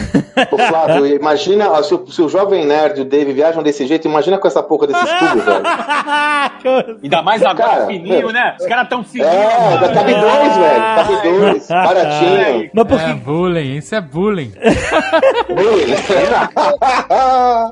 Ô, 0.51 0.59
Flávio, 0.59 1.07
imagina 1.07 1.83
se 1.83 1.95
o, 1.95 2.07
se 2.07 2.23
o 2.23 2.29
jovem 2.29 2.67
nerd 2.67 2.99
e 2.99 3.03
o 3.03 3.05
Dave 3.05 3.33
viajam 3.33 3.63
desse 3.63 3.87
jeito, 3.87 4.07
imagina 4.09 4.39
com 4.39 4.47
essa 4.49 4.63
porra 4.63 4.87
desses 4.89 5.11
tubos, 5.19 5.45
velho. 5.45 6.99
Ainda 7.03 7.23
mais 7.23 7.43
agora 7.43 7.71
Cara, 7.71 7.87
fininho, 7.87 8.19
meu. 8.19 8.33
né? 8.33 8.57
Os 8.61 8.67
caras 8.67 8.89
tão 8.89 9.05
fininhos. 9.05 9.33
É, 9.33 9.81
mano. 9.81 9.95
cabe 9.95 10.13
dois, 10.15 10.57
velho. 10.57 10.83
Cabe 10.97 11.39
dois. 11.39 11.69
Baratinho. 11.69 12.71
Mas 12.75 12.87
por, 12.87 13.01
É 13.01 13.07
que, 13.07 13.15
bullying, 13.21 13.77
isso 13.77 13.95
é 13.95 14.01
bullying. 14.01 14.53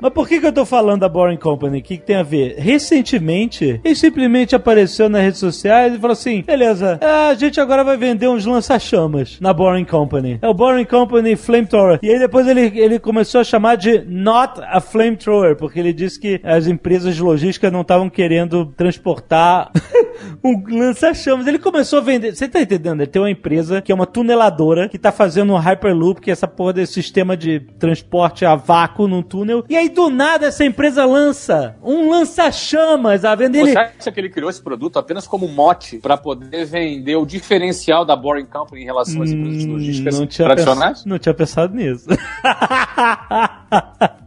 mas 0.01 0.13
por 0.13 0.27
que, 0.27 0.39
que 0.39 0.47
eu 0.47 0.53
tô 0.53 0.65
falando 0.65 1.01
da 1.01 1.09
Boring 1.09 1.37
Company? 1.37 1.79
O 1.79 1.83
que, 1.83 1.97
que 1.97 2.05
tem 2.05 2.15
a 2.17 2.23
ver? 2.23 2.55
Recentemente, 2.57 3.79
ele 3.83 3.95
simplesmente 3.95 4.55
apareceu 4.55 5.08
nas 5.09 5.21
redes 5.21 5.39
sociais 5.39 5.93
e 5.93 5.99
falou 5.99 6.13
assim: 6.13 6.41
beleza, 6.41 6.99
a 7.01 7.33
gente 7.33 7.59
agora 7.59 7.83
vai 7.83 7.97
vender 7.97 8.27
uns 8.27 8.45
lança-chamas 8.45 9.37
na 9.39 9.53
Boring 9.53 9.85
Company. 9.85 10.39
É 10.41 10.47
o 10.47 10.53
Boring 10.53 10.85
Company 10.85 11.35
Flamethrower. 11.35 11.99
E 12.01 12.09
aí 12.09 12.19
depois 12.19 12.47
ele, 12.47 12.79
ele 12.79 12.99
começou 12.99 13.41
a 13.41 13.43
chamar 13.43 13.75
de 13.75 13.99
Not 14.07 14.61
a 14.61 14.79
Flamethrower, 14.79 15.55
porque 15.55 15.79
ele 15.79 15.93
disse 15.93 16.19
que 16.19 16.39
as 16.43 16.67
empresas 16.67 17.15
de 17.15 17.21
logística 17.21 17.71
não 17.71 17.81
estavam 17.81 18.09
querendo 18.09 18.67
transportar 18.77 19.71
um 20.43 20.63
lança-chamas. 20.69 21.47
Ele 21.47 21.59
começou 21.59 21.99
a 21.99 22.01
vender. 22.01 22.35
Você 22.35 22.47
tá 22.47 22.61
entendendo? 22.61 23.01
Ele 23.01 23.09
tem 23.09 23.21
uma 23.21 23.31
empresa 23.31 23.81
que 23.81 23.91
é 23.91 23.95
uma 23.95 24.05
tuneladora 24.05 24.87
que 24.87 24.97
tá 24.97 25.11
fazendo 25.11 25.53
um 25.53 25.57
Hyperloop, 25.57 26.21
que 26.21 26.29
é 26.29 26.33
essa 26.33 26.47
porra 26.47 26.73
desse 26.73 26.93
sistema 26.93 27.35
de 27.35 27.59
transporte 27.79 28.45
a 28.45 28.55
vácuo 28.55 29.07
num 29.07 29.21
túnel. 29.21 29.63
E 29.69 29.75
aí 29.75 29.89
do 29.89 30.09
nada 30.09 30.47
essa 30.47 30.65
empresa 30.65 31.05
lança 31.05 31.75
um 31.83 32.09
lança-chamas 32.09 33.25
à 33.25 33.35
venda. 33.35 33.57
Ele. 33.57 33.71
Você 33.71 33.77
acha 33.77 34.11
que 34.11 34.19
ele 34.19 34.29
criou 34.29 34.49
esse 34.49 34.61
produto 34.61 34.98
apenas 34.99 35.27
como 35.27 35.47
mote 35.47 35.97
para 35.97 36.17
poder 36.17 36.65
vender 36.65 37.15
o 37.15 37.25
diferencial 37.25 38.05
da 38.05 38.15
Boring 38.15 38.45
Company 38.45 38.81
em 38.81 38.85
relação 38.85 39.21
às 39.21 39.31
empresas 39.31 39.63
de 39.63 39.69
Hum, 39.69 40.19
não 40.19 40.27
tinha, 40.27 40.45
tradicionais? 40.47 40.97
pens- 40.99 41.05
não 41.05 41.19
tinha 41.19 41.33
pensado 41.33 41.73
nisso. 41.75 42.07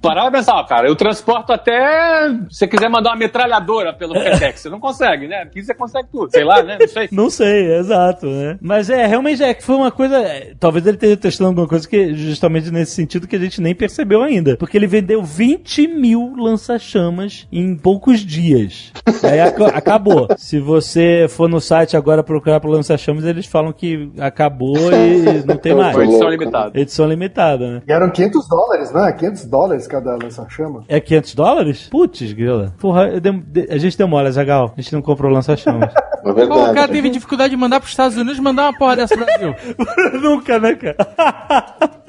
Parar 0.02 0.22
pra 0.22 0.30
pensar, 0.32 0.64
cara, 0.66 0.88
eu 0.88 0.96
transporto 0.96 1.52
até. 1.52 2.28
Se 2.50 2.58
você 2.58 2.66
quiser 2.66 2.88
mandar 2.88 3.10
uma 3.10 3.16
metralhadora 3.16 3.92
pelo 3.92 4.14
FedEx, 4.14 4.60
você 4.60 4.68
não 4.68 4.80
consegue, 4.80 5.28
né? 5.28 5.42
Aqui 5.42 5.62
você 5.62 5.72
consegue 5.74 6.08
tudo. 6.10 6.30
Sei 6.32 6.42
lá, 6.44 6.60
né? 6.62 6.76
Não 6.80 6.88
sei. 6.88 7.08
Não 7.12 7.30
sei, 7.30 7.74
exato, 7.76 8.26
né? 8.26 8.58
Mas 8.60 8.90
é, 8.90 9.06
realmente 9.06 9.42
é 9.42 9.54
que 9.54 9.62
foi 9.62 9.76
uma 9.76 9.90
coisa. 9.92 10.16
é, 10.18 10.54
Talvez 10.58 10.84
ele 10.86 10.96
esteja 10.96 11.16
testando 11.16 11.50
alguma 11.50 11.68
coisa 11.68 11.88
que, 11.88 12.14
justamente 12.14 12.70
nesse 12.70 12.92
sentido, 12.92 13.28
que 13.28 13.36
a 13.36 13.38
gente 13.38 13.60
nem 13.60 13.74
percebeu 13.74 14.22
ainda. 14.22 14.56
Porque 14.56 14.76
ele 14.76 14.86
vendeu 14.88 15.22
20 15.22 15.86
mil 15.86 16.34
lança-chamas 16.36 17.46
em 17.52 17.76
poucos 17.76 18.20
dias. 18.20 18.92
Aí 19.22 19.40
aca- 19.40 19.68
acabou. 19.68 20.26
Se 20.36 20.58
você 20.62 21.26
for 21.28 21.48
no 21.48 21.60
site 21.60 21.96
agora 21.96 22.22
procurar 22.22 22.60
por 22.60 22.70
lança-chamas, 22.70 23.24
eles 23.24 23.46
falam 23.46 23.72
que 23.72 24.10
acabou 24.18 24.76
e 24.92 25.44
não 25.46 25.56
tem 25.56 25.74
mais. 25.76 25.94
Foi 25.94 26.04
edição 26.04 26.20
louco. 26.28 26.36
limitada. 26.42 26.80
Edição 26.80 27.06
limitada, 27.08 27.70
né? 27.72 27.82
E 27.86 27.92
eram 27.92 28.10
500 28.10 28.48
dólares, 28.48 28.92
né? 28.92 29.12
500 29.12 29.44
dólares 29.46 29.86
cada 29.86 30.16
lança-chama. 30.16 30.84
É 30.88 31.00
500 31.00 31.34
dólares? 31.34 31.88
Putz, 31.90 32.32
grila. 32.32 32.74
Porra, 32.78 33.08
eu 33.08 33.20
dem- 33.20 33.42
de- 33.46 33.68
a 33.70 33.78
gente 33.78 33.98
deu 33.98 34.08
mole, 34.08 34.30
Zagal. 34.30 34.72
A 34.76 34.80
gente 34.80 34.92
não 34.92 35.02
comprou 35.02 35.30
lança-chamas. 35.30 35.92
É 35.94 36.02
Pô, 36.22 36.30
o 36.30 36.34
cara 36.36 36.46
verdade. 36.66 36.92
teve 36.92 37.10
dificuldade 37.10 37.50
de 37.50 37.56
mandar 37.56 37.80
pros 37.80 37.90
Estados 37.92 38.16
Unidos 38.16 38.38
mandar 38.38 38.66
uma 38.70 38.78
porra 38.78 38.94
dessa 38.96 39.16
pro 39.16 39.24
Brasil. 39.26 39.54
Nunca, 40.22 40.58
né, 40.60 40.74
cara? 40.76 40.96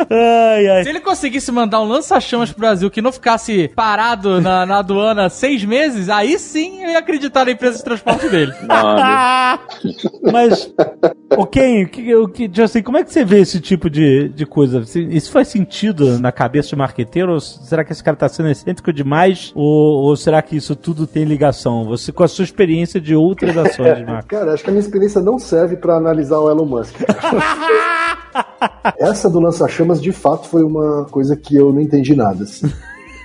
ai, 0.09 0.67
ai. 0.67 0.83
Se 0.83 0.89
ele 0.89 0.99
conseguisse 0.99 1.51
mandar 1.51 1.81
um 1.81 1.85
lança-chamas 1.87 2.51
pro 2.51 2.59
Brasil 2.59 2.89
que 2.91 3.01
não 3.01 3.11
ficasse 3.11 3.69
parado 3.75 4.41
na, 4.41 4.65
na 4.65 4.77
aduana 4.79 5.29
seis 5.29 5.63
meses, 5.63 6.09
aí 6.09 6.37
sim 6.37 6.83
eu 6.83 6.91
ia 6.91 6.99
acreditar 6.99 7.45
na 7.45 7.51
empresa 7.51 7.77
de 7.77 7.83
transporte 7.83 8.27
dele. 8.29 8.42
Mano. 8.67 9.59
Mas, 10.31 10.73
o 11.37 11.45
Ken, 11.45 11.83
o 11.83 11.89
que, 11.89 12.15
o 12.15 12.27
que, 12.27 12.47
tipo 12.49 12.63
assim, 12.63 12.81
como 12.81 12.97
é 12.97 13.03
que 13.03 13.11
você 13.11 13.23
vê 13.25 13.39
esse 13.39 13.59
tipo 13.59 13.89
de, 13.89 14.29
de 14.29 14.45
coisa? 14.45 14.83
Se- 14.85 15.03
Isso 15.09 15.31
faz 15.31 15.47
sentido 15.49 16.17
na 16.19 16.31
cabeça 16.31 16.69
de 16.69 16.75
marqueteiro? 16.75 17.33
Ou 17.33 17.39
será 17.39 17.83
que 17.83 17.91
esse 17.91 18.03
cara 18.03 18.15
tá 18.17 18.27
sendo 18.29 18.49
excêntrico 18.49 18.91
demais? 18.93 19.51
Ou, 19.55 20.03
ou 20.05 20.15
será 20.15 20.41
que 20.41 20.55
isso 20.55 20.75
tudo 20.75 21.05
tem 21.05 21.23
ligação? 21.25 21.85
Você, 21.85 22.11
com 22.11 22.23
a 22.23 22.27
sua 22.27 22.43
experiência 22.45 22.99
de 23.01 23.15
outras 23.15 23.57
ações 23.57 23.97
de 23.97 24.05
marketing. 24.05 24.27
Cara, 24.27 24.53
acho 24.53 24.63
que 24.63 24.69
a 24.69 24.73
minha 24.73 24.81
experiência 24.83 25.21
não 25.21 25.37
serve 25.37 25.75
pra 25.75 25.95
analisar 25.97 26.39
o 26.39 26.49
Elon 26.49 26.65
Musk. 26.65 26.95
Essa 28.97 29.29
do 29.29 29.39
lança-chamas, 29.39 30.01
de 30.01 30.11
fato, 30.11 30.47
foi 30.47 30.63
uma 30.63 31.05
coisa 31.05 31.35
que 31.35 31.55
eu 31.55 31.71
não 31.71 31.81
entendi 31.81 32.15
nada. 32.15 32.43
assim. 32.43 32.71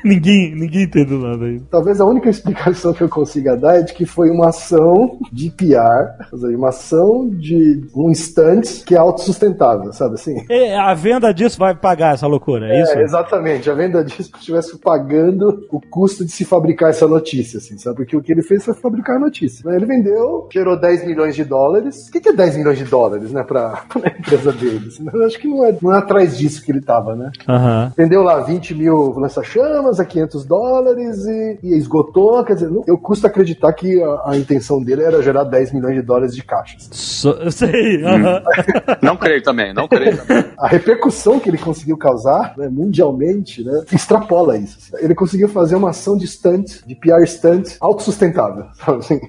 Ninguém, 0.08 0.54
ninguém 0.54 0.82
entendeu 0.84 1.18
nada 1.18 1.44
ainda. 1.44 1.64
Talvez 1.70 2.00
a 2.00 2.04
única 2.04 2.28
explicação 2.28 2.92
que 2.92 3.02
eu 3.02 3.08
consiga 3.08 3.56
dar 3.56 3.76
é 3.76 3.82
de 3.82 3.92
que 3.92 4.06
foi 4.06 4.30
uma 4.30 4.48
ação 4.48 5.18
de 5.32 5.50
PR, 5.50 6.26
uma 6.56 6.68
ação 6.70 7.28
de 7.28 7.86
um 7.94 8.10
instante 8.10 8.82
que 8.84 8.94
é 8.94 8.98
autossustentável, 8.98 9.92
sabe 9.92 10.14
assim? 10.14 10.44
E 10.48 10.72
a 10.72 10.94
venda 10.94 11.32
disso 11.32 11.58
vai 11.58 11.74
pagar 11.74 12.14
essa 12.14 12.26
loucura, 12.26 12.66
é 12.68 12.82
isso? 12.82 12.92
É, 12.92 13.02
exatamente. 13.02 13.70
A 13.70 13.74
venda 13.74 14.04
disso 14.04 14.30
que 14.32 14.38
estivesse 14.38 14.78
pagando 14.78 15.66
o 15.70 15.80
custo 15.80 16.24
de 16.24 16.30
se 16.30 16.44
fabricar 16.44 16.90
essa 16.90 17.06
notícia, 17.06 17.58
assim, 17.58 17.76
sabe? 17.78 17.96
Porque 17.96 18.16
o 18.16 18.22
que 18.22 18.32
ele 18.32 18.42
fez 18.42 18.64
foi 18.64 18.74
fabricar 18.74 19.16
a 19.16 19.20
notícia. 19.20 19.68
Ele 19.70 19.86
vendeu, 19.86 20.48
gerou 20.52 20.78
10 20.78 21.06
milhões 21.06 21.34
de 21.34 21.44
dólares. 21.44 22.08
O 22.08 22.12
que 22.12 22.28
é 22.28 22.32
10 22.32 22.56
milhões 22.56 22.78
de 22.78 22.84
dólares, 22.84 23.32
né, 23.32 23.42
pra, 23.42 23.82
pra 23.88 24.10
empresa 24.10 24.52
dele? 24.52 24.86
Assim, 24.88 25.06
Eu 25.12 25.26
acho 25.26 25.38
que 25.38 25.48
não 25.48 25.64
é, 25.64 25.76
não 25.80 25.94
é 25.94 25.98
atrás 25.98 26.36
disso 26.36 26.64
que 26.64 26.72
ele 26.72 26.80
tava, 26.80 27.14
né? 27.14 27.30
Aham. 27.48 27.92
Vendeu 27.96 28.22
lá 28.22 28.40
20 28.40 28.74
mil 28.74 29.18
lança-chamas 29.18 29.97
a 30.00 30.04
500 30.04 30.44
dólares 30.44 31.24
e, 31.26 31.58
e 31.62 31.74
esgotou. 31.76 32.42
Quer 32.44 32.54
dizer, 32.54 32.70
não- 32.70 32.84
eu 32.86 32.98
custo 32.98 33.26
acreditar 33.26 33.72
que 33.72 34.02
a, 34.02 34.22
a 34.30 34.36
intenção 34.36 34.82
dele 34.82 35.02
era 35.02 35.22
gerar 35.22 35.44
10 35.44 35.72
milhões 35.72 35.94
de 35.94 36.02
dólares 36.02 36.34
de 36.34 36.42
caixas. 36.42 36.88
So- 36.92 37.30
eu 37.40 37.50
sei. 37.50 38.02
aham. 38.04 38.42
Não 39.02 39.16
creio 39.16 39.42
também, 39.42 39.72
não 39.72 39.86
creio 39.88 40.16
também. 40.18 40.44
A 40.58 40.66
repercussão 40.68 41.38
que 41.40 41.48
ele 41.48 41.58
conseguiu 41.58 41.96
causar 41.96 42.54
né, 42.56 42.68
mundialmente 42.68 43.64
né, 43.64 43.82
extrapola 43.92 44.56
isso. 44.56 44.78
assim. 44.94 45.04
Ele 45.04 45.14
conseguiu 45.14 45.48
fazer 45.48 45.76
uma 45.76 45.90
ação 45.90 46.16
de 46.16 46.26
stunt, 46.26 46.82
de 46.86 46.94
PR 46.94 47.24
stunt, 47.26 47.76
autossustentável. 47.80 48.64
sabe 48.84 48.98
assim? 48.98 49.20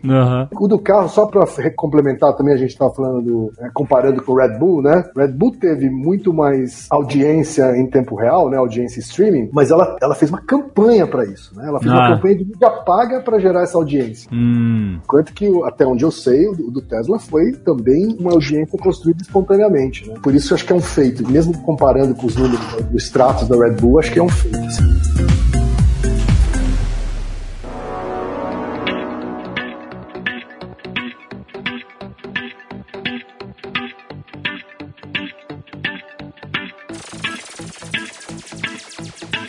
O 0.60 0.68
do 0.68 0.80
carro, 0.80 1.08
só 1.10 1.26
para 1.26 1.46
complementar 1.76 2.36
também, 2.36 2.54
a 2.54 2.58
gente 2.58 2.72
estava 2.72 2.94
falando 2.94 3.22
do. 3.22 3.52
é, 3.60 3.70
comparando 3.74 4.22
com 4.24 4.32
o 4.34 4.36
Red 4.38 4.58
Bull, 4.58 4.82
né? 4.82 5.04
Red 5.16 5.30
Bull 5.30 5.56
teve 5.60 5.90
muito 5.90 6.34
mais 6.34 6.88
audiência 6.90 7.76
em 7.78 7.88
tempo 7.88 8.16
real, 8.16 8.50
né? 8.50 8.58
Audiência 8.58 9.00
streaming, 9.00 9.50
mas 9.54 9.72
ela, 9.72 9.98
ela 10.02 10.16
fez 10.16 10.30
uma 10.32 10.42
campanha 10.50 11.06
para 11.06 11.26
isso, 11.26 11.56
né? 11.56 11.68
Ela 11.68 11.80
fez 11.80 11.92
Ah. 11.92 11.96
uma 11.96 12.16
campanha 12.16 12.36
de 12.38 12.46
mídia 12.46 12.70
paga 12.72 13.22
para 13.22 13.38
gerar 13.38 13.62
essa 13.62 13.78
audiência. 13.78 14.28
Hum. 14.34 14.98
Enquanto 15.04 15.32
que, 15.32 15.48
até 15.64 15.86
onde 15.86 16.04
eu 16.04 16.10
sei, 16.12 16.48
o 16.48 16.72
do 16.72 16.82
Tesla 16.82 17.20
foi 17.20 17.52
também 17.52 18.18
uma 18.20 18.32
audiência 18.32 18.78
construída 18.80 19.22
espontaneamente, 19.22 20.10
né? 20.10 20.16
Por 20.24 20.34
isso 20.34 20.52
eu 20.52 20.56
acho 20.56 20.66
que 20.66 20.74
é 20.74 20.76
um 20.76 20.82
feito. 20.82 21.30
Mesmo 21.30 21.56
comparando 21.60 22.16
com 22.16 22.26
os 22.26 22.36
números 22.36 22.66
do 22.90 22.98
Stratos 22.98 23.48
da 23.48 23.56
Red 23.56 23.74
Bull, 23.76 24.00
acho 24.00 24.12
que 24.12 24.18
é 24.20 24.24
um 24.24 24.30
feito. 24.30 24.58
assim. 24.58 25.39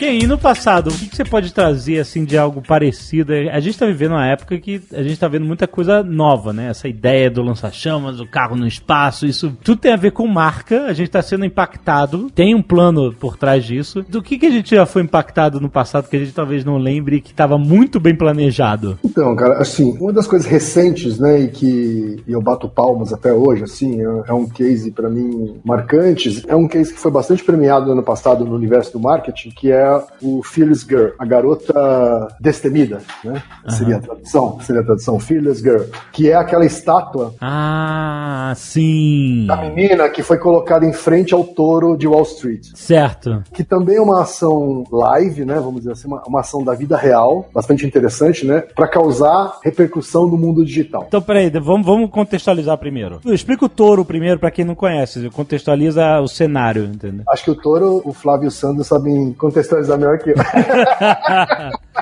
E 0.03 0.25
no 0.25 0.35
passado, 0.35 0.89
o 0.89 0.93
que, 0.93 1.09
que 1.09 1.15
você 1.15 1.23
pode 1.23 1.53
trazer 1.53 1.99
assim 1.99 2.25
de 2.25 2.35
algo 2.35 2.59
parecido? 2.59 3.33
A 3.33 3.59
gente 3.59 3.77
tá 3.77 3.85
vivendo 3.85 4.13
uma 4.13 4.25
época 4.25 4.57
que 4.57 4.81
a 4.91 5.03
gente 5.03 5.19
tá 5.19 5.27
vendo 5.27 5.45
muita 5.45 5.67
coisa 5.67 6.01
nova, 6.01 6.51
né? 6.51 6.69
Essa 6.71 6.87
ideia 6.87 7.29
do 7.29 7.43
lança-chamas, 7.43 8.19
o 8.19 8.25
carro 8.25 8.55
no 8.55 8.65
espaço, 8.65 9.27
isso 9.27 9.55
tudo 9.63 9.79
tem 9.79 9.93
a 9.93 9.97
ver 9.97 10.11
com 10.11 10.25
marca. 10.25 10.85
A 10.85 10.93
gente 10.93 11.11
tá 11.11 11.21
sendo 11.21 11.45
impactado, 11.45 12.31
tem 12.31 12.55
um 12.55 12.63
plano 12.63 13.13
por 13.13 13.37
trás 13.37 13.63
disso. 13.63 14.03
Do 14.09 14.23
que, 14.23 14.39
que 14.39 14.47
a 14.47 14.49
gente 14.49 14.75
já 14.75 14.87
foi 14.87 15.03
impactado 15.03 15.61
no 15.61 15.69
passado 15.69 16.09
que 16.09 16.15
a 16.15 16.19
gente 16.19 16.33
talvez 16.33 16.65
não 16.65 16.77
lembre 16.77 17.21
que 17.21 17.29
estava 17.29 17.59
muito 17.59 17.99
bem 17.99 18.15
planejado? 18.15 18.97
Então, 19.05 19.35
cara, 19.35 19.59
assim, 19.59 19.95
uma 19.99 20.11
das 20.11 20.25
coisas 20.25 20.47
recentes, 20.47 21.19
né, 21.19 21.41
e 21.41 21.47
que 21.49 22.23
eu 22.27 22.41
bato 22.41 22.67
palmas 22.67 23.13
até 23.13 23.31
hoje, 23.31 23.65
assim, 23.65 24.01
é, 24.01 24.29
é 24.29 24.33
um 24.33 24.49
case 24.49 24.91
pra 24.91 25.09
mim 25.11 25.59
marcante, 25.63 26.43
é 26.47 26.55
um 26.55 26.67
case 26.67 26.91
que 26.91 26.99
foi 26.99 27.11
bastante 27.11 27.43
premiado 27.43 27.85
no 27.85 27.91
ano 27.91 28.03
passado 28.03 28.43
no 28.43 28.55
universo 28.55 28.93
do 28.93 28.99
marketing, 28.99 29.51
que 29.51 29.71
é 29.71 29.91
o 30.21 30.41
Fearless 30.43 30.85
Girl, 30.87 31.09
a 31.19 31.25
garota 31.25 32.27
destemida, 32.39 32.99
né? 33.23 33.41
Seria 33.69 33.97
a 33.97 33.99
tradução, 33.99 34.59
seria 34.61 34.81
a 34.81 34.85
tradução 34.85 35.19
Fearless 35.19 35.61
Girl, 35.61 35.83
que 36.11 36.29
é 36.29 36.35
aquela 36.35 36.65
estátua 36.65 37.33
Ah, 37.41 38.53
sim. 38.55 39.45
da 39.47 39.57
menina 39.57 40.09
que 40.09 40.23
foi 40.23 40.37
colocada 40.37 40.85
em 40.85 40.93
frente 40.93 41.33
ao 41.33 41.43
touro 41.43 41.97
de 41.97 42.07
Wall 42.07 42.23
Street. 42.23 42.67
Certo. 42.75 43.43
que 43.53 43.63
também 43.63 43.97
é 43.97 44.01
uma 44.01 44.21
ação 44.21 44.83
live, 44.91 45.45
né? 45.45 45.55
Vamos 45.55 45.81
dizer 45.81 45.91
assim, 45.93 46.07
uma, 46.07 46.21
uma 46.27 46.39
ação 46.41 46.63
da 46.63 46.73
vida 46.73 46.97
real, 46.97 47.47
bastante 47.53 47.85
interessante, 47.85 48.45
né? 48.45 48.61
Para 48.75 48.87
causar 48.87 49.59
repercussão 49.63 50.27
no 50.27 50.37
mundo 50.37 50.65
digital. 50.65 51.05
Então, 51.07 51.21
peraí, 51.21 51.49
vamos, 51.49 51.85
vamos 51.85 52.09
contextualizar 52.09 52.77
primeiro. 52.77 53.19
Explica 53.25 53.65
o 53.65 53.69
touro 53.69 54.03
primeiro 54.05 54.39
pra 54.39 54.51
quem 54.51 54.65
não 54.65 54.75
conhece. 54.75 55.29
Contextualiza 55.29 56.19
o 56.19 56.27
cenário, 56.27 56.85
entendeu? 56.85 57.23
Acho 57.29 57.43
que 57.45 57.51
o 57.51 57.55
Toro, 57.55 58.01
o 58.05 58.13
Flávio 58.13 58.49
Sandro 58.51 58.83
sabem 58.83 59.33
contextualizar 59.33 59.80
melhor 59.89 60.17
que 60.19 60.31
eu. 60.31 60.35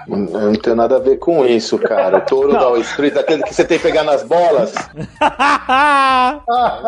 Eu 0.07 0.17
não 0.17 0.53
tenho 0.53 0.75
nada 0.75 0.95
a 0.95 0.99
ver 0.99 1.17
com 1.17 1.45
isso, 1.45 1.77
cara. 1.77 2.17
O 2.17 2.21
touro 2.21 2.51
da 2.51 2.67
Wall 2.67 2.77
Street, 2.77 3.15
aquele 3.15 3.43
que 3.43 3.53
você 3.53 3.63
tem 3.63 3.77
que 3.77 3.83
pegar 3.83 4.03
nas 4.03 4.23
bolas, 4.23 4.73
pra 5.17 6.43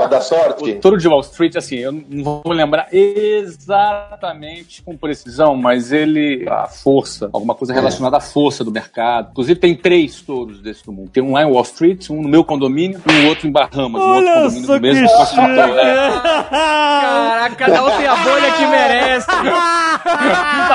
dar 0.10 0.20
O 0.20 0.22
sorte. 0.22 0.74
Touro 0.76 0.98
de 0.98 1.08
Wall 1.08 1.22
Street, 1.22 1.56
assim, 1.56 1.78
eu 1.78 1.92
não 1.92 2.24
vou 2.24 2.42
lembrar 2.48 2.88
exatamente 2.92 4.82
com 4.82 4.96
precisão, 4.98 5.56
mas 5.56 5.92
ele. 5.92 6.46
A 6.50 6.68
força, 6.68 7.30
alguma 7.34 7.56
coisa 7.56 7.74
relacionada 7.74 8.18
à 8.18 8.22
força 8.22 8.64
do 8.64 8.72
mercado. 8.72 9.30
Inclusive, 9.32 9.60
tem 9.60 9.76
três 9.76 10.22
touros 10.22 10.62
desse 10.62 10.86
no 10.88 10.94
mundo. 10.94 11.10
Tem 11.10 11.24
um 11.24 11.34
lá 11.34 11.44
em 11.44 11.52
Wall 11.52 11.64
Street, 11.64 12.10
um 12.10 12.22
no 12.22 12.30
meu 12.30 12.44
condomínio 12.44 13.02
e 13.08 13.12
um 13.12 13.28
outro 13.28 13.48
em 13.48 13.52
Bahamas, 13.52 14.02
um 14.02 14.16
outro 14.16 14.30
Olha 14.30 14.44
condomínio 14.44 14.66
só 14.66 14.76
do 14.76 14.82
mesmo 14.82 15.08
construtor. 15.10 15.78
É. 15.80 16.12
Caraca, 16.52 17.56
cada 17.56 17.84
um 17.84 17.98
tem 17.98 18.08
a 18.08 18.16
bolha 18.16 18.52
que 18.52 18.66
merece. 18.68 19.28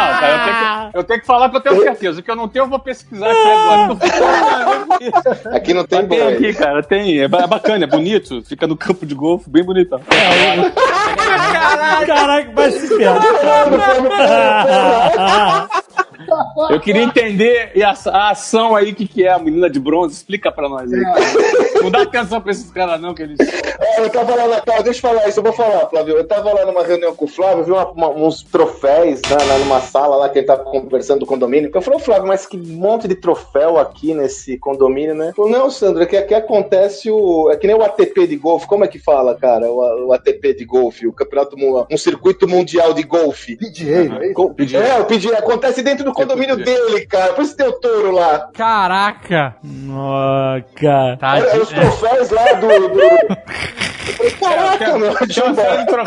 Não, 0.06 0.20
cara, 0.20 0.32
eu 0.32 0.44
tenho, 0.44 0.56
que, 0.92 0.98
eu 0.98 1.04
tenho 1.04 1.20
que 1.20 1.26
falar 1.26 1.50
que 1.50 1.56
eu 1.56 1.60
tenho 1.60 1.82
certeza. 1.82 2.20
O 2.20 2.22
que 2.22 2.30
eu 2.30 2.36
não 2.36 2.48
tenho, 2.48 2.64
eu 2.64 2.68
vou 2.68 2.78
pesquisar 2.78 3.26
aqui 3.30 3.48
agora. 3.48 3.96
Aqui 5.56 5.74
não 5.74 5.84
tem 5.84 6.06
tem 6.06 6.22
aqui, 6.22 6.54
cara, 6.54 6.82
tem. 6.82 7.20
É 7.20 7.28
ba- 7.28 7.46
bacana, 7.46 7.84
é 7.84 7.86
bonito. 7.86 8.42
Fica 8.42 8.66
no 8.66 8.76
campo 8.76 9.04
de 9.04 9.14
golfe, 9.14 9.48
bem 9.50 9.62
bonitão. 9.64 10.00
Caraca, 12.06 12.50
vai 12.52 12.70
se 12.70 12.88
ferrar. 12.96 13.22
Eu 16.70 16.80
queria 16.80 17.02
entender 17.02 17.72
e 17.74 17.82
a, 17.82 17.94
ação 18.30 18.74
aí, 18.74 18.92
o 18.92 18.94
que, 18.94 19.06
que 19.06 19.24
é 19.24 19.30
a 19.32 19.38
menina 19.38 19.68
de 19.70 19.78
bronze. 19.80 20.14
Explica 20.14 20.50
pra 20.50 20.68
nós 20.68 20.92
aí. 20.92 21.00
Não 21.82 21.90
dá 21.90 22.02
atenção 22.02 22.40
pra 22.40 22.50
esses 22.52 22.70
caras, 22.70 23.00
não, 23.00 23.14
que 23.14 23.22
eles. 23.22 23.38
É, 23.40 24.00
eu 24.00 24.10
tava 24.10 24.34
lá 24.34 24.46
na 24.48 24.60
cara, 24.60 24.82
deixa 24.82 24.98
eu 25.06 25.10
falar 25.10 25.28
isso, 25.28 25.38
eu 25.40 25.44
vou 25.44 25.52
falar, 25.52 25.86
Flávio. 25.88 26.16
Eu 26.16 26.26
tava 26.26 26.52
lá 26.52 26.64
numa 26.66 26.82
reunião 26.84 27.14
com 27.14 27.24
o 27.26 27.28
Flávio, 27.28 27.64
vi 27.64 27.70
uma- 27.72 27.90
uma- 27.90 28.10
uns 28.10 28.42
troféus 28.42 29.20
né, 29.22 29.36
lá 29.46 29.58
numa 29.58 29.80
sala 29.80 30.16
lá 30.16 30.28
que 30.28 30.38
ele 30.38 30.46
tava 30.46 30.64
conversando 30.64 31.20
do 31.20 31.26
condomínio. 31.26 31.70
Eu 31.72 31.82
falei, 31.82 31.98
"Ô, 31.98 32.02
Flávio, 32.02 32.26
mas 32.26 32.46
que 32.46 32.56
monte 32.56 33.06
de 33.08 33.14
troféu 33.14 33.78
aqui 33.78 34.14
nesse 34.14 34.58
condomínio, 34.58 35.14
né? 35.14 35.26
Ele 35.26 35.34
falou, 35.34 35.50
não, 35.50 35.70
Sandro, 35.70 36.02
é 36.02 36.06
que 36.06 36.16
aqui 36.16 36.34
acontece 36.34 37.10
o. 37.10 37.50
É 37.50 37.56
que 37.56 37.66
nem 37.66 37.76
o 37.76 37.82
ATP 37.82 38.26
de 38.26 38.36
golfe. 38.36 38.66
Como 38.66 38.84
é 38.84 38.88
que 38.88 38.98
fala, 38.98 39.34
cara? 39.36 39.70
O, 39.70 40.08
o 40.08 40.12
ATP 40.12 40.54
de 40.54 40.64
golfe, 40.64 41.06
o 41.06 41.12
campeonato, 41.12 41.56
um 41.90 41.96
circuito 41.96 42.48
mundial 42.48 42.92
de 42.92 43.02
golfe. 43.02 43.56
PGA, 43.56 44.18
é? 44.24 44.32
Co- 44.32 44.54
É, 44.76 44.98
o 45.00 45.04
PGA 45.04 45.38
acontece 45.38 45.82
dentro 45.82 46.04
do 46.04 46.12
condomínio 46.16 46.56
dele, 46.56 47.06
cara. 47.06 47.34
Por 47.34 47.44
isso 47.44 47.56
tem 47.56 47.68
o 47.68 47.72
touro 47.72 48.10
lá. 48.10 48.48
Caraca. 48.54 49.56
Ó, 49.90 50.60
cara. 50.74 51.16
Tá, 51.18 51.38
Era, 51.38 51.62
os 51.62 51.68
troféus 51.68 52.30
lá 52.30 52.52
do. 52.54 52.88
do... 52.88 53.00
Eu 54.06 54.12
falei, 54.14 54.32
Caraca, 54.32 54.98
meu, 54.98 55.14
deixa 55.18 55.42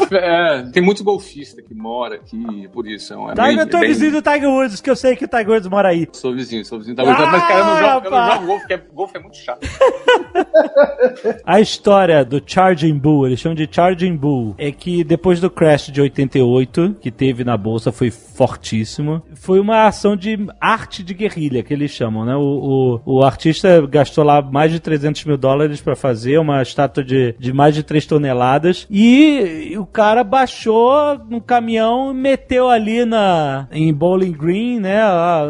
Tem. 0.08 0.20
É, 0.20 0.64
tem 0.72 0.82
muitos 0.84 1.04
golfistas 1.04 1.64
que 1.66 1.74
moram 1.74 2.16
aqui, 2.16 2.68
por 2.72 2.88
isso. 2.88 3.14
É 3.14 3.32
é 3.32 3.36
Tá, 3.36 3.44
bem- 3.48 3.58
eu 3.58 3.68
tô 3.68 3.80
bem- 3.80 3.90
vizinho 3.90 4.12
do 4.14 4.22
Tiger 4.22 4.50
Woods, 4.50 4.82
que 4.82 4.90
eu 4.90 4.96
sei 4.96 5.16
que 5.16 5.26
o 5.26 5.28
Tiger 5.28 5.50
Woods 5.50 5.68
mora 5.68 5.90
aí. 5.90 6.08
Sou 6.14 6.34
vizinho, 6.34 6.64
sou 6.66 6.78
vizinho. 6.80 6.96
Tá 6.96 7.04
mas, 7.04 7.18
cara, 7.48 7.60
eu 7.60 7.66
não 7.66 7.78
jogo, 7.80 8.06
eu 8.08 8.12
não 8.12 8.32
jogo 8.34 8.46
golfe, 8.46 8.68
porque 8.68 8.84
golfe 8.94 9.18
é 9.18 9.20
muito 9.20 9.38
chato. 9.38 9.60
A 11.46 11.60
história 11.60 12.24
do 12.24 12.42
Charging 12.46 12.98
Bull, 12.98 13.28
eles 13.28 13.40
chamam 13.40 13.56
de 13.56 13.68
Charging 13.70 14.16
Bull, 14.16 14.56
é 14.58 14.72
que 14.72 15.04
depois 15.04 15.40
do 15.40 15.50
crash 15.50 15.88
de 15.92 16.02
88, 16.02 16.96
que 17.02 17.12
teve 17.12 17.44
na 17.44 17.58
bolsa, 17.58 17.92
foi 17.92 18.12
fortíssimo, 18.12 19.22
foi 19.36 19.60
uma 19.60 19.86
ação 19.88 20.16
de 20.16 20.38
arte 20.60 21.04
de 21.04 21.14
guerrilha, 21.14 21.64
que 21.64 21.74
eles 21.74 21.92
chamam, 21.92 22.26
né? 22.26 22.36
O, 22.36 23.00
o, 23.06 23.18
o 23.20 23.24
artista 23.24 23.86
gastou 23.88 24.24
lá 24.24 24.42
mais 24.42 24.72
de 24.72 24.80
300 24.80 25.26
mil 25.26 25.38
dólares 25.38 25.82
pra 25.82 25.96
fazer 25.96 26.38
uma 26.38 26.62
estátua 26.62 27.04
de, 27.04 27.36
de 27.40 27.52
mais 27.54 27.74
de 27.76 27.84
3 27.89 28.06
toneladas 28.06 28.86
e, 28.89 29.75
o 29.80 29.86
cara 29.86 30.23
baixou 30.23 31.17
no 31.28 31.41
caminhão 31.41 32.12
e 32.12 32.13
meteu 32.13 32.69
ali 32.69 33.04
na, 33.04 33.67
em 33.71 33.91
Bowling 33.91 34.32
Green, 34.32 34.80
né? 34.80 35.02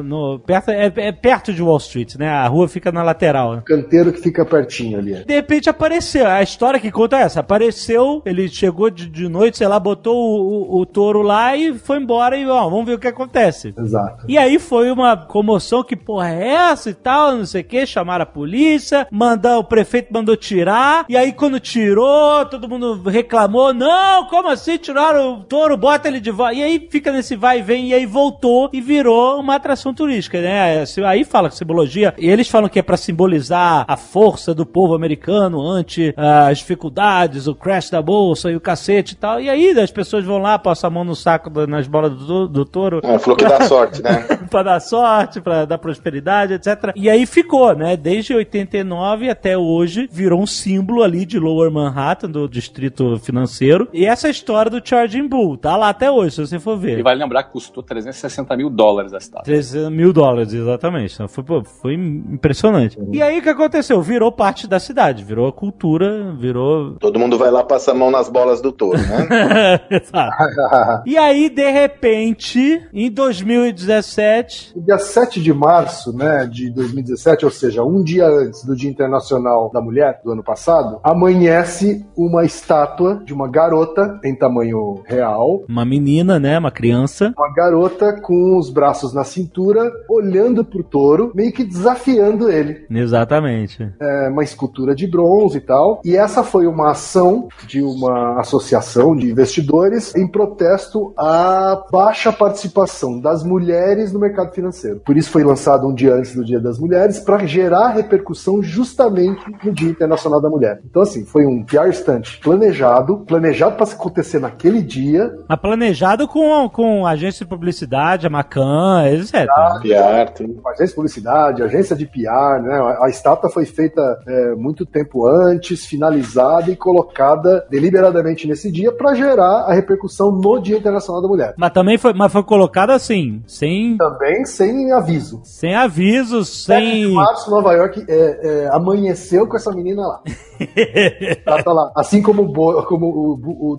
no, 0.02 0.40
perto, 0.40 0.72
é, 0.72 0.92
é 0.96 1.12
perto 1.12 1.54
de 1.54 1.62
Wall 1.62 1.78
Street, 1.78 2.16
né? 2.16 2.30
A 2.30 2.48
rua 2.48 2.70
fica 2.70 2.94
na 2.94 3.04
lateral, 3.04 3.56
né? 3.56 3.64
Canteiro 3.66 4.14
que 4.14 4.22
fica 4.22 4.46
pertinho 4.46 4.98
ali. 4.98 5.26
De 5.26 5.34
repente 5.34 5.70
apareceu. 5.70 6.26
A 6.28 6.42
história 6.42 6.80
que 6.80 6.90
conta 6.90 7.18
é 7.18 7.24
essa. 7.24 7.42
Apareceu, 7.42 8.22
ele 8.26 8.48
chegou 8.48 8.90
de, 8.90 9.10
de 9.10 9.28
noite, 9.28 9.58
sei 9.58 9.68
lá, 9.68 9.78
botou 9.78 10.16
o, 10.16 10.78
o, 10.78 10.82
o 10.82 10.86
touro 10.86 11.22
lá 11.22 11.58
e 11.58 11.78
foi 11.78 11.98
embora 11.98 12.38
e, 12.38 12.48
ó, 12.48 12.70
vamos 12.70 12.86
ver 12.86 12.94
o 12.94 13.00
que 13.00 13.08
acontece. 13.08 13.74
Exato. 13.78 14.26
E 14.30 14.38
aí 14.38 14.58
foi 14.60 14.90
uma 14.92 15.18
comoção, 15.18 15.84
que 15.84 15.96
porra 15.98 16.30
é 16.30 16.48
essa 16.48 16.90
e 16.90 16.94
tal, 16.94 17.36
não 17.36 17.46
sei 17.46 17.62
o 17.62 17.66
que, 17.66 17.86
chamaram 17.86 18.24
a 18.24 18.26
polícia, 18.26 19.08
mandar, 19.12 19.58
o 19.58 19.64
prefeito 19.64 20.14
mandou 20.14 20.38
tirar, 20.38 21.06
e 21.10 21.18
aí 21.18 21.34
quando 21.34 21.60
tirou, 21.60 22.29
todo 22.50 22.68
mundo 22.70 23.02
reclamou, 23.10 23.74
não, 23.74 24.26
como 24.26 24.50
assim 24.50 24.78
tiraram 24.78 25.34
o 25.40 25.44
touro, 25.44 25.76
bota 25.78 26.08
ele 26.08 26.20
de 26.20 26.32
volta, 26.32 26.54
e 26.54 26.64
aí 26.64 26.88
fica 26.90 27.12
nesse 27.12 27.36
vai 27.36 27.60
e 27.60 27.62
vem, 27.62 27.88
e 27.90 27.94
aí 27.94 28.06
voltou 28.06 28.70
e 28.74 28.82
virou 28.82 29.40
uma 29.40 29.56
atração 29.56 29.94
turística, 29.94 30.40
né, 30.42 30.84
aí 31.06 31.24
fala 31.24 31.50
que 31.50 31.56
simbologia, 31.56 32.14
e 32.18 32.30
eles 32.30 32.48
falam 32.50 32.70
que 32.70 32.80
é 32.80 32.82
pra 32.82 32.98
simbolizar 32.98 33.86
a 33.88 33.98
força 33.98 34.54
do 34.54 34.66
povo 34.66 34.94
americano 34.96 35.62
ante 35.62 36.14
ah, 36.18 36.48
as 36.48 36.60
dificuldades, 36.60 37.48
o 37.48 37.56
crash 37.56 37.90
da 37.90 38.02
bolsa 38.02 38.52
e 38.52 38.56
o 38.56 38.62
cacete 38.62 39.14
e 39.14 39.18
tal, 39.18 39.40
e 39.42 39.50
aí 39.50 39.72
as 39.80 39.92
pessoas 39.92 40.24
vão 40.26 40.38
lá, 40.40 40.58
passam 40.58 40.88
a 40.88 40.92
mão 40.92 41.04
no 41.04 41.16
saco, 41.16 41.50
da- 41.50 41.68
nas 41.68 41.88
bolas 41.88 42.12
do, 42.14 42.48
do 42.48 42.66
touro, 42.66 43.02
É, 43.04 43.18
falou 43.20 43.38
que 43.38 43.46
dá 43.46 43.62
sorte, 43.68 44.02
né? 44.02 44.26
pra 44.50 44.64
dar 44.64 44.80
sorte, 44.80 45.42
pra 45.42 45.66
dar 45.66 45.78
prosperidade, 45.78 46.54
etc. 46.54 46.92
E 46.96 47.10
aí 47.10 47.26
ficou, 47.26 47.76
né? 47.76 47.96
Desde 47.96 48.34
89 48.34 49.30
até 49.30 49.58
hoje, 49.58 50.08
virou 50.12 50.42
um 50.42 50.48
símbolo 50.48 51.04
ali 51.04 51.26
de 51.26 51.38
Lower 51.40 51.70
Manhattan, 51.72 52.19
do 52.28 52.48
distrito 52.48 53.18
financeiro. 53.20 53.88
E 53.94 54.06
essa 54.06 54.28
é 54.28 54.30
a 54.30 54.32
história 54.32 54.70
do 54.72 54.82
Charging 54.84 55.28
Bull, 55.28 55.58
tá 55.58 55.76
lá 55.76 55.90
até 55.90 56.10
hoje, 56.12 56.36
se 56.36 56.42
você 56.48 56.60
for 56.60 56.78
E 56.78 56.96
ver. 56.96 57.04
vale 57.04 57.20
lembrar 57.22 57.44
que 57.44 57.52
custou 57.52 57.84
360 57.84 58.56
mil 58.58 58.70
dólares 58.70 59.14
a 59.14 59.18
estátua. 59.18 59.44
300 59.46 59.90
mil 59.92 60.12
dólares, 60.14 60.54
exatamente. 60.54 61.14
Então, 61.14 61.28
foi, 61.28 61.44
pô, 61.44 61.64
foi 61.64 61.94
impressionante. 61.94 62.98
E 63.12 63.22
aí 63.22 63.40
o 63.40 63.42
que 63.42 63.50
aconteceu? 63.50 64.02
Virou 64.02 64.32
parte 64.32 64.68
da 64.68 64.80
cidade, 64.80 65.24
virou 65.24 65.48
a 65.48 65.54
cultura, 65.54 66.32
virou. 66.34 66.96
Todo 67.00 67.20
mundo 67.20 67.38
vai 67.38 67.52
lá 67.52 67.64
passar 67.64 67.92
a 67.92 67.96
mão 67.96 68.12
nas 68.12 68.30
bolas 68.30 68.62
do 68.62 68.72
touro, 68.72 68.98
né? 69.00 69.80
Exato. 69.90 71.04
E 71.06 71.18
aí, 71.18 71.50
de 71.50 71.70
repente, 71.72 72.82
em 72.94 73.10
2017, 73.12 74.74
No 74.76 74.82
dia 74.84 74.98
7 74.98 75.42
de 75.42 75.54
março 75.54 76.16
né, 76.16 76.46
de 76.46 76.70
2017, 76.72 77.46
ou 77.46 77.52
seja, 77.52 77.84
um 77.84 78.04
dia 78.04 78.28
antes 78.28 78.64
do 78.66 78.76
Dia 78.76 78.90
Internacional 78.90 79.70
da 79.74 79.82
Mulher, 79.82 80.20
do 80.24 80.32
ano 80.32 80.44
passado, 80.44 81.00
amanhece 81.04 82.06
uma 82.16 82.46
estátua 82.46 83.22
de 83.24 83.34
uma 83.34 83.48
garota 83.48 84.20
em 84.24 84.36
tamanho 84.36 85.02
real, 85.06 85.64
uma 85.68 85.86
menina, 85.86 86.40
né? 86.40 86.58
Uma 86.58 86.72
criança. 86.72 87.34
uma 87.38 87.54
garota 87.54 88.20
com 88.22 88.58
os 88.58 88.70
braços 88.70 89.14
na 89.14 89.24
cintura, 89.24 89.92
olhando 90.10 90.64
pro 90.64 90.84
touro, 90.84 91.32
meio 91.36 91.52
que 91.52 91.64
desafiando 91.64 92.50
ele. 92.50 92.86
Exatamente. 92.90 93.92
É 94.00 94.30
uma 94.30 94.44
escultura 94.44 94.96
de 94.96 95.08
bronze 95.08 95.58
e 95.58 95.62
tal. 95.62 96.02
E 96.04 96.16
essa 96.16 96.44
foi 96.44 96.68
uma 96.68 96.92
ação 96.92 97.48
de 97.68 97.82
uma 97.82 98.40
associação 98.40 99.16
de 99.16 99.32
investidores 99.32 100.16
em 100.16 100.28
protesto 100.28 101.14
à 101.18 101.84
baixa 101.92 102.32
participação 102.32 103.20
das 103.20 103.44
mulheres 103.44 104.12
no 104.14 104.20
mercado 104.20 104.54
financeiro. 104.54 105.02
Por 105.06 105.18
isso 105.18 105.32
foi 105.32 105.44
lançado 105.44 105.88
um 105.88 105.94
dia 105.94 106.14
antes 106.14 106.36
do 106.36 106.44
Dia 106.44 106.60
das 106.60 106.80
Mulheres 106.80 107.20
para 107.20 107.46
gerar 107.46 107.90
repercussão 107.90 108.62
justamente 108.62 109.42
no 109.64 109.72
Dia 109.72 109.90
Internacional 109.90 110.42
da 110.42 110.50
Mulher. 110.50 110.82
Então 110.90 111.02
assim, 111.02 111.26
foi 111.26 111.46
um 111.46 111.64
PR 111.64 111.90
stunt 112.00 112.40
planejado, 112.42 113.18
planejado 113.20 113.76
para 113.76 113.92
acontecer 113.92 114.40
naquele 114.40 114.82
dia, 114.82 115.32
Mas 115.48 115.60
planejado 115.60 116.28
com, 116.28 116.70
com 116.70 117.06
agência 117.06 117.46
de 117.46 117.50
publicidade, 117.50 118.26
a 118.26 118.30
Macan, 118.30 119.06
etc. 119.08 119.48
Piar, 119.82 120.34
tudo. 120.34 120.62
agência 120.68 120.88
de 120.88 120.96
publicidade, 120.96 121.64
agência 121.64 121.96
de 121.96 122.06
PR, 122.06 122.62
né? 122.62 122.80
A 123.00 123.10
a 123.10 123.12
estátua 123.12 123.50
foi 123.50 123.66
feita 123.66 124.02
é, 124.26 124.56
muito 124.56 124.86
tempo 124.86 125.28
antes, 125.28 125.86
finalizada 125.86 126.70
e 126.72 126.76
colocada 126.76 127.66
deliberadamente 127.70 128.48
nesse 128.48 128.72
dia 128.72 128.92
para 128.92 129.16
gerar 129.16 129.66
a 129.66 129.74
repercussão 129.74 130.32
no 130.32 130.60
Dia 130.60 130.78
Internacional 130.78 131.22
da 131.22 131.28
Mulher. 131.28 131.56
Mas 131.58 131.72
também 131.72 131.98
foi, 131.98 132.14
mas 132.14 132.32
foi 132.32 132.44
colocado 132.44 132.92
assim, 132.92 133.44
sem. 133.48 133.98
também 133.98 134.46
sem 134.46 134.92
aviso. 134.92 135.42
Sem 135.44 135.76
aviso, 135.76 136.46
7 136.46 136.80
de 136.80 137.04
sem. 137.06 137.14
março, 137.14 137.50
Nova 137.50 137.74
York 137.74 138.06
é, 138.08 138.66
é, 138.66 138.70
amanheceu 138.72 139.48
com 139.48 139.58
essa 139.58 139.72
menina 139.72 140.02
lá. 140.02 140.22
ela 141.46 141.64
tá 141.64 141.74
lá. 141.74 141.79
Assim 141.96 142.22
como, 142.22 142.44
o, 142.44 142.84
como 142.84 143.06
o, 143.08 143.34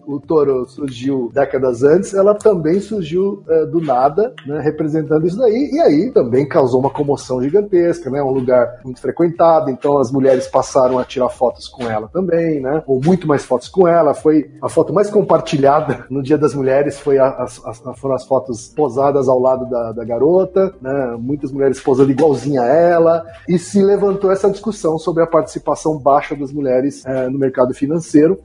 o, 0.06 0.14
o 0.16 0.20
Toro 0.20 0.66
surgiu 0.68 1.30
décadas 1.32 1.82
antes, 1.82 2.14
ela 2.14 2.34
também 2.34 2.80
surgiu 2.80 3.42
é, 3.48 3.66
do 3.66 3.80
nada, 3.80 4.34
né, 4.46 4.60
representando 4.60 5.26
isso 5.26 5.36
daí. 5.38 5.70
E 5.72 5.80
aí 5.80 6.10
também 6.12 6.46
causou 6.46 6.80
uma 6.80 6.90
comoção 6.90 7.42
gigantesca, 7.42 8.10
né? 8.10 8.22
Um 8.22 8.30
lugar 8.32 8.80
muito 8.84 9.00
frequentado, 9.00 9.70
então 9.70 9.98
as 9.98 10.10
mulheres 10.10 10.46
passaram 10.46 10.98
a 10.98 11.04
tirar 11.04 11.28
fotos 11.28 11.68
com 11.68 11.84
ela 11.84 12.08
também, 12.08 12.60
né? 12.60 12.82
Ou 12.86 13.00
muito 13.04 13.26
mais 13.26 13.44
fotos 13.44 13.68
com 13.68 13.86
ela. 13.86 14.14
Foi 14.14 14.50
a 14.62 14.68
foto 14.68 14.92
mais 14.92 15.10
compartilhada 15.10 16.04
no 16.10 16.22
Dia 16.22 16.38
das 16.38 16.54
Mulheres 16.54 16.98
foi 16.98 17.18
a- 17.18 17.36
as- 17.42 17.60
foram 17.96 18.14
as 18.14 18.24
fotos 18.24 18.68
posadas 18.74 19.28
ao 19.28 19.38
lado 19.38 19.68
da, 19.68 19.92
da 19.92 20.04
garota, 20.04 20.72
né? 20.80 21.16
Muitas 21.18 21.52
mulheres 21.52 21.80
posando 21.80 22.10
igualzinha 22.10 22.62
a 22.62 22.66
ela. 22.66 23.24
E 23.48 23.58
se 23.58 23.82
levantou 23.82 24.30
essa 24.30 24.50
discussão 24.50 24.98
sobre 24.98 25.22
a 25.22 25.26
participação 25.26 25.98
baixa 25.98 26.34
das 26.34 26.52
mulheres 26.52 27.04
eh, 27.06 27.28
no 27.28 27.38
mercado 27.38 27.72
financeiro 27.74 27.89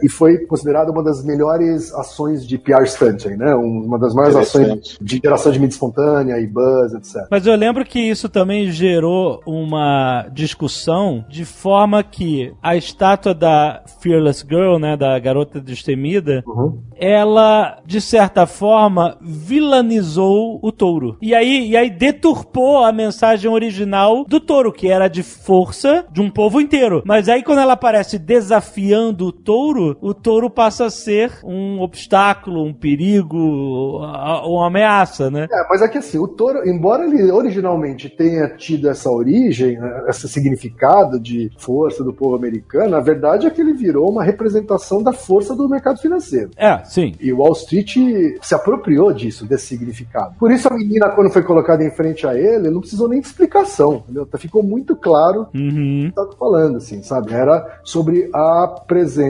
e 0.01 0.09
foi 0.09 0.37
considerada 0.45 0.91
uma 0.91 1.03
das 1.03 1.23
melhores 1.23 1.93
ações 1.93 2.45
de 2.47 2.57
PR 2.57 2.85
stunt, 2.85 3.25
né? 3.37 3.55
Um- 3.55 3.85
Uma 3.85 3.99
das 3.99 4.13
maiores 4.13 4.35
ações 4.35 4.97
de 5.01 5.19
geração 5.23 5.51
de 5.51 5.59
mídia 5.59 5.73
espontânea 5.75 6.39
e 6.39 6.47
buzz, 6.47 6.93
etc. 6.93 7.27
Mas 7.29 7.45
eu 7.45 7.55
lembro 7.55 7.85
que 7.85 7.99
isso 7.99 8.27
também 8.29 8.71
gerou 8.71 9.41
uma 9.45 10.27
discussão 10.33 11.23
de 11.29 11.45
forma 11.45 12.03
que 12.03 12.51
a 12.63 12.75
estátua 12.75 13.33
da 13.33 13.83
Fearless 13.99 14.43
Girl, 14.47 14.77
né, 14.79 14.97
da 14.97 15.17
garota 15.19 15.59
destemida, 15.61 16.43
Uhum. 16.47 16.79
ela, 16.97 17.79
de 17.85 17.99
certa 18.01 18.45
forma, 18.45 19.17
vilanizou 19.21 20.59
o 20.61 20.71
touro. 20.71 21.17
E 21.21 21.33
aí, 21.35 21.69
e 21.69 21.77
aí 21.77 21.89
deturpou 21.89 22.83
a 22.83 22.91
mensagem 22.91 23.49
original 23.49 24.25
do 24.27 24.39
touro, 24.39 24.71
que 24.71 24.87
era 24.89 25.07
de 25.07 25.23
força 25.23 26.05
de 26.11 26.21
um 26.21 26.29
povo 26.29 26.59
inteiro. 26.61 27.03
Mas 27.05 27.27
aí, 27.29 27.43
quando 27.43 27.59
ela 27.59 27.73
aparece 27.73 28.17
desafiando 28.17 29.27
o 29.27 29.31
touro, 29.43 29.97
o 30.01 30.13
touro 30.13 30.49
passa 30.49 30.85
a 30.85 30.89
ser 30.89 31.31
um 31.43 31.79
obstáculo, 31.81 32.63
um 32.63 32.73
perigo, 32.73 33.37
uma 33.37 34.67
ameaça, 34.67 35.29
né? 35.29 35.47
É, 35.51 35.67
mas 35.69 35.81
é 35.81 35.87
que 35.87 35.97
assim, 35.97 36.17
o 36.17 36.27
touro, 36.27 36.67
embora 36.67 37.05
ele 37.05 37.31
originalmente 37.31 38.09
tenha 38.09 38.49
tido 38.49 38.89
essa 38.89 39.09
origem, 39.09 39.77
né, 39.77 40.05
esse 40.07 40.27
significado 40.27 41.19
de 41.19 41.51
força 41.57 42.03
do 42.03 42.13
povo 42.13 42.35
americano, 42.35 42.95
a 42.95 43.01
verdade 43.01 43.47
é 43.47 43.49
que 43.49 43.61
ele 43.61 43.73
virou 43.73 44.09
uma 44.09 44.23
representação 44.23 45.03
da 45.03 45.13
força 45.13 45.55
do 45.55 45.67
mercado 45.69 45.99
financeiro. 45.99 46.51
É, 46.57 46.83
sim. 46.85 47.13
E 47.19 47.31
o 47.31 47.39
Wall 47.39 47.53
Street 47.53 47.95
se 48.41 48.55
apropriou 48.55 49.11
disso, 49.13 49.45
desse 49.45 49.67
significado. 49.67 50.35
Por 50.39 50.51
isso 50.51 50.67
a 50.67 50.75
menina, 50.75 51.09
quando 51.09 51.29
foi 51.29 51.43
colocada 51.43 51.83
em 51.83 51.91
frente 51.91 52.25
a 52.25 52.35
ele, 52.35 52.69
não 52.69 52.79
precisou 52.79 53.07
nem 53.07 53.19
de 53.19 53.27
explicação, 53.27 54.03
entendeu? 54.05 54.27
Ficou 54.37 54.63
muito 54.63 54.95
claro 54.95 55.47
Uhum. 55.53 56.07
estava 56.07 56.31
falando, 56.37 56.77
assim, 56.77 57.01
sabe? 57.01 57.33
Era 57.33 57.79
sobre 57.83 58.29
a 58.33 58.67
presença 58.87 59.24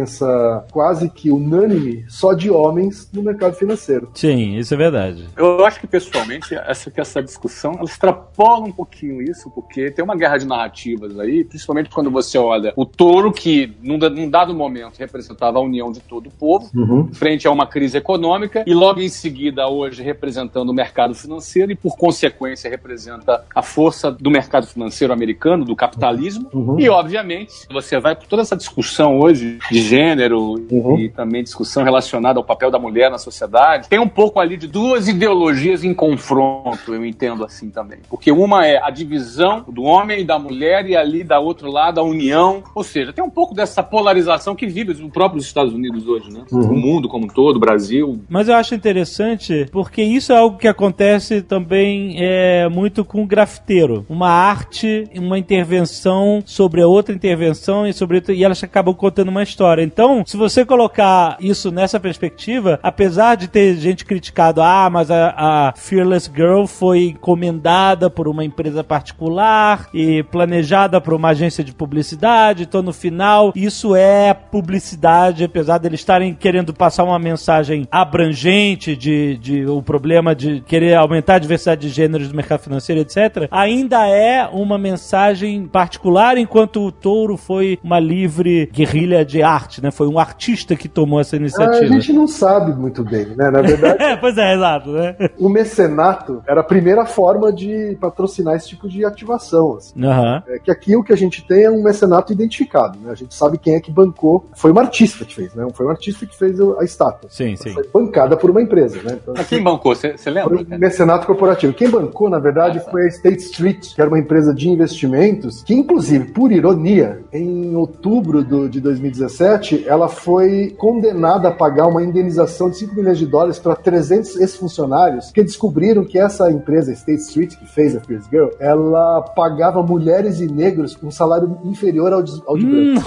quase 0.72 1.10
que 1.10 1.32
unânime 1.32 2.06
só 2.08 2.34
de 2.34 2.50
homens 2.50 3.10
no 3.14 3.22
mercado 3.24 3.56
financeiro. 3.56 4.10
Sim, 4.14 4.58
isso 4.58 4.74
é 4.74 4.78
verdade. 4.78 5.28
Eu 5.36 5.66
acho 5.66 5.80
que, 5.80 5.88
pessoalmente, 5.88 6.56
essa, 6.56 6.92
que 6.92 7.00
essa 7.00 7.22
discussão 7.22 7.74
ela 7.74 7.84
extrapola 7.84 8.66
um 8.66 8.72
pouquinho 8.72 9.22
isso, 9.22 9.50
porque 9.52 9.92
tem 9.92 10.04
uma 10.04 10.16
guerra 10.16 10.38
de 10.38 10.46
narrativas 10.46 11.18
aí, 11.20 11.44
principalmente 11.44 11.90
quando 11.90 12.10
você 12.12 12.38
olha 12.38 12.74
o 12.76 12.86
touro, 12.86 13.32
que 13.32 13.74
num, 13.82 13.98
num 13.98 14.30
dado 14.30 14.54
momento 14.54 14.98
representava 14.98 15.60
a 15.60 15.62
união 15.62 15.92
de 15.92 16.00
todo 16.00 16.28
o 16.28 16.32
povo, 16.32 16.70
frente 17.14 17.48
a 17.48 17.52
uma 17.52 17.68
crise 17.68 17.98
econômica, 17.98 18.64
e 18.66 18.74
logo 18.74 19.02
em 19.02 19.10
seguida, 19.10 19.68
hoje, 19.68 20.02
representando 20.04 20.70
o 20.70 20.74
mercado 20.74 21.14
financeiro, 21.14 21.72
e 21.72 21.76
por 21.76 21.98
consequência, 21.98 22.70
representa 22.70 23.44
a 23.54 23.62
força 23.62 24.12
do 24.12 24.30
mercado 24.30 24.68
financeiro 24.68 25.14
americano, 25.14 25.66
do 25.66 25.76
capitalismo. 25.76 26.50
Uhum. 26.54 26.80
E, 26.80 26.90
obviamente, 26.90 27.54
você 27.72 28.00
vai 28.00 28.16
por 28.16 28.28
toda 28.28 28.42
essa 28.42 28.56
discussão 28.56 29.20
hoje 29.20 29.60
de 29.72 29.82
gênero 29.88 30.56
Uhum. 30.72 31.00
e 31.00 31.10
também 31.10 31.44
discussão 31.44 31.84
relacionada 31.84 32.40
ao 32.40 32.44
papel 32.44 32.72
da 32.72 32.80
mulher 32.80 33.10
na 33.10 33.18
sociedade, 33.18 33.88
tem 33.88 34.00
um 34.00 34.08
pouco 34.08 34.40
ali 34.40 34.58
de 34.58 34.68
duas 34.68 35.08
ideologias 35.08 35.84
em 35.84 35.94
confronto, 35.94 36.94
eu 36.94 37.06
entendo 37.06 37.44
assim 37.44 37.70
também. 37.70 38.00
Porque 38.10 38.32
uma 38.32 38.66
é 38.66 38.82
a 38.82 38.90
divisão 38.90 39.64
do 39.68 39.84
homem 39.84 40.22
e 40.22 40.24
da 40.24 40.40
mulher, 40.40 40.86
e 40.88 40.96
ali 40.96 41.24
da 41.24 41.40
outro 41.40 41.72
lado 41.72 42.00
a 42.00 42.04
união. 42.04 42.64
Ou 42.74 42.84
seja, 42.84 43.14
tem 43.14 43.24
um 43.24 43.30
pouco 43.30 43.54
dessa 43.54 43.84
polarização 43.84 44.56
que 44.56 44.68
vive 44.68 44.94
no 44.94 45.10
próprio 45.10 45.40
Estados 45.40 45.74
Unidos 45.74 46.08
hoje, 46.08 46.32
né? 46.32 46.44
Uhum. 46.52 46.72
O 46.72 46.76
mundo 46.76 47.08
como 47.08 47.26
um 47.26 47.28
todo, 47.28 47.58
o 47.58 47.60
Brasil. 47.60 48.20
Mas 48.30 48.48
eu 48.48 48.56
acho 48.56 48.76
interessante 48.76 49.68
porque 49.72 50.02
isso 50.02 50.32
é 50.32 50.38
algo 50.38 50.58
que 50.58 50.68
acontece 50.68 51.42
também 51.42 52.16
é, 52.20 52.68
muito 52.70 53.04
com 53.04 53.24
o 53.24 53.28
grafiteiro. 53.28 54.06
Uma 54.10 54.30
arte, 54.30 55.06
uma 55.16 55.38
intervenção 55.38 56.42
sobre 56.46 56.82
a 56.82 56.88
outra 56.88 57.14
intervenção 57.14 57.88
e 57.88 57.94
sobre 57.94 58.24
e 58.30 58.44
elas 58.44 58.64
acabam 58.64 58.94
contando 58.94 59.30
uma 59.30 59.44
história. 59.44 59.75
Então, 59.82 60.24
se 60.26 60.38
você 60.38 60.66
colocar 60.66 61.38
isso 61.40 61.72
nessa 61.72 62.00
perspectiva, 62.00 62.80
apesar 62.82 63.36
de 63.36 63.48
ter 63.48 63.76
gente 63.76 64.06
criticado, 64.06 64.62
ah, 64.62 64.90
mas 64.92 65.10
a, 65.12 65.34
a 65.36 65.74
Fearless 65.76 66.30
Girl 66.34 66.66
foi 66.66 67.06
encomendada 67.06 68.10
por 68.10 68.28
uma 68.28 68.44
empresa 68.44 68.84
particular 68.84 69.88
e 69.94 70.24
planejada 70.24 71.00
por 71.02 71.14
uma 71.14 71.30
agência 71.30 71.64
de 71.64 71.74
publicidade, 71.74 72.64
então 72.64 72.82
no 72.82 72.94
final 72.94 73.52
isso 73.56 73.96
é 73.96 74.34
publicidade, 74.34 75.44
apesar 75.44 75.78
deles 75.78 76.00
estarem 76.00 76.34
querendo 76.34 76.74
passar 76.74 77.04
uma 77.04 77.20
mensagem 77.20 77.88
abrangente 77.92 78.96
de, 78.96 79.38
de 79.38 79.66
o 79.66 79.82
problema 79.82 80.36
de 80.36 80.62
querer 80.62 80.96
aumentar 80.96 81.36
a 81.36 81.40
diversidade 81.40 81.82
de 81.82 81.90
gêneros 81.90 82.28
do 82.28 82.36
mercado 82.36 82.62
financeiro, 82.62 83.02
etc. 83.02 83.48
Ainda 83.52 84.08
é 84.08 84.48
uma 84.52 84.78
mensagem 84.78 85.66
particular, 85.68 86.38
enquanto 86.38 86.86
o 86.86 86.92
touro 86.92 87.38
foi 87.38 87.80
uma 87.84 88.00
livre 88.00 88.70
guerrilha 88.72 89.26
de 89.26 89.42
arte, 89.42 89.65
né? 89.82 89.92
Foi 89.92 90.08
um 90.08 90.18
artista 90.20 90.76
que 90.76 90.88
tomou 90.88 91.20
essa 91.20 91.36
Ah, 91.36 91.38
a 91.38 91.40
iniciativa. 91.42 91.88
gente 91.94 92.14
não 92.14 92.28
sabe 92.28 92.74
muito 92.74 93.04
bem, 93.04 93.26
né? 93.36 93.50
Na 93.52 93.62
verdade, 93.62 94.02
É, 94.04 94.16
pois 94.16 94.38
é, 94.38 94.54
exato, 94.56 94.92
né? 94.92 95.16
o 95.40 95.50
mecenato 95.50 96.42
era 96.48 96.62
a 96.62 96.64
primeira 96.64 97.06
forma 97.06 97.52
de 97.52 97.98
patrocinar 98.00 98.56
esse 98.56 98.70
tipo 98.70 98.88
de 98.88 99.04
ativação. 99.06 99.78
assim. 99.78 100.04
Aham. 100.04 100.44
É 100.48 100.60
que 100.60 100.72
aqui 100.72 100.96
o 100.96 101.04
que 101.04 101.14
a 101.14 101.18
gente 101.18 101.46
tem 101.46 101.64
é 101.64 101.72
um 101.72 101.84
mecenato 101.84 102.32
identificado, 102.32 102.98
né? 103.00 103.12
A 103.12 103.16
gente 103.16 103.34
sabe 103.36 103.58
quem 103.58 103.76
é 103.76 103.80
que 103.80 103.92
bancou. 103.92 104.46
Foi 104.56 104.72
uma 104.72 104.82
artista 104.82 105.26
que 105.26 105.34
fez, 105.36 105.54
né? 105.54 105.66
Foi 105.74 105.86
um 105.86 105.90
artista 105.90 106.26
que 106.26 106.38
fez 106.38 106.60
a 106.60 106.84
estátua. 106.84 107.30
Sim, 107.30 107.56
sim. 107.56 107.72
Foi 107.72 107.88
bancada 107.94 108.36
por 108.38 108.50
uma 108.50 108.62
empresa, 108.62 109.02
né? 109.04 109.18
Então, 109.22 109.34
Mas 109.38 109.48
quem 109.48 109.62
bancou? 109.64 109.96
Você 109.96 110.18
Foi 110.18 110.32
lembra? 110.32 110.58
um 110.76 110.78
mecenato 110.78 111.26
corporativo. 111.28 111.74
Quem 111.74 111.90
bancou, 111.90 112.30
na 112.30 112.40
verdade, 112.40 112.78
Ah, 112.80 112.82
tá. 112.82 112.92
foi 112.92 113.06
a 113.06 113.08
State 113.08 113.44
Street, 113.44 113.94
que 113.94 114.02
era 114.02 114.10
uma 114.10 114.20
empresa 114.20 114.54
de 114.54 114.70
investimentos, 114.70 115.64
que, 115.64 115.74
inclusive, 115.74 116.26
por 116.32 116.52
ironia, 116.52 117.22
em 117.34 117.76
outubro 117.76 118.44
do- 118.44 118.70
de 118.70 118.80
2017, 118.80 119.55
ela 119.88 120.08
foi 120.08 120.76
condenada 120.78 121.50
a 121.50 121.52
pagar 121.52 121.88
uma 121.88 122.04
indenização 122.04 122.70
de 122.70 122.78
5 122.78 122.96
milhões 122.96 123.18
de 123.18 123.26
dólares 123.26 123.60
para 123.60 123.76
300 123.76 124.36
ex-funcionários 124.40 125.32
que 125.32 125.42
descobriram 125.44 126.04
que 126.04 126.18
essa 126.20 126.52
empresa, 126.52 126.92
State 126.94 127.22
Street, 127.22 127.56
que 127.56 127.66
fez 127.66 127.96
a 127.96 128.00
Fierce 128.00 128.28
Girl, 128.30 128.48
ela 128.60 129.22
pagava 129.22 129.82
mulheres 129.84 130.40
e 130.40 130.48
negros 130.52 130.96
com 130.96 131.08
um 131.08 131.12
salário 131.12 131.58
inferior 131.64 132.12
ao 132.14 132.22
de, 132.24 132.32
ao 132.46 132.58
de 132.58 132.66
branco. 132.66 133.02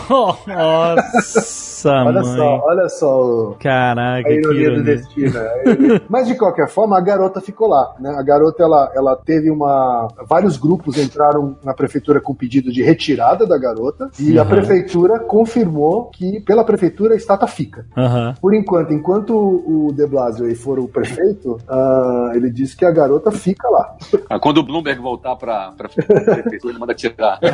Nossa, 0.48 1.90
Olha 2.04 2.22
mãe. 2.22 2.37
só, 2.37 2.64
olha 2.66 2.88
só 2.88 3.20
o- 3.22 3.56
Caraca, 3.61 4.20
a 4.20 4.22
que 4.32 4.38
ironia 4.38 4.70
do 4.76 4.84
destino. 4.84 5.38
a 5.38 5.70
ironia. 5.70 6.02
Mas 6.08 6.26
de 6.26 6.34
qualquer 6.34 6.68
forma, 6.68 6.96
a 6.96 7.00
garota 7.00 7.40
ficou 7.40 7.68
lá. 7.68 7.94
Né? 8.00 8.11
A 8.16 8.22
garota 8.22 8.62
ela, 8.62 8.90
ela 8.94 9.16
teve 9.16 9.50
uma. 9.50 10.08
Vários 10.28 10.56
grupos 10.56 10.96
entraram 10.98 11.56
na 11.64 11.74
prefeitura 11.74 12.20
com 12.20 12.34
pedido 12.34 12.72
de 12.72 12.82
retirada 12.82 13.46
da 13.46 13.58
garota 13.58 14.08
e 14.18 14.38
a 14.38 14.42
Uhum. 14.42 14.48
prefeitura 14.48 15.18
confirmou 15.20 16.06
que, 16.11 16.27
pela 16.40 16.64
prefeitura, 16.64 17.14
a 17.14 17.16
estátua 17.16 17.48
fica. 17.48 17.86
Aham. 17.96 18.34
Por 18.40 18.54
enquanto, 18.54 18.92
enquanto 18.92 19.34
o 19.34 19.92
De 19.92 20.06
Blasio 20.06 20.46
aí 20.46 20.54
for 20.54 20.78
o 20.78 20.88
prefeito, 20.88 21.58
ah, 21.68 22.32
ele 22.34 22.50
disse 22.50 22.76
que 22.76 22.84
a 22.84 22.90
garota 22.90 23.30
fica 23.30 23.68
lá. 23.68 23.96
Ah, 24.28 24.38
Quando 24.38 24.58
o 24.58 24.62
Bloomberg 24.62 25.00
voltar 25.00 25.36
para 25.36 25.72
prefeitura, 25.72 26.72
ele 26.72 26.78
manda 26.78 26.94
tirar. 26.94 27.38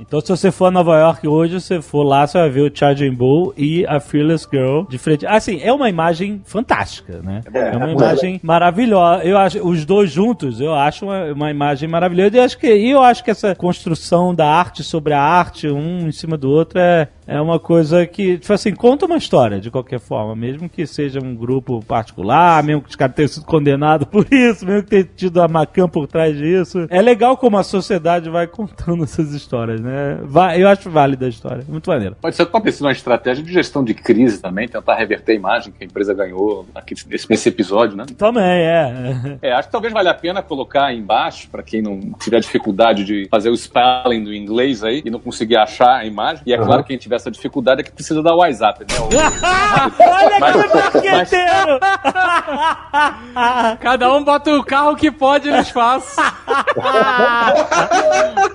Então, 0.00 0.20
se 0.20 0.28
você 0.28 0.50
for 0.50 0.66
a 0.66 0.70
Nova 0.70 0.96
York 0.98 1.28
hoje, 1.28 1.60
você 1.60 1.82
for 1.82 2.02
lá, 2.02 2.26
você 2.26 2.38
vai 2.38 2.48
ver 2.48 2.62
o 2.62 2.74
Charging 2.74 3.12
Bull 3.12 3.52
e 3.56 3.84
a 3.86 4.00
Fearless 4.00 4.48
Girl 4.50 4.84
de 4.88 4.96
frente. 4.96 5.26
Assim, 5.26 5.60
é 5.62 5.72
uma 5.72 5.88
imagem 5.88 6.40
fantástica, 6.44 7.20
né? 7.22 7.42
É, 7.52 7.76
uma 7.76 7.88
é 7.88 7.92
imagem 7.92 8.40
maravilhosa. 8.42 9.22
Eu 9.24 9.36
acho, 9.36 9.66
os 9.68 9.84
dois 9.84 10.10
juntos, 10.10 10.60
eu 10.60 10.74
acho 10.74 11.04
uma, 11.04 11.24
uma 11.32 11.50
imagem 11.50 11.88
maravilhosa. 11.88 12.36
E 12.36 12.38
eu 12.38 12.44
acho 12.44 12.58
que, 12.58 12.74
e 12.74 12.90
eu 12.90 13.02
acho 13.02 13.22
que 13.22 13.30
essa 13.30 13.54
construção 13.54 14.34
da 14.34 14.46
arte 14.46 14.82
sobre 14.82 15.12
a 15.12 15.20
arte, 15.20 15.68
um 15.68 16.08
em 16.08 16.12
cima 16.12 16.38
do 16.38 16.50
outro, 16.50 16.78
é, 16.78 16.87
é 17.28 17.38
uma 17.38 17.60
coisa 17.60 18.06
que, 18.06 18.38
tipo 18.38 18.52
assim, 18.54 18.74
conta 18.74 19.04
uma 19.04 19.18
história 19.18 19.60
de 19.60 19.70
qualquer 19.70 20.00
forma, 20.00 20.34
mesmo 20.34 20.66
que 20.66 20.86
seja 20.86 21.20
um 21.22 21.34
grupo 21.34 21.84
particular, 21.84 22.62
mesmo 22.62 22.80
que 22.80 22.88
os 22.88 22.96
caras 22.96 23.14
tenham 23.14 23.28
sido 23.28 23.44
condenados 23.44 24.08
por 24.10 24.26
isso, 24.32 24.64
mesmo 24.64 24.84
que 24.84 24.88
tenha 24.88 25.04
tido 25.04 25.42
a 25.42 25.46
Macan 25.46 25.88
por 25.88 26.06
trás 26.06 26.34
disso. 26.36 26.86
É 26.88 27.02
legal 27.02 27.36
como 27.36 27.58
a 27.58 27.62
sociedade 27.62 28.30
vai 28.30 28.46
contando 28.46 29.04
essas 29.08 29.34
histórias, 29.34 29.78
né? 29.78 30.18
Vai, 30.22 30.62
eu 30.62 30.68
acho 30.68 30.88
válida 30.88 31.26
a 31.26 31.28
história. 31.28 31.62
Muito 31.68 31.90
maneiro. 31.90 32.16
Pode 32.18 32.34
ser 32.34 32.46
talvez 32.46 32.80
uma 32.80 32.92
estratégia 32.92 33.44
de 33.44 33.52
gestão 33.52 33.84
de 33.84 33.92
crise 33.92 34.40
também, 34.40 34.66
tentar 34.66 34.94
reverter 34.94 35.32
a 35.32 35.34
imagem 35.34 35.72
que 35.72 35.84
a 35.84 35.86
empresa 35.86 36.14
ganhou 36.14 36.66
aqui 36.74 36.94
nesse, 37.10 37.28
nesse 37.28 37.48
episódio, 37.50 37.94
né? 37.94 38.06
Também, 38.16 38.42
é. 38.42 39.38
É, 39.48 39.52
acho 39.52 39.68
que 39.68 39.72
talvez 39.72 39.92
valha 39.92 40.10
a 40.10 40.14
pena 40.14 40.42
colocar 40.42 40.86
aí 40.86 40.98
embaixo, 40.98 41.48
pra 41.50 41.62
quem 41.62 41.82
não 41.82 42.00
tiver 42.18 42.40
dificuldade 42.40 43.04
de 43.04 43.28
fazer 43.30 43.50
o 43.50 43.56
spelling 43.56 44.24
do 44.24 44.34
inglês 44.34 44.82
aí 44.82 45.02
e 45.04 45.10
não 45.10 45.20
conseguir 45.20 45.56
achar 45.56 45.98
a 45.98 46.04
imagem. 46.04 46.42
E 46.46 46.52
é 46.52 46.56
claro 46.56 46.77
que 46.82 46.88
quem 46.88 46.98
tiver 46.98 47.16
essa 47.16 47.30
dificuldade 47.30 47.80
é 47.80 47.84
que 47.84 47.92
precisa 47.92 48.22
dar 48.22 48.34
o 48.34 48.38
WhatsApp, 48.38 48.80
né? 48.80 48.86
Olha 49.00 49.30
Mas- 50.40 50.92
que 50.92 51.10
marqueteiro! 51.10 51.78
Cada 53.80 54.12
um 54.14 54.22
bota 54.24 54.50
o 54.52 54.64
carro 54.64 54.96
que 54.96 55.10
pode 55.10 55.50
no 55.50 55.58
espaço. 55.58 56.16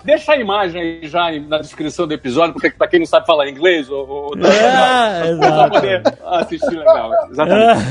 Deixa 0.03 0.33
a 0.33 0.37
imagem 0.37 0.81
aí 0.81 1.07
já 1.07 1.31
na 1.47 1.57
descrição 1.59 2.05
do 2.07 2.13
episódio, 2.13 2.53
porque 2.53 2.69
pra 2.71 2.87
quem 2.87 2.99
não 2.99 3.05
sabe 3.05 3.25
falar 3.25 3.47
inglês, 3.49 3.89
ou, 3.89 4.07
ou, 4.07 4.23
ou 4.25 4.33
É, 4.45 5.35
pra 5.35 5.47
exato. 5.47 5.71
poder 5.71 6.03
assistir 6.25 6.75
legal. 6.77 7.11
Exatamente. 7.31 7.83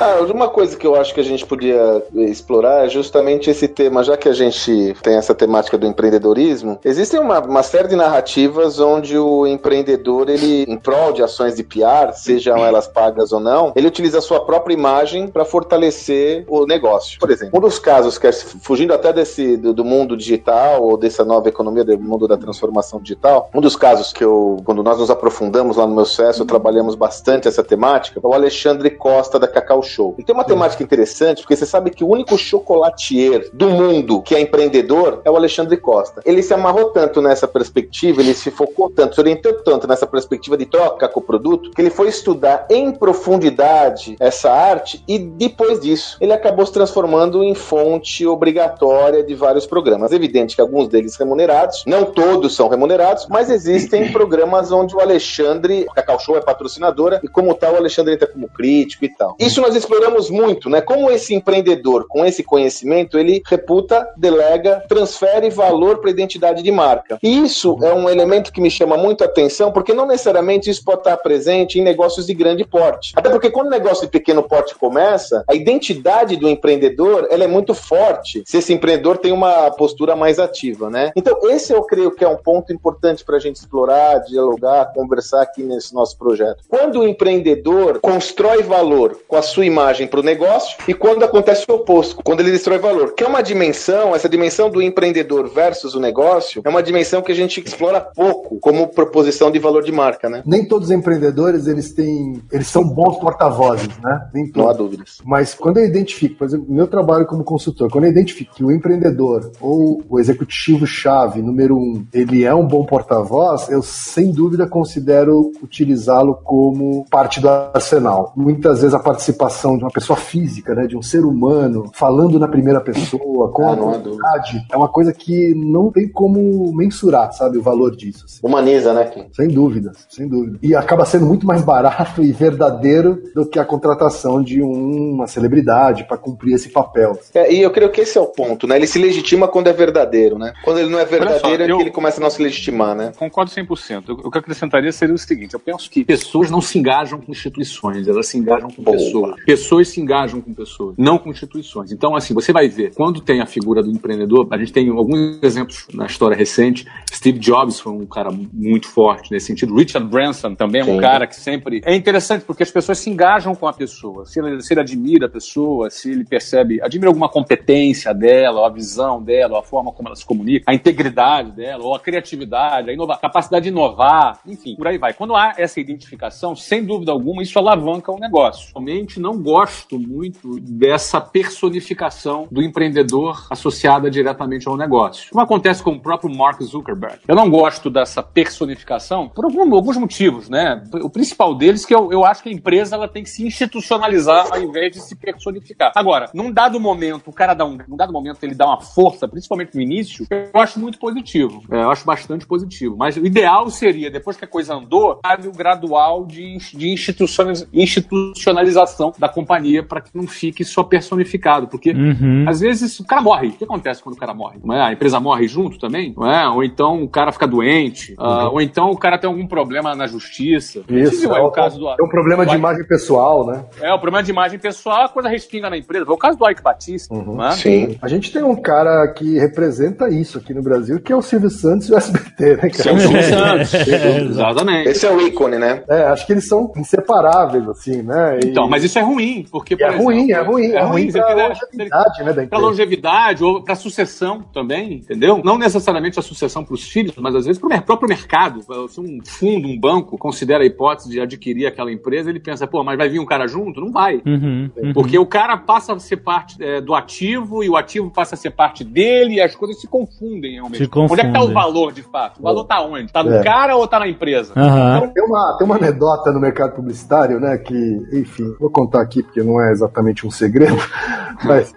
Ah, 0.00 0.20
uma 0.32 0.48
coisa 0.48 0.76
que 0.76 0.86
eu 0.86 0.96
acho 0.96 1.14
que 1.14 1.20
a 1.20 1.24
gente 1.24 1.46
podia 1.46 2.02
explorar 2.14 2.84
é 2.84 2.88
justamente 2.88 3.48
esse 3.48 3.68
tema, 3.68 4.02
já 4.02 4.16
que 4.16 4.28
a 4.28 4.32
gente 4.32 4.94
tem 5.02 5.16
essa 5.16 5.34
temática 5.34 5.78
do 5.78 5.86
empreendedorismo, 5.86 6.78
existem 6.84 7.20
uma, 7.20 7.40
uma 7.40 7.62
série 7.62 7.88
de 7.88 7.94
narrativas 7.94 8.80
onde 8.80 9.16
o 9.16 9.46
empreendedor, 9.46 10.28
ele, 10.28 10.64
em 10.68 10.76
prol 10.76 11.12
de 11.12 11.22
ações 11.22 11.54
de 11.54 11.62
PR, 11.62 12.12
sejam 12.12 12.64
elas 12.64 12.88
pagas 12.88 13.32
ou 13.32 13.38
não, 13.38 13.72
ele 13.76 13.86
utiliza 13.86 14.18
a 14.18 14.22
sua 14.22 14.44
própria 14.44 14.74
imagem 14.74 15.28
para 15.28 15.44
fortalecer 15.44 16.44
o 16.48 16.66
negócio. 16.66 17.18
Por 17.20 17.30
exemplo, 17.30 17.56
um 17.56 17.60
dos 17.60 17.78
casos 17.78 18.18
que 18.18 18.26
é 18.26 18.32
fugindo 18.32 18.92
até 18.92 19.12
desse 19.12 19.56
do, 19.56 19.72
do 19.72 19.84
mundo 19.84 20.16
digital 20.16 20.82
ou 20.82 20.96
dessa 20.96 21.24
nova 21.24 21.48
economia 21.48 21.84
do 21.84 21.96
mundo 21.98 22.26
da 22.26 22.36
transformação 22.36 23.00
digital, 23.00 23.48
um 23.54 23.60
dos 23.60 23.76
casos 23.76 24.12
que 24.12 24.24
eu, 24.24 24.60
quando 24.64 24.82
nós 24.82 24.98
nos 24.98 25.10
aprofundamos 25.10 25.76
lá 25.76 25.86
no 25.86 25.94
meu 25.94 26.04
sucesso, 26.04 26.44
trabalhamos 26.44 26.96
bastante 26.96 27.46
essa 27.46 27.62
temática, 27.62 28.20
é 28.22 28.26
o 28.26 28.34
Alexandre 28.34 28.90
Costa 28.90 29.38
da 29.38 29.46
Cacau 29.46 29.83
Show. 29.84 30.14
E 30.18 30.24
tem 30.24 30.34
uma 30.34 30.44
temática 30.44 30.82
interessante, 30.82 31.42
porque 31.42 31.56
você 31.56 31.66
sabe 31.66 31.90
que 31.90 32.02
o 32.02 32.08
único 32.08 32.36
chocolatier 32.36 33.48
do 33.52 33.68
mundo 33.70 34.22
que 34.22 34.34
é 34.34 34.40
empreendedor 34.40 35.20
é 35.24 35.30
o 35.30 35.36
Alexandre 35.36 35.76
Costa. 35.76 36.20
Ele 36.24 36.42
se 36.42 36.54
amarrou 36.54 36.90
tanto 36.90 37.20
nessa 37.20 37.46
perspectiva, 37.46 38.20
ele 38.20 38.34
se 38.34 38.50
focou 38.50 38.90
tanto, 38.90 39.14
se 39.14 39.20
orientou 39.20 39.52
tanto 39.62 39.86
nessa 39.86 40.06
perspectiva 40.06 40.56
de 40.56 40.66
troca 40.66 41.08
com 41.08 41.20
o 41.20 41.22
produto, 41.22 41.70
que 41.70 41.80
ele 41.80 41.90
foi 41.90 42.08
estudar 42.08 42.66
em 42.70 42.92
profundidade 42.92 44.16
essa 44.18 44.50
arte 44.50 45.02
e 45.06 45.18
depois 45.18 45.80
disso 45.80 46.16
ele 46.20 46.32
acabou 46.32 46.64
se 46.66 46.72
transformando 46.72 47.42
em 47.42 47.54
fonte 47.54 48.26
obrigatória 48.26 49.22
de 49.22 49.34
vários 49.34 49.66
programas. 49.66 50.12
É 50.12 50.16
evidente 50.16 50.54
que 50.54 50.60
alguns 50.60 50.88
deles 50.88 51.16
remunerados, 51.16 51.84
não 51.86 52.04
todos 52.04 52.54
são 52.54 52.68
remunerados, 52.68 53.26
mas 53.28 53.50
existem 53.50 54.10
programas 54.12 54.72
onde 54.72 54.94
o 54.94 55.00
Alexandre, 55.00 55.86
a 55.90 55.94
Cacau 55.94 56.18
Show 56.18 56.36
é 56.36 56.40
patrocinadora 56.40 57.20
e 57.22 57.28
como 57.28 57.54
tal 57.54 57.74
o 57.74 57.76
Alexandre 57.76 58.14
entra 58.14 58.26
como 58.26 58.48
crítico 58.48 59.04
e 59.04 59.08
tal. 59.08 59.36
Isso 59.38 59.60
nós 59.60 59.73
exploramos 59.74 60.30
muito, 60.30 60.68
né? 60.68 60.80
Como 60.80 61.10
esse 61.10 61.34
empreendedor 61.34 62.06
com 62.08 62.24
esse 62.24 62.42
conhecimento, 62.42 63.18
ele 63.18 63.42
reputa, 63.46 64.08
delega, 64.16 64.84
transfere 64.88 65.50
valor 65.50 65.98
para 65.98 66.10
a 66.10 66.12
identidade 66.12 66.62
de 66.62 66.70
marca. 66.70 67.18
E 67.22 67.38
isso 67.38 67.78
é 67.82 67.92
um 67.92 68.08
elemento 68.08 68.52
que 68.52 68.60
me 68.60 68.70
chama 68.70 68.96
muito 68.96 69.22
a 69.22 69.26
atenção, 69.26 69.72
porque 69.72 69.92
não 69.92 70.06
necessariamente 70.06 70.70
isso 70.70 70.84
pode 70.84 70.98
estar 70.98 71.16
presente 71.18 71.78
em 71.78 71.82
negócios 71.82 72.26
de 72.26 72.34
grande 72.34 72.64
porte. 72.64 73.12
Até 73.16 73.30
porque 73.30 73.50
quando 73.50 73.68
o 73.68 73.70
negócio 73.70 74.06
de 74.06 74.10
pequeno 74.10 74.42
porte 74.42 74.74
começa, 74.74 75.44
a 75.48 75.54
identidade 75.54 76.36
do 76.36 76.48
empreendedor, 76.48 77.26
ela 77.30 77.44
é 77.44 77.48
muito 77.48 77.74
forte 77.74 78.42
se 78.46 78.58
esse 78.58 78.72
empreendedor 78.72 79.18
tem 79.18 79.32
uma 79.32 79.70
postura 79.70 80.16
mais 80.16 80.38
ativa, 80.38 80.90
né? 80.90 81.12
Então, 81.16 81.38
esse 81.50 81.72
eu 81.72 81.82
creio 81.82 82.10
que 82.10 82.24
é 82.24 82.28
um 82.28 82.36
ponto 82.36 82.72
importante 82.72 83.24
para 83.24 83.36
a 83.36 83.40
gente 83.40 83.56
explorar, 83.56 84.18
dialogar, 84.20 84.92
conversar 84.94 85.42
aqui 85.42 85.62
nesse 85.62 85.94
nosso 85.94 86.16
projeto. 86.18 86.64
Quando 86.68 87.00
o 87.00 87.08
empreendedor 87.08 88.00
constrói 88.00 88.62
valor 88.62 89.18
com 89.26 89.36
a 89.36 89.42
sua 89.42 89.63
imagem 89.64 90.06
para 90.06 90.20
o 90.20 90.22
negócio 90.22 90.76
e 90.86 90.94
quando 90.94 91.24
acontece 91.24 91.64
o 91.68 91.74
oposto, 91.74 92.20
quando 92.22 92.40
ele 92.40 92.50
destrói 92.50 92.78
valor, 92.78 93.14
que 93.14 93.24
é 93.24 93.26
uma 93.26 93.42
dimensão, 93.42 94.14
essa 94.14 94.28
dimensão 94.28 94.70
do 94.70 94.82
empreendedor 94.82 95.48
versus 95.48 95.94
o 95.94 96.00
negócio, 96.00 96.62
é 96.64 96.68
uma 96.68 96.82
dimensão 96.82 97.22
que 97.22 97.32
a 97.32 97.34
gente 97.34 97.62
explora 97.64 98.00
pouco 98.00 98.58
como 98.60 98.88
proposição 98.88 99.50
de 99.50 99.58
valor 99.58 99.82
de 99.82 99.92
marca, 99.92 100.28
né? 100.28 100.42
Nem 100.46 100.66
todos 100.66 100.88
os 100.88 100.94
empreendedores 100.94 101.66
eles 101.66 101.92
têm, 101.92 102.42
eles 102.52 102.66
são 102.66 102.84
bons 102.84 103.18
porta-vozes, 103.18 103.88
né? 104.02 104.28
Nem 104.32 104.50
Não 104.54 104.64
há 104.68 104.74
todos. 104.74 104.78
dúvidas. 104.78 105.18
Mas 105.24 105.54
quando 105.54 105.78
eu 105.78 105.84
identifico, 105.84 106.36
por 106.36 106.46
exemplo, 106.46 106.66
meu 106.68 106.86
trabalho 106.86 107.26
como 107.26 107.44
consultor, 107.44 107.90
quando 107.90 108.04
eu 108.04 108.10
identifico 108.10 108.54
que 108.54 108.64
o 108.64 108.70
empreendedor 108.70 109.50
ou 109.60 110.02
o 110.08 110.18
executivo-chave 110.18 111.42
número 111.42 111.76
um, 111.76 112.06
ele 112.12 112.44
é 112.44 112.54
um 112.54 112.66
bom 112.66 112.84
porta-voz, 112.84 113.68
eu 113.68 113.82
sem 113.82 114.30
dúvida 114.32 114.66
considero 114.66 115.52
utilizá-lo 115.62 116.38
como 116.44 117.04
parte 117.10 117.40
do 117.40 117.48
arsenal. 117.48 118.32
Muitas 118.36 118.80
vezes 118.80 118.94
a 118.94 118.98
participação 118.98 119.53
de 119.62 119.84
uma 119.84 119.90
pessoa 119.90 120.16
física, 120.16 120.74
né, 120.74 120.86
de 120.86 120.96
um 120.96 121.02
ser 121.02 121.24
humano, 121.24 121.90
falando 121.94 122.38
na 122.38 122.48
primeira 122.48 122.80
pessoa, 122.80 123.50
com 123.50 123.66
Ah, 123.68 123.72
a 123.72 123.74
vontade, 123.76 124.64
é 124.70 124.76
uma 124.76 124.88
coisa 124.88 125.12
que 125.12 125.54
não 125.54 125.90
tem 125.90 126.08
como 126.08 126.72
mensurar, 126.74 127.32
sabe, 127.32 127.58
o 127.58 127.62
valor 127.62 127.94
disso. 127.96 128.24
assim. 128.26 128.40
Humaniza, 128.42 128.92
né, 128.92 129.04
Kim? 129.04 129.26
Sem 129.32 129.48
dúvidas, 129.48 130.06
sem 130.08 130.28
dúvida. 130.28 130.58
E 130.62 130.74
acaba 130.74 131.04
sendo 131.04 131.26
muito 131.26 131.46
mais 131.46 131.62
barato 131.62 132.22
e 132.22 132.32
verdadeiro 132.32 133.22
do 133.34 133.46
que 133.46 133.58
a 133.58 133.64
contratação 133.64 134.42
de 134.42 134.62
um- 134.62 135.12
uma 135.14 135.26
celebridade 135.26 136.04
para 136.04 136.16
cumprir 136.16 136.54
esse 136.54 136.68
papel. 136.70 137.18
É, 137.34 137.52
e 137.52 137.60
eu 137.62 137.70
creio 137.70 137.90
que 137.90 138.00
esse 138.00 138.16
é 138.18 138.20
o 138.20 138.26
ponto, 138.26 138.66
né? 138.66 138.76
Ele 138.76 138.86
se 138.86 138.98
legitima 138.98 139.46
quando 139.48 139.68
é 139.68 139.72
verdadeiro, 139.72 140.38
né? 140.38 140.52
Quando 140.64 140.78
ele 140.78 140.90
não 140.90 140.98
é 140.98 141.04
verdadeiro 141.04 141.62
é 141.62 141.70
eu- 141.70 141.76
que 141.76 141.82
ele 141.84 141.90
começa 141.90 142.20
a 142.20 142.22
não 142.22 142.30
se 142.30 142.42
legitimar, 142.42 142.94
né? 142.94 143.12
Concordo 143.18 143.50
100%. 143.50 144.10
O 144.12 144.24
o 144.24 144.30
que 144.30 144.38
eu 144.38 144.40
acrescentaria 144.40 144.90
seria 144.92 145.14
o 145.14 145.18
seguinte: 145.18 145.54
eu 145.54 145.60
penso 145.60 145.88
que 145.90 146.04
pessoas 146.04 146.50
não 146.50 146.60
se 146.60 146.78
engajam 146.78 147.20
com 147.20 147.30
instituições, 147.30 148.08
elas 148.08 148.26
se 148.26 148.38
engajam 148.38 148.70
com 148.70 148.82
Boa. 148.82 148.96
pessoas. 148.96 149.34
Pessoas 149.44 149.88
se 149.88 150.00
engajam 150.00 150.40
com 150.40 150.52
pessoas, 150.54 150.94
não 150.98 151.18
com 151.18 151.30
instituições. 151.30 151.92
Então, 151.92 152.16
assim, 152.16 152.32
você 152.34 152.52
vai 152.52 152.68
ver, 152.68 152.94
quando 152.94 153.20
tem 153.20 153.40
a 153.40 153.46
figura 153.46 153.82
do 153.82 153.90
empreendedor, 153.90 154.46
a 154.50 154.58
gente 154.58 154.72
tem 154.72 154.88
alguns 154.88 155.42
exemplos 155.42 155.86
na 155.92 156.06
história 156.06 156.36
recente. 156.36 156.86
Steve 157.12 157.38
Jobs 157.38 157.80
foi 157.80 157.92
um 157.92 158.06
cara 158.06 158.30
muito 158.30 158.88
forte 158.88 159.30
nesse 159.30 159.46
sentido. 159.46 159.74
Richard 159.74 160.08
Branson 160.08 160.54
também 160.54 160.80
é 160.80 160.84
um 160.84 160.94
Sim. 160.94 161.00
cara 161.00 161.26
que 161.26 161.36
sempre. 161.36 161.82
É 161.84 161.94
interessante 161.94 162.44
porque 162.44 162.62
as 162.62 162.70
pessoas 162.70 162.98
se 162.98 163.10
engajam 163.10 163.54
com 163.54 163.66
a 163.66 163.72
pessoa. 163.72 164.24
Se 164.24 164.40
ele, 164.40 164.62
se 164.62 164.72
ele 164.72 164.80
admira 164.80 165.26
a 165.26 165.28
pessoa, 165.28 165.90
se 165.90 166.10
ele 166.10 166.24
percebe, 166.24 166.80
admira 166.82 167.08
alguma 167.08 167.28
competência 167.28 168.12
dela, 168.14 168.60
ou 168.60 168.66
a 168.66 168.70
visão 168.70 169.22
dela, 169.22 169.54
ou 169.54 169.58
a 169.58 169.62
forma 169.62 169.92
como 169.92 170.08
ela 170.08 170.16
se 170.16 170.24
comunica, 170.24 170.70
a 170.70 170.74
integridade 170.74 171.50
dela, 171.52 171.84
ou 171.84 171.94
a 171.94 172.00
criatividade, 172.00 172.90
a 172.90 172.92
inova- 172.92 173.18
capacidade 173.18 173.64
de 173.64 173.68
inovar, 173.70 174.40
enfim, 174.46 174.74
por 174.76 174.86
aí 174.86 174.98
vai. 174.98 175.12
Quando 175.12 175.34
há 175.34 175.54
essa 175.56 175.80
identificação, 175.80 176.56
sem 176.56 176.84
dúvida 176.84 177.12
alguma, 177.12 177.42
isso 177.42 177.58
alavanca 177.58 178.12
o 178.12 178.18
negócio. 178.18 178.70
Realmente 178.74 179.20
não 179.20 179.33
gosto 179.38 179.98
muito 179.98 180.58
dessa 180.60 181.20
personificação 181.20 182.46
do 182.50 182.62
empreendedor 182.62 183.46
associada 183.50 184.10
diretamente 184.10 184.68
ao 184.68 184.76
negócio. 184.76 185.30
Como 185.30 185.42
acontece 185.42 185.82
com 185.82 185.92
o 185.92 186.00
próprio 186.00 186.34
Mark 186.34 186.60
Zuckerberg. 186.62 187.18
Eu 187.26 187.34
não 187.34 187.48
gosto 187.50 187.90
dessa 187.90 188.22
personificação 188.22 189.28
por 189.28 189.44
algum- 189.44 189.74
alguns 189.74 189.96
motivos, 189.96 190.48
né? 190.48 190.82
O 191.02 191.10
principal 191.10 191.54
deles 191.54 191.84
é 191.84 191.88
que 191.88 191.94
eu, 191.94 192.12
eu 192.12 192.24
acho 192.24 192.42
que 192.42 192.48
a 192.48 192.52
empresa 192.52 192.96
ela 192.96 193.08
tem 193.08 193.22
que 193.22 193.30
se 193.30 193.46
institucionalizar 193.46 194.48
ao 194.52 194.60
invés 194.62 194.92
de 194.92 195.00
se 195.00 195.14
personificar. 195.16 195.92
Agora, 195.96 196.30
num 196.34 196.52
dado 196.52 196.78
momento, 196.78 197.28
o 197.28 197.32
cara 197.32 197.54
dá 197.54 197.64
um, 197.64 197.78
num 197.88 197.96
dado 197.96 198.12
momento 198.12 198.42
ele 198.42 198.54
dá 198.54 198.66
uma 198.66 198.80
força, 198.80 199.26
principalmente 199.28 199.74
no 199.74 199.80
início, 199.80 200.26
eu 200.30 200.60
acho 200.60 200.78
muito 200.78 200.98
positivo. 200.98 201.62
É, 201.70 201.82
eu 201.82 201.90
acho 201.90 202.04
bastante 202.04 202.46
positivo. 202.46 202.96
Mas 202.96 203.16
o 203.16 203.24
ideal 203.26 203.68
seria, 203.70 204.10
depois 204.10 204.36
que 204.36 204.44
a 204.44 204.48
coisa 204.48 204.74
andou, 204.74 205.18
o 205.46 205.52
gradual 205.56 206.24
de, 206.24 206.58
de 206.74 206.88
institucionaliz- 206.90 207.66
institucionalização 207.72 209.12
da 209.26 209.28
companhia 209.32 209.82
para 209.82 210.00
que 210.00 210.10
não 210.14 210.26
fique 210.26 210.64
só 210.64 210.82
personificado. 210.82 211.66
Porque 211.68 211.90
Uhum. 211.92 212.44
às 212.48 212.60
vezes 212.60 212.98
o 213.00 213.04
cara 213.06 213.22
morre. 213.22 213.48
O 213.48 213.52
que 213.52 213.64
acontece 213.64 214.02
quando 214.02 214.16
o 214.16 214.18
cara 214.18 214.34
morre? 214.34 214.58
Não 214.62 214.74
é? 214.74 214.82
A 214.82 214.92
empresa 214.92 215.18
morre 215.20 215.46
junto 215.48 215.78
também? 215.78 216.14
Não 216.16 216.30
é? 216.30 216.48
Ou 216.48 216.62
então 216.62 217.02
o 217.02 217.08
cara 217.08 217.32
fica 217.32 217.46
doente? 217.46 218.14
Ah, 218.18 218.48
ou 218.50 218.60
então 218.60 218.90
o 218.90 218.96
cara 218.98 219.18
tem 219.18 219.28
algum 219.28 219.46
problema 219.46 219.94
na 219.94 220.06
justiça? 220.06 220.80
Isso, 220.88 221.20
viu 221.20 221.34
é, 221.34 221.40
um, 221.42 221.46
o 221.46 221.50
caso 221.50 221.78
do 221.78 221.88
é 221.88 221.94
um 222.02 222.08
problema 222.08 222.44
de 222.44 222.52
do- 222.52 222.58
imagem 222.58 222.84
pessoal, 222.86 223.46
né? 223.46 223.64
É, 223.80 223.92
o 223.92 223.98
problema 223.98 224.22
de 224.22 224.30
imagem 224.30 224.58
pessoal, 224.58 225.04
a 225.04 225.08
coisa 225.08 225.28
respinga 225.28 225.70
na 225.70 225.76
empresa. 225.76 226.04
Foi 226.04 226.14
o 226.14 226.18
caso 226.18 226.38
do 226.38 226.48
Ike 226.50 226.62
Batista. 226.62 227.14
Uhum. 227.14 227.36
não 227.36 227.46
é? 227.46 227.52
Sim. 227.52 227.98
A 228.02 228.08
gente 228.08 228.32
tem 228.32 228.42
um 228.42 228.56
cara 228.56 229.08
que 229.08 229.38
representa 229.38 230.08
isso 230.08 230.38
aqui 230.38 230.52
no 230.52 230.62
Brasil, 230.62 231.00
que 231.00 231.12
é 231.12 231.16
o 231.16 231.22
Silvio 231.22 231.50
Santos 231.50 231.88
e 231.88 231.92
o 231.92 231.96
SBT, 231.96 232.44
né, 232.56 232.56
cara? 232.56 232.72
Silvio 232.98 233.22
Santos. 233.22 233.74
Exatamente. 234.30 234.88
Esse 234.90 235.06
é 235.06 235.10
o 235.12 235.20
ícone, 235.20 235.58
né? 235.58 235.82
É, 235.88 236.02
acho 236.04 236.26
que 236.26 236.32
eles 236.32 236.46
são 236.48 236.70
inseparáveis, 236.76 237.66
assim, 237.68 238.02
né? 238.02 238.40
E- 238.44 238.48
Então, 238.48 238.68
mas 238.68 238.84
isso 238.84 238.98
é 238.98 239.02
ruim, 239.02 239.13
porque, 239.50 239.74
e 239.74 239.76
por 239.76 239.84
é 239.86 239.96
ruim, 239.96 240.16
exemplo, 240.30 240.34
é 240.34 240.42
ruim, 240.42 240.66
é 240.72 240.82
ruim 240.82 241.12
pra 241.12 241.22
queria- 241.26 241.48
longevidade, 241.48 242.22
né, 242.24 242.32
da 242.32 242.46
Pra 242.46 242.58
longevidade 242.58 243.44
ou 243.44 243.62
pra 243.62 243.74
sucessão 243.74 244.42
também, 244.52 244.94
entendeu? 244.94 245.40
Não 245.44 245.56
necessariamente 245.58 246.18
a 246.18 246.22
sucessão 246.22 246.64
pros 246.64 246.82
filhos, 246.88 247.14
mas 247.18 247.34
às 247.34 247.46
vezes 247.46 247.60
para 247.60 247.78
o 247.78 247.82
próprio 247.82 248.08
mercado. 248.08 248.60
Se 248.88 249.00
um 249.00 249.18
fundo, 249.24 249.68
um 249.68 249.78
banco, 249.78 250.18
considera 250.18 250.62
a 250.62 250.66
hipótese 250.66 251.10
de 251.10 251.20
adquirir 251.20 251.66
aquela 251.66 251.92
empresa, 251.92 252.30
ele 252.30 252.40
pensa, 252.40 252.66
pô, 252.66 252.82
mas 252.84 252.96
vai 252.98 253.08
vir 253.08 253.18
um 253.20 253.26
cara 253.26 253.46
junto? 253.46 253.80
Não 253.80 253.90
vai. 253.92 254.20
Uhum, 254.26 254.70
uhum. 254.76 254.92
Porque 254.92 255.18
o 255.18 255.26
cara 255.26 255.56
passa 255.56 255.92
a 255.94 255.98
ser 255.98 256.18
parte 256.18 256.62
é, 256.62 256.80
do 256.80 256.94
ativo 256.94 257.62
e 257.64 257.68
o 257.68 257.76
ativo 257.76 258.10
passa 258.10 258.34
a 258.34 258.38
ser 258.38 258.50
parte 258.50 258.84
dele 258.84 259.34
e 259.34 259.40
as 259.40 259.54
coisas 259.54 259.80
se 259.80 259.86
confundem 259.86 260.54
realmente. 260.54 260.78
Se 260.78 260.88
confundem. 260.88 261.12
Onde 261.12 261.20
é 261.20 261.24
que 261.26 261.32
tá 261.32 261.42
o 261.50 261.52
valor, 261.52 261.92
de 261.92 262.02
fato? 262.02 262.38
O 262.40 262.42
valor 262.42 262.64
tá 262.64 262.80
onde? 262.82 263.12
Tá 263.12 263.22
no 263.22 263.34
É. 263.34 263.42
cara 263.42 263.76
ou 263.76 263.86
tá 263.86 263.98
na 263.98 264.08
empresa? 264.08 264.52
Aham. 264.56 264.96
Então, 264.98 265.12
Tem 265.14 265.24
uma, 265.24 265.56
tem 265.58 265.66
uma 265.66 265.76
anedota 265.76 266.32
no 266.32 266.40
mercado 266.40 266.74
publicitário, 266.76 267.38
né? 267.40 267.56
Que, 267.58 267.74
enfim, 268.12 268.54
vou 268.60 268.70
contar 268.70 268.93
aqui 269.00 269.22
porque 269.22 269.42
não 269.42 269.60
é 269.60 269.70
exatamente 269.72 270.26
um 270.26 270.30
segredo, 270.30 270.76
mas 271.44 271.72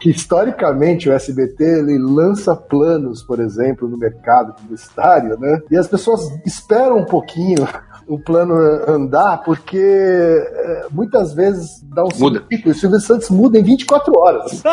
que 0.00 0.10
historicamente 0.10 1.08
o 1.08 1.12
SBT 1.12 1.62
ele 1.64 1.98
lança 1.98 2.54
planos, 2.56 3.22
por 3.22 3.40
exemplo, 3.40 3.88
no 3.88 3.96
mercado 3.96 4.54
publicitário, 4.54 5.38
né? 5.38 5.60
E 5.70 5.76
as 5.76 5.86
pessoas 5.88 6.20
esperam 6.46 6.98
um 6.98 7.04
pouquinho 7.04 7.66
o 8.08 8.18
plano 8.18 8.54
andar, 8.88 9.42
porque 9.44 9.78
é, 9.78 10.86
muitas 10.90 11.32
vezes 11.34 11.80
dá 11.84 12.02
um 12.04 12.08
Muda. 12.18 12.42
ciclo. 12.50 12.68
E 12.68 12.70
o 12.70 12.74
Silvio 12.74 13.00
Santos 13.00 13.30
muda 13.30 13.58
em 13.58 13.62
24 13.62 14.12
horas. 14.18 14.52
Isso 14.52 14.68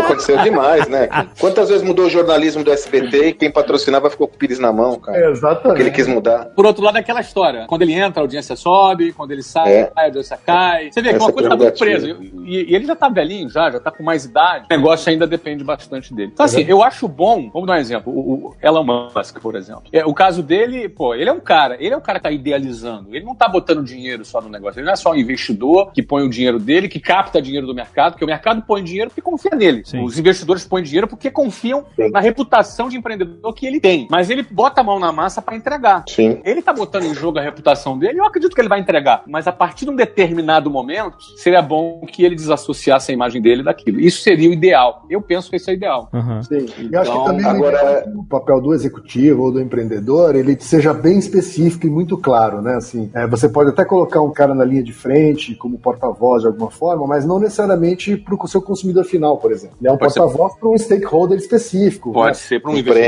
aconteceu 0.00 0.38
demais, 0.38 0.86
né? 0.88 1.08
Quantas 1.40 1.68
vezes 1.68 1.82
mudou 1.84 2.06
o 2.06 2.10
jornalismo 2.10 2.62
do 2.62 2.70
SBT 2.70 3.28
e 3.28 3.32
quem 3.34 3.50
patrocinava 3.50 4.08
ficou 4.08 4.28
com 4.28 4.34
o 4.34 4.38
Pires 4.38 4.58
na 4.60 4.72
mão, 4.72 4.98
cara? 5.00 5.30
Exatamente. 5.30 5.62
Porque 5.62 5.82
ele 5.82 5.90
quis 5.90 6.06
mudar. 6.06 6.46
Por 6.54 6.64
outro 6.64 6.82
lado, 6.84 6.96
é 6.96 7.00
aquela 7.00 7.20
história. 7.20 7.66
Quando 7.66 7.82
ele 7.82 7.92
entra, 7.92 8.20
a 8.20 8.22
audiência 8.22 8.54
sobe, 8.56 9.12
quando 9.12 9.32
ele 9.32 9.42
sai, 9.42 9.72
É. 9.72 9.92
a 9.96 10.04
audiência 10.04 10.38
cai. 10.44 10.90
Você 10.92 11.02
vê 11.04 11.10
que 11.10 11.16
Essa 11.16 11.24
uma 11.26 11.32
coisa 11.32 11.48
tá 11.48 11.56
muito 11.56 11.78
presa. 11.78 12.08
E, 12.08 12.70
e 12.70 12.74
ele 12.74 12.86
já 12.86 12.96
tá 12.96 13.08
velhinho, 13.08 13.48
já, 13.48 13.70
já 13.70 13.80
tá 13.80 13.90
com 13.90 14.02
mais 14.02 14.24
idade. 14.24 14.66
O 14.70 14.76
negócio 14.76 15.10
ainda 15.10 15.26
depende 15.26 15.62
bastante 15.62 16.12
dele. 16.12 16.30
Então, 16.34 16.44
assim, 16.44 16.64
eu 16.66 16.82
acho 16.82 17.06
bom, 17.06 17.50
vamos 17.52 17.66
dar 17.66 17.74
um 17.74 17.78
exemplo, 17.78 18.12
o, 18.12 18.48
o 18.48 18.56
Elon 18.60 18.84
Musk, 18.84 19.38
por 19.40 19.54
exemplo. 19.54 19.84
É, 19.92 20.04
o 20.04 20.14
caso 20.14 20.42
dele, 20.42 20.88
pô, 20.88 21.14
ele 21.14 21.28
é 21.28 21.32
um 21.32 21.40
cara, 21.40 21.76
ele 21.78 21.94
é 21.94 21.96
um 21.96 22.00
cara 22.00 22.18
que 22.18 22.24
tá 22.24 22.30
idealizando. 22.30 23.14
Ele 23.14 23.24
não 23.24 23.34
tá 23.34 23.48
botando 23.48 23.84
dinheiro 23.84 24.24
só 24.24 24.40
no 24.40 24.48
negócio. 24.48 24.78
Ele 24.78 24.86
não 24.86 24.92
é 24.92 24.96
só 24.96 25.12
um 25.12 25.16
investidor 25.16 25.92
que 25.92 26.02
põe 26.02 26.22
o 26.24 26.30
dinheiro 26.30 26.58
dele, 26.58 26.88
que 26.88 27.00
capta 27.00 27.40
dinheiro 27.40 27.66
do 27.66 27.74
mercado, 27.74 28.12
porque 28.12 28.24
o 28.24 28.28
mercado 28.28 28.62
põe 28.62 28.82
dinheiro 28.82 29.10
porque 29.10 29.20
confia 29.20 29.54
nele. 29.54 29.82
Sim. 29.84 30.02
Os 30.02 30.18
investidores 30.18 30.64
põem 30.64 30.82
dinheiro 30.82 31.06
porque 31.06 31.30
confiam 31.30 31.84
Sim. 31.96 32.10
na 32.10 32.20
reputação 32.20 32.88
de 32.88 32.96
empreendedor 32.96 33.52
que 33.52 33.66
ele 33.66 33.80
tem. 33.80 34.08
Mas 34.10 34.30
ele 34.30 34.42
bota 34.42 34.80
a 34.80 34.84
mão 34.84 34.98
na 34.98 35.12
massa 35.12 35.42
para 35.42 35.56
entregar. 35.56 36.04
Sim. 36.08 36.40
Ele 36.44 36.62
tá 36.62 36.72
botando 36.72 37.04
em 37.04 37.14
jogo 37.14 37.38
a 37.38 37.42
reputação 37.42 37.98
dele, 37.98 38.20
eu 38.20 38.24
acredito 38.24 38.54
que 38.54 38.60
ele 38.60 38.68
vai 38.68 38.80
entregar. 38.80 39.22
Mas 39.26 39.46
a 39.46 39.52
partir 39.52 39.84
de 39.84 39.90
um 39.90 39.96
determinado 39.96 40.70
momento, 40.70 40.93
seria 41.36 41.62
bom 41.62 42.00
que 42.06 42.24
ele 42.24 42.34
desassociasse 42.34 43.10
a 43.10 43.14
imagem 43.14 43.40
dele 43.40 43.62
daquilo. 43.62 44.00
Isso 44.00 44.22
seria 44.22 44.48
o 44.48 44.52
ideal. 44.52 45.04
Eu 45.10 45.20
penso 45.20 45.50
que 45.50 45.56
esse 45.56 45.70
é 45.70 45.74
o 45.74 45.76
ideal. 45.76 46.08
Aham. 46.12 46.42
Sim. 46.42 46.66
E 46.90 46.96
acho 46.96 47.10
que 47.10 47.16
Então, 47.16 47.24
também 47.24 47.46
agora- 47.46 48.04
o 48.16 48.24
papel 48.24 48.60
do 48.60 48.74
executivo 48.74 49.42
ou 49.44 49.52
do 49.52 49.60
empreendedor 49.60 50.34
ele 50.36 50.56
seja 50.60 50.92
bem 50.94 51.18
específico 51.18 51.86
e 51.86 51.90
muito 51.90 52.16
claro, 52.18 52.60
né? 52.62 52.76
Assim, 52.76 53.10
é, 53.14 53.26
você 53.26 53.48
pode 53.48 53.70
até 53.70 53.84
colocar 53.84 54.20
um 54.20 54.32
cara 54.32 54.54
na 54.54 54.64
linha 54.64 54.82
de 54.82 54.92
frente 54.92 55.54
como 55.54 55.78
porta-voz 55.78 56.42
de 56.42 56.48
alguma 56.48 56.70
forma, 56.70 57.06
mas 57.06 57.24
não 57.26 57.38
necessariamente 57.38 58.16
para 58.16 58.34
o 58.34 58.46
seu 58.48 58.60
consumidor 58.62 59.04
final, 59.04 59.36
por 59.38 59.52
exemplo. 59.52 59.76
Ele 59.80 59.88
é 59.88 59.92
um 59.92 59.96
porta-voz 59.98 60.54
para 60.56 60.68
um 60.68 60.76
stakeholder 60.78 61.38
específico. 61.38 62.12
Pode 62.12 62.28
né? 62.28 62.34
ser 62.34 62.60
para 62.60 62.70
um 62.70 62.76
investidor. 62.76 63.04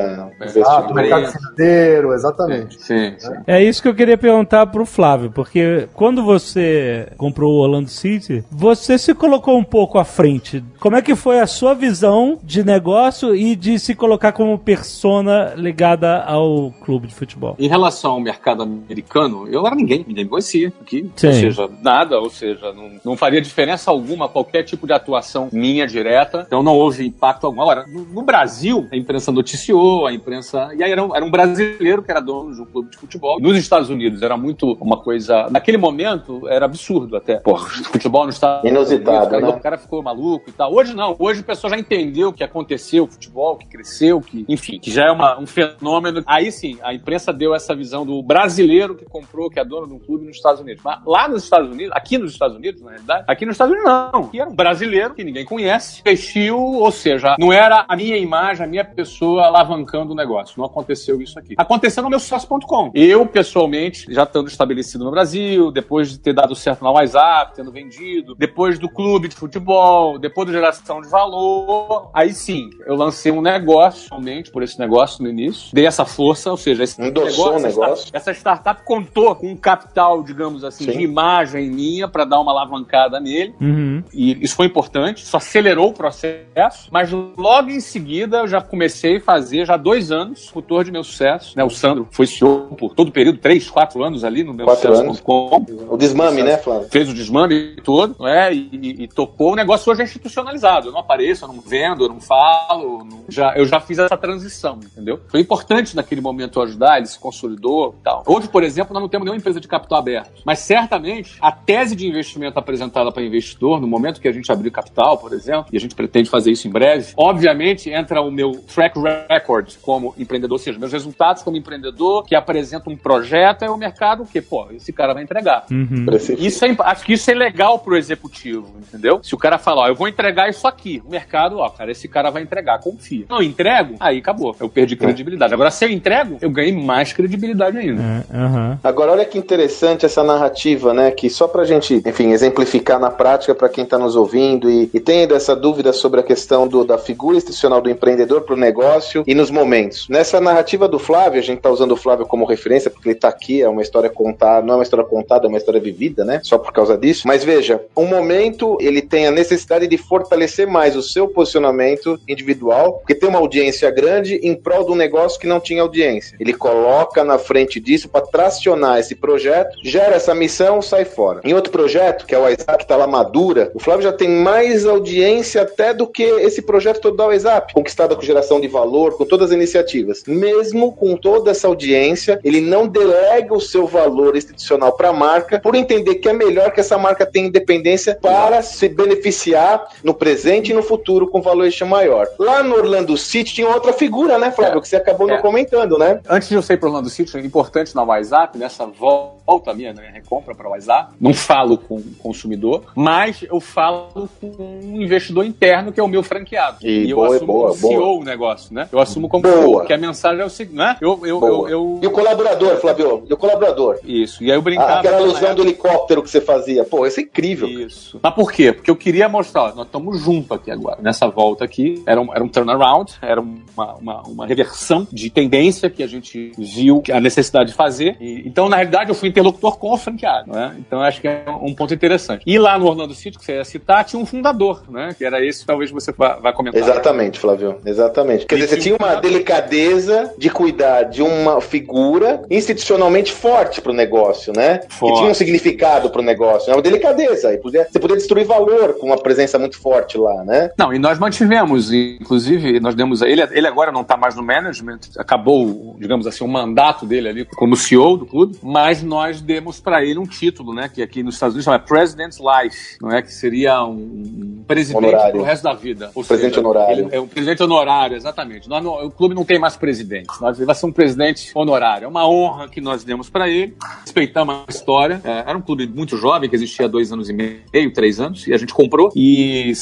Imprensa, 0.00 0.32
É, 0.40 0.44
Exato, 0.58 0.94
mercado 0.94 1.26
financeiro, 1.32 2.12
exatamente. 2.12 2.82
Sim, 2.82 3.14
sim. 3.18 3.32
É 3.46 3.62
isso 3.62 3.82
que 3.82 3.88
eu 3.88 3.94
queria 3.94 4.18
perguntar 4.18 4.66
pro 4.66 4.84
Flávio, 4.84 5.30
porque 5.30 5.88
quando 5.94 6.24
você 6.24 7.08
comprou 7.22 7.52
o 7.52 7.58
Orlando 7.60 7.88
City, 7.88 8.44
você 8.50 8.98
se 8.98 9.14
colocou 9.14 9.56
um 9.56 9.62
pouco 9.62 9.96
à 9.96 10.04
frente. 10.04 10.60
Como 10.80 10.96
é 10.96 11.00
que 11.00 11.14
foi 11.14 11.38
a 11.38 11.46
sua 11.46 11.72
visão 11.72 12.36
de 12.42 12.64
negócio 12.64 13.32
e 13.32 13.54
de 13.54 13.78
se 13.78 13.94
colocar 13.94 14.32
como 14.32 14.58
persona 14.58 15.54
ligada 15.56 16.20
ao 16.24 16.72
clube 16.80 17.06
de 17.06 17.14
futebol? 17.14 17.54
Em 17.60 17.68
relação 17.68 18.14
ao 18.14 18.20
mercado 18.20 18.64
americano, 18.64 19.46
eu 19.46 19.64
era 19.64 19.76
ninguém, 19.76 20.04
ninguém 20.04 20.24
me 20.24 20.30
conhecia 20.30 20.72
aqui. 20.80 21.08
Sim. 21.14 21.28
Ou 21.28 21.32
seja, 21.32 21.70
nada, 21.80 22.18
ou 22.18 22.28
seja, 22.28 22.72
não, 22.72 22.90
não 23.04 23.16
faria 23.16 23.40
diferença 23.40 23.88
alguma 23.88 24.28
qualquer 24.28 24.64
tipo 24.64 24.84
de 24.84 24.92
atuação 24.92 25.48
minha 25.52 25.86
direta. 25.86 26.42
Então 26.44 26.60
não 26.60 26.74
houve 26.74 27.06
impacto 27.06 27.46
algum. 27.46 27.62
Agora, 27.62 27.86
no, 27.86 28.04
no 28.04 28.22
Brasil, 28.22 28.88
a 28.90 28.96
imprensa 28.96 29.30
noticiou, 29.30 30.08
a 30.08 30.12
imprensa. 30.12 30.74
E 30.76 30.82
aí 30.82 30.90
era 30.90 31.04
um, 31.04 31.14
era 31.14 31.24
um 31.24 31.30
brasileiro 31.30 32.02
que 32.02 32.10
era 32.10 32.18
dono 32.18 32.52
de 32.52 32.60
um 32.60 32.66
clube 32.66 32.90
de 32.90 32.96
futebol. 32.96 33.38
Nos 33.38 33.56
Estados 33.56 33.90
Unidos 33.90 34.22
era 34.22 34.36
muito 34.36 34.76
uma 34.80 34.96
coisa. 34.96 35.48
Naquele 35.52 35.78
momento 35.78 36.48
era 36.48 36.64
absurdo 36.64 37.11
até. 37.16 37.36
Porra, 37.36 37.68
futebol 37.68 38.26
nos 38.26 38.34
Estados 38.36 38.68
Inusitado, 38.70 39.10
Unidos. 39.10 39.26
o 39.26 39.30
cara- 39.30 39.46
né? 39.46 39.48
O 39.56 39.60
cara 39.60 39.78
ficou 39.78 40.02
maluco 40.02 40.48
e 40.48 40.52
tal. 40.52 40.72
Hoje 40.74 40.94
não. 40.94 41.16
Hoje 41.18 41.40
o 41.40 41.44
pessoal 41.44 41.70
já 41.70 41.78
entendeu 41.78 42.28
o 42.28 42.32
que 42.32 42.42
aconteceu, 42.44 43.04
o 43.04 43.06
futebol, 43.06 43.56
que 43.56 43.66
cresceu, 43.66 44.20
que, 44.20 44.44
enfim, 44.48 44.78
que 44.78 44.90
já 44.90 45.06
é 45.06 45.10
uma- 45.10 45.38
um 45.38 45.46
fenômeno. 45.46 46.22
Aí 46.26 46.50
sim, 46.52 46.78
a 46.82 46.94
imprensa 46.94 47.32
deu 47.32 47.54
essa 47.54 47.74
visão 47.74 48.04
do 48.06 48.22
brasileiro 48.22 48.94
que 48.94 49.04
comprou, 49.04 49.50
que 49.50 49.58
é 49.60 49.64
dono 49.64 49.86
de 49.86 49.94
um 49.94 49.98
clube 49.98 50.26
nos 50.26 50.36
Estados 50.36 50.60
Unidos. 50.60 50.82
Mas 50.84 50.98
lá 51.06 51.28
nos 51.28 51.44
Estados 51.44 51.70
Unidos, 51.70 51.92
aqui 51.94 52.18
nos 52.18 52.32
Estados 52.32 52.56
Unidos, 52.56 52.80
na 52.82 52.90
realidade, 52.90 53.24
aqui 53.28 53.44
nos 53.46 53.54
Estados 53.54 53.72
Unidos 53.74 53.90
não. 53.92 54.20
Aqui 54.24 54.40
era 54.40 54.50
um 54.50 54.54
brasileiro 54.54 55.14
que 55.14 55.24
ninguém 55.24 55.44
conhece, 55.44 56.00
investiu, 56.00 56.58
ou 56.58 56.90
seja, 56.90 57.36
não 57.38 57.52
era 57.52 57.84
a 57.88 57.96
minha 57.96 58.16
imagem, 58.16 58.64
a 58.64 58.68
minha 58.68 58.84
pessoa 58.84 59.44
alavancando 59.46 60.12
o 60.12 60.16
negócio. 60.16 60.54
Não 60.58 60.64
aconteceu 60.64 61.20
isso 61.20 61.38
aqui. 61.38 61.54
Aconteceu 61.56 62.02
no 62.02 62.10
meu 62.10 62.20
sócio.com. 62.20 62.90
Eu, 62.94 63.26
pessoalmente, 63.26 64.06
já 64.12 64.22
estando 64.24 64.48
estabelecido 64.48 65.04
no 65.04 65.10
Brasil, 65.10 65.70
depois 65.70 66.10
de 66.10 66.18
ter 66.18 66.32
dado 66.32 66.54
certo 66.54 66.82
na 66.84 66.90
WhatsApp, 67.02 67.52
tendo 67.54 67.70
vendido, 67.70 68.34
depois 68.34 68.78
do 68.78 68.88
clube 68.88 69.28
de 69.28 69.34
futebol, 69.34 70.18
depois 70.18 70.46
da 70.46 70.52
geração 70.52 71.00
de 71.00 71.08
valor, 71.08 72.10
aí 72.14 72.32
sim, 72.32 72.70
eu 72.86 72.94
lancei 72.94 73.32
um 73.32 73.42
negócio, 73.42 74.08
somente 74.08 74.50
por 74.50 74.62
esse 74.62 74.78
negócio 74.78 75.22
no 75.22 75.28
início, 75.28 75.74
dei 75.74 75.86
essa 75.86 76.04
força, 76.04 76.50
ou 76.50 76.56
seja, 76.56 76.84
esse 76.84 77.00
Endossou 77.02 77.52
o 77.52 77.56
essa 77.56 77.68
negócio. 77.68 78.10
essa 78.12 78.32
startup 78.32 78.84
contou 78.84 79.34
com 79.34 79.48
um 79.48 79.56
capital, 79.56 80.22
digamos 80.22 80.64
assim, 80.64 80.84
Sim. 80.84 80.92
de 80.92 81.02
imagem 81.02 81.70
minha 81.70 82.08
para 82.08 82.24
dar 82.24 82.40
uma 82.40 82.52
alavancada 82.52 83.20
nele. 83.20 83.54
Uhum. 83.60 84.02
E 84.12 84.42
isso 84.42 84.54
foi 84.54 84.66
importante, 84.66 85.22
isso 85.22 85.36
acelerou 85.36 85.90
o 85.90 85.92
processo, 85.92 86.88
mas 86.90 87.10
logo 87.10 87.70
em 87.70 87.80
seguida 87.80 88.38
eu 88.38 88.46
já 88.46 88.60
comecei 88.60 89.16
a 89.16 89.20
fazer, 89.20 89.66
já 89.66 89.76
dois 89.76 90.10
anos, 90.10 90.50
o 90.50 90.56
motor 90.56 90.84
de 90.84 90.92
meu 90.92 91.04
sucesso. 91.04 91.56
Né? 91.56 91.64
O 91.64 91.70
Sandro 91.70 92.06
foi 92.10 92.26
CEO 92.26 92.74
por 92.78 92.94
todo 92.94 93.08
o 93.08 93.12
período, 93.12 93.38
três, 93.38 93.68
quatro 93.68 94.02
anos 94.02 94.24
ali 94.24 94.42
no 94.44 94.54
meu 94.54 94.66
Quatro 94.66 94.94
sucesso.com. 94.94 95.66
O 95.88 95.96
desmame, 95.96 96.42
né, 96.42 96.56
Flávio? 96.56 96.88
Fez 96.92 97.08
o 97.08 97.14
desmame 97.14 97.76
todo, 97.82 98.22
né? 98.22 98.52
E, 98.52 98.68
e- 98.70 99.02
e 99.04 99.08
tocou. 99.08 99.52
O 99.52 99.56
negócio 99.56 99.90
hoje 99.90 100.02
é 100.02 100.04
institucionalizado. 100.04 100.88
Eu 100.88 100.92
não 100.92 101.00
apareço, 101.00 101.44
eu 101.44 101.48
não 101.48 101.60
vendo, 101.60 102.04
eu 102.04 102.08
não 102.10 102.20
falo. 102.20 102.82
eu 103.00 103.04
não- 103.04 103.24
já, 103.28 103.54
eu 103.56 103.64
já 103.64 103.80
fiz 103.80 103.98
essa 103.98 104.16
transição, 104.16 104.78
entendeu? 104.84 105.18
Foi 105.28 105.40
importante 105.40 105.96
naquele 105.96 106.20
momento 106.20 106.60
ajudar, 106.60 106.98
ele 106.98 107.06
se 107.06 107.18
consolidou 107.18 107.94
e 107.98 108.04
tal. 108.04 108.22
Hoje, 108.26 108.46
por 108.48 108.62
exemplo, 108.62 108.92
nós 108.92 109.00
não 109.02 109.08
temos 109.08 109.24
nenhuma 109.24 109.38
empresa 109.38 109.58
de 109.58 109.66
capital 109.66 109.98
aberto. 109.98 110.42
Mas 110.44 110.58
certamente 110.58 111.36
a 111.40 111.50
tese 111.50 111.96
de 111.96 112.06
investimento 112.06 112.58
apresentada 112.58 113.10
para 113.10 113.22
investidor, 113.22 113.80
no 113.80 113.86
momento 113.86 114.20
que 114.20 114.28
a 114.28 114.32
gente 114.32 114.52
abrir 114.52 114.70
capital, 114.70 115.16
por 115.16 115.32
exemplo, 115.32 115.66
e 115.72 115.76
a 115.78 115.80
gente 115.80 115.94
pretende 115.94 116.28
fazer 116.28 116.50
isso 116.52 116.68
em 116.68 116.70
breve, 116.70 117.14
obviamente 117.16 117.88
entra 117.88 118.20
o 118.20 118.30
meu 118.30 118.52
track 118.74 118.98
record 119.30 119.76
como 119.80 120.14
empreendedor, 120.18 120.56
ou 120.56 120.58
seja, 120.58 120.78
meus 120.78 120.92
resultados 120.92 121.42
como 121.42 121.56
empreendedor, 121.56 122.24
que 122.24 122.34
apresenta 122.34 122.90
um 122.90 122.96
projeto, 122.96 123.62
é 123.64 123.70
o 123.70 123.76
mercado 123.78 124.26
que, 124.26 124.42
pô, 124.42 124.66
esse 124.72 124.92
cara 124.92 125.14
vai 125.14 125.22
entregar. 125.22 125.64
Uhum. 125.70 126.04
Isso 126.38 126.64
é, 126.64 126.68
imp- 126.68 126.81
acho 126.82 127.04
que 127.04 127.12
isso 127.14 127.30
é 127.30 127.34
legal 127.34 127.78
pro 127.78 127.96
executivo, 127.96 128.68
entendeu? 128.78 129.20
Se 129.22 129.34
o 129.34 129.38
cara 129.38 129.58
fala, 129.58 129.82
ó, 129.82 129.88
eu 129.88 129.94
vou 129.94 130.08
entregar 130.08 130.48
isso 130.48 130.66
aqui, 130.66 131.02
o 131.06 131.10
mercado, 131.10 131.58
ó, 131.58 131.68
cara, 131.68 131.90
esse 131.90 132.08
cara 132.08 132.30
vai 132.30 132.42
entregar, 132.42 132.78
confia. 132.80 133.24
Não 133.28 133.42
entrego, 133.42 133.94
aí 134.00 134.18
acabou. 134.18 134.54
Eu 134.60 134.68
perdi 134.68 134.96
credibilidade. 134.96 135.52
Agora, 135.54 135.70
se 135.70 135.84
eu 135.84 135.90
entrego, 135.90 136.38
eu 136.40 136.50
ganhei 136.50 136.72
mais 136.72 137.12
credibilidade 137.12 137.78
ainda. 137.78 138.02
É. 138.02 138.78
Agora, 138.86 139.12
olha 139.12 139.24
que 139.24 139.38
interessante 139.38 140.04
essa 140.06 140.22
narrativa, 140.22 140.92
né? 140.94 141.10
Que 141.10 141.28
só 141.30 141.46
pra 141.48 141.64
gente, 141.64 142.02
enfim, 142.06 142.30
exemplificar 142.32 142.98
na 142.98 143.10
prática 143.10 143.54
para 143.54 143.68
quem 143.68 143.84
tá 143.84 143.98
nos 143.98 144.16
ouvindo 144.16 144.70
e, 144.70 144.90
e 144.92 145.00
tem 145.00 145.22
essa 145.32 145.54
dúvida 145.56 145.92
sobre 145.92 146.20
a 146.20 146.22
questão 146.22 146.66
do- 146.66 146.84
da 146.84 146.98
figura 146.98 147.36
institucional 147.36 147.80
do 147.80 147.90
empreendedor 147.90 148.42
pro 148.42 148.56
negócio 148.56 149.24
e 149.26 149.34
nos 149.34 149.50
momentos. 149.50 150.08
Nessa 150.08 150.40
narrativa 150.40 150.88
do 150.88 150.98
Flávio, 150.98 151.38
a 151.38 151.42
gente 151.42 151.60
tá 151.60 151.70
usando 151.70 151.92
o 151.92 151.96
Flávio 151.96 152.26
como 152.26 152.44
referência 152.44 152.90
porque 152.90 153.08
ele 153.10 153.14
tá 153.18 153.28
aqui, 153.28 153.62
é 153.62 153.68
uma 153.68 153.82
história 153.82 154.10
contada, 154.10 154.66
não 154.66 154.74
é 154.74 154.76
uma 154.78 154.82
história 154.82 155.04
contada, 155.04 155.46
é 155.46 155.48
uma 155.48 155.58
história 155.58 155.80
vivida, 155.80 156.24
né? 156.24 156.40
Só 156.42 156.58
por 156.62 156.72
causa 156.72 156.96
disso. 156.96 157.26
Mas 157.26 157.44
veja, 157.44 157.82
um 157.96 158.06
momento 158.06 158.76
ele 158.80 159.02
tem 159.02 159.26
a 159.26 159.30
necessidade 159.30 159.86
de 159.86 159.96
fortalecer 159.98 160.66
mais 160.66 160.96
o 160.96 161.02
seu 161.02 161.28
posicionamento 161.28 162.18
individual, 162.28 162.94
porque 162.94 163.14
tem 163.14 163.28
uma 163.28 163.38
audiência 163.38 163.90
grande 163.90 164.36
em 164.42 164.54
prol 164.54 164.84
de 164.84 164.92
um 164.92 164.96
negócio 164.96 165.38
que 165.38 165.46
não 165.46 165.60
tinha 165.60 165.82
audiência. 165.82 166.36
Ele 166.40 166.52
coloca 166.52 167.24
na 167.24 167.38
frente 167.38 167.80
disso 167.80 168.08
para 168.08 168.26
tracionar 168.26 168.98
esse 168.98 169.14
projeto, 169.14 169.76
gera 169.82 170.16
essa 170.16 170.34
missão, 170.34 170.80
sai 170.80 171.04
fora. 171.04 171.40
Em 171.44 171.54
outro 171.54 171.72
projeto, 171.72 172.26
que 172.26 172.34
é 172.34 172.38
o 172.38 172.42
WhatsApp, 172.42 172.78
que 172.78 172.88
tá 172.88 172.96
lá 172.96 173.06
madura, 173.06 173.70
o 173.74 173.80
Flávio 173.80 174.04
já 174.04 174.12
tem 174.12 174.28
mais 174.28 174.86
audiência 174.86 175.62
até 175.62 175.92
do 175.92 176.06
que 176.06 176.22
esse 176.22 176.62
projeto 176.62 177.00
todo 177.00 177.16
da 177.16 177.26
WhatsApp, 177.26 177.72
conquistada 177.74 178.14
com 178.14 178.22
geração 178.22 178.60
de 178.60 178.68
valor, 178.68 179.16
com 179.16 179.24
todas 179.24 179.50
as 179.50 179.56
iniciativas. 179.56 180.22
Mesmo 180.26 180.92
com 180.92 181.16
toda 181.16 181.50
essa 181.50 181.66
audiência, 181.66 182.40
ele 182.44 182.60
não 182.60 182.86
delega 182.86 183.54
o 183.54 183.60
seu 183.60 183.86
valor 183.86 184.36
institucional 184.36 184.92
para 184.92 185.08
a 185.08 185.12
marca, 185.12 185.60
por 185.60 185.74
entender 185.74 186.16
que 186.16 186.28
é 186.28 186.32
melhor 186.32 186.51
que 186.72 186.80
essa 186.80 186.98
marca 186.98 187.24
tenha 187.26 187.46
independência 187.48 188.18
para 188.20 188.62
se 188.62 188.88
beneficiar 188.88 189.86
no 190.02 190.14
presente 190.14 190.70
e 190.70 190.74
no 190.74 190.82
futuro 190.82 191.26
com 191.28 191.40
valuation 191.40 191.86
maior. 191.86 192.26
Lá 192.38 192.62
no 192.62 192.74
Orlando 192.76 193.16
City 193.16 193.54
tinha 193.54 193.68
outra 193.68 193.92
figura 193.92 194.38
né, 194.38 194.50
Flávio? 194.50 194.80
Que 194.80 194.88
você 194.88 194.96
acabou 194.96 195.28
É. 195.28 195.34
não 195.34 195.42
comentando, 195.42 195.98
né? 195.98 196.20
Antes 196.28 196.48
de 196.48 196.54
eu 196.54 196.62
sair 196.62 196.76
para 196.76 196.88
Orlando 196.88 197.08
City, 197.10 197.36
é 197.36 197.40
importante 197.40 197.94
na 197.94 198.02
WhatsApp, 198.02 198.58
nessa 198.58 198.86
volta 198.86 199.72
minha, 199.74 199.92
né, 199.92 200.10
recompra 200.12 200.54
para 200.54 200.68
WhatsApp, 200.68 201.12
não 201.20 201.32
falo 201.34 201.76
com 201.78 201.96
o 201.96 202.04
consumidor, 202.18 202.84
mas 202.94 203.42
eu 203.42 203.60
falo 203.60 204.28
com 204.40 204.46
um 204.58 205.00
investidor 205.02 205.44
interno 205.44 205.92
que 205.92 206.00
é 206.00 206.02
o 206.02 206.08
meu 206.08 206.22
franqueado. 206.22 206.78
E 206.82 207.10
eu 207.10 207.16
boa, 207.16 207.34
assumo 207.36 207.52
boa, 207.52 207.68
como 207.70 207.80
boa. 207.80 207.92
CEO 207.94 208.20
o 208.20 208.24
negócio, 208.24 208.74
né? 208.74 208.88
Eu 208.92 208.98
assumo 209.00 209.28
como 209.28 209.42
Boa. 209.42 209.54
CEO, 209.54 209.84
que 209.86 209.92
a 209.92 209.98
mensagem 209.98 210.40
é 210.40 210.44
o 210.44 210.50
seguinte, 210.50 210.76
né? 210.76 210.96
Eu, 211.00 211.18
eu, 211.24 211.40
eu, 211.44 211.68
eu- 211.68 211.98
E 212.02 212.06
o 212.06 212.10
colaborador, 212.10 212.76
Flávio? 212.76 213.24
E 213.28 213.32
o 213.32 213.36
colaborador? 213.36 213.98
Isso. 214.04 214.42
E 214.42 214.50
aí 214.50 214.56
eu 214.56 214.60
Ah, 214.60 214.62
brincava. 214.62 214.98
aquela 214.98 215.16
na 215.18 215.22
alusão 215.24 215.54
do 215.54 215.62
helicóptero 215.62 216.22
que 216.22 216.30
você 216.30 216.40
fazia. 216.42 216.84
Pô, 216.84 217.06
isso 217.06 217.20
é 217.20 217.22
incrível. 217.22 217.68
Isso. 217.68 218.18
Mas 218.22 218.34
por 218.34 218.52
quê? 218.52 218.72
Porque 218.72 218.90
eu 218.90 218.96
queria 218.96 219.28
mostrar, 219.28 219.62
ó, 219.62 219.74
nós 219.74 219.86
estamos 219.86 220.20
juntos 220.20 220.50
aqui 220.52 220.70
agora. 220.70 220.98
Nessa 221.00 221.28
volta 221.28 221.64
aqui, 221.64 222.02
era 222.06 222.20
um, 222.20 222.32
era 222.34 222.42
um 222.42 222.48
turnaround, 222.48 223.12
era 223.22 223.40
uma, 223.40 223.94
uma, 223.94 224.22
uma 224.22 224.46
reversão 224.46 225.06
de 225.12 225.30
tendência 225.30 225.88
que 225.88 226.02
a 226.02 226.06
gente 226.06 226.52
viu 226.58 227.02
a 227.12 227.20
necessidade 227.20 227.70
de 227.70 227.74
fazer. 227.74 228.16
E- 228.20 228.42
então, 228.46 228.68
na 228.68 228.76
realidade, 228.76 229.10
eu 229.10 229.14
fui 229.14 229.28
interlocutor 229.28 229.78
com 229.78 229.92
o 229.92 229.96
franqueado, 229.96 230.50
né? 230.52 230.74
Então, 230.78 231.00
acho 231.00 231.20
que 231.20 231.28
é 231.28 231.44
um 231.62 231.74
ponto 231.74 231.94
interessante. 231.94 232.42
E 232.46 232.58
lá 232.58 232.78
no 232.78 232.86
Orlando 232.86 233.14
City, 233.14 233.38
que 233.38 233.44
você 233.44 233.56
ia 233.56 233.64
citar, 233.64 234.04
tinha 234.04 234.20
um 234.20 234.26
fundador, 234.26 234.82
né? 234.90 235.14
Que 235.16 235.24
era 235.24 235.44
esse, 235.44 235.64
talvez 235.64 235.90
você 235.90 236.12
vá, 236.12 236.36
vá 236.36 236.52
comentar. 236.52 236.80
Exatamente, 236.80 237.38
Flávio. 237.38 237.76
Exatamente. 237.84 238.46
Quer 238.46 238.56
E 238.56 238.60
dizer, 238.62 238.76
você 238.76 238.80
tinha 238.80 238.94
o 238.94 238.98
uma 239.02 239.14
delicadeza 239.16 240.32
de 240.38 240.48
cuidar 240.50 241.02
de 241.04 241.22
uma 241.22 241.60
figura 241.60 242.42
institucionalmente 242.50 243.32
forte 243.32 243.80
pro 243.80 243.92
negócio, 243.92 244.52
né? 244.56 244.80
Forte. 244.88 245.12
Que 245.14 245.18
tinha 245.20 245.30
um 245.30 245.34
significado 245.34 246.10
pro 246.10 246.22
negócio. 246.22 246.31
É 246.70 246.74
uma 246.74 246.82
delicadeza. 246.82 247.56
Podia- 247.58 247.86
Você 247.90 247.98
podia 247.98 248.16
destruir 248.16 248.44
valor 248.46 248.94
com 248.98 249.06
uma 249.06 249.18
presença 249.18 249.58
muito 249.58 249.78
forte 249.78 250.16
lá, 250.18 250.44
né? 250.44 250.70
Não, 250.78 250.92
e 250.92 250.98
nós 250.98 251.18
mantivemos, 251.18 251.92
inclusive, 251.92 252.80
nós 252.80 252.94
demos 252.94 253.22
a 253.22 253.28
ele, 253.28 253.42
ele 253.52 253.66
agora 253.66 253.90
não 253.92 254.02
está 254.02 254.16
mais 254.16 254.34
no 254.34 254.42
management, 254.42 255.00
acabou, 255.18 255.96
digamos 255.98 256.26
assim, 256.26 256.44
o 256.44 256.48
mandato 256.48 257.04
dele 257.06 257.28
ali 257.28 257.44
como 257.44 257.76
CEO 257.76 258.16
do 258.16 258.26
clube, 258.26 258.58
mas 258.62 259.02
nós 259.02 259.40
demos 259.40 259.80
para 259.80 260.04
ele 260.04 260.18
um 260.18 260.26
título, 260.26 260.74
né, 260.74 260.88
que 260.92 261.02
aqui 261.02 261.22
nos 261.22 261.34
Estados 261.34 261.54
Unidos 261.54 261.64
chama 261.64 261.78
President's 261.78 262.38
Life, 262.38 262.96
não 263.00 263.10
é 263.10 263.22
que 263.22 263.32
seria 263.32 263.82
um 263.84 264.62
presidente 264.66 265.04
Honorário. 265.04 265.32
pro 265.32 265.42
resto 265.42 265.62
da 265.64 265.74
vida. 265.74 266.10
Ou 266.14 266.22
Presidente 266.24 266.58
honorário. 266.58 267.06
Ele 267.06 267.14
é 267.16 267.20
um 267.20 267.26
presidente 267.26 267.62
honorário, 267.62 268.16
exatamente. 268.16 268.68
Nós 268.68 268.84
o 268.84 269.10
clube 269.10 269.34
não 269.34 269.44
tem 269.44 269.58
mais 269.58 269.76
presidente, 269.76 270.28
nós, 270.40 270.56
ele 270.58 270.66
vai 270.66 270.74
ser 270.74 270.86
um 270.86 270.92
presidente 270.92 271.50
honorário. 271.54 272.04
É 272.04 272.08
uma 272.08 272.26
honra 272.28 272.68
que 272.68 272.80
nós 272.80 273.04
demos 273.04 273.28
para 273.28 273.48
ele, 273.48 273.76
respeitamos 274.04 274.54
a 274.66 274.70
história. 274.70 275.20
É, 275.24 275.44
era 275.48 275.56
um 275.56 275.60
clube 275.60 275.86
muito 275.86 276.16
jovem, 276.22 276.48
que 276.48 276.54
existia 276.54 276.86
há 276.86 276.88
dois 276.88 277.12
anos 277.12 277.28
e 277.28 277.32
meio, 277.32 277.92
três 277.92 278.20
anos, 278.20 278.46
e 278.46 278.54
a 278.54 278.56
gente 278.56 278.72
comprou 278.72 279.10
e 279.16 279.72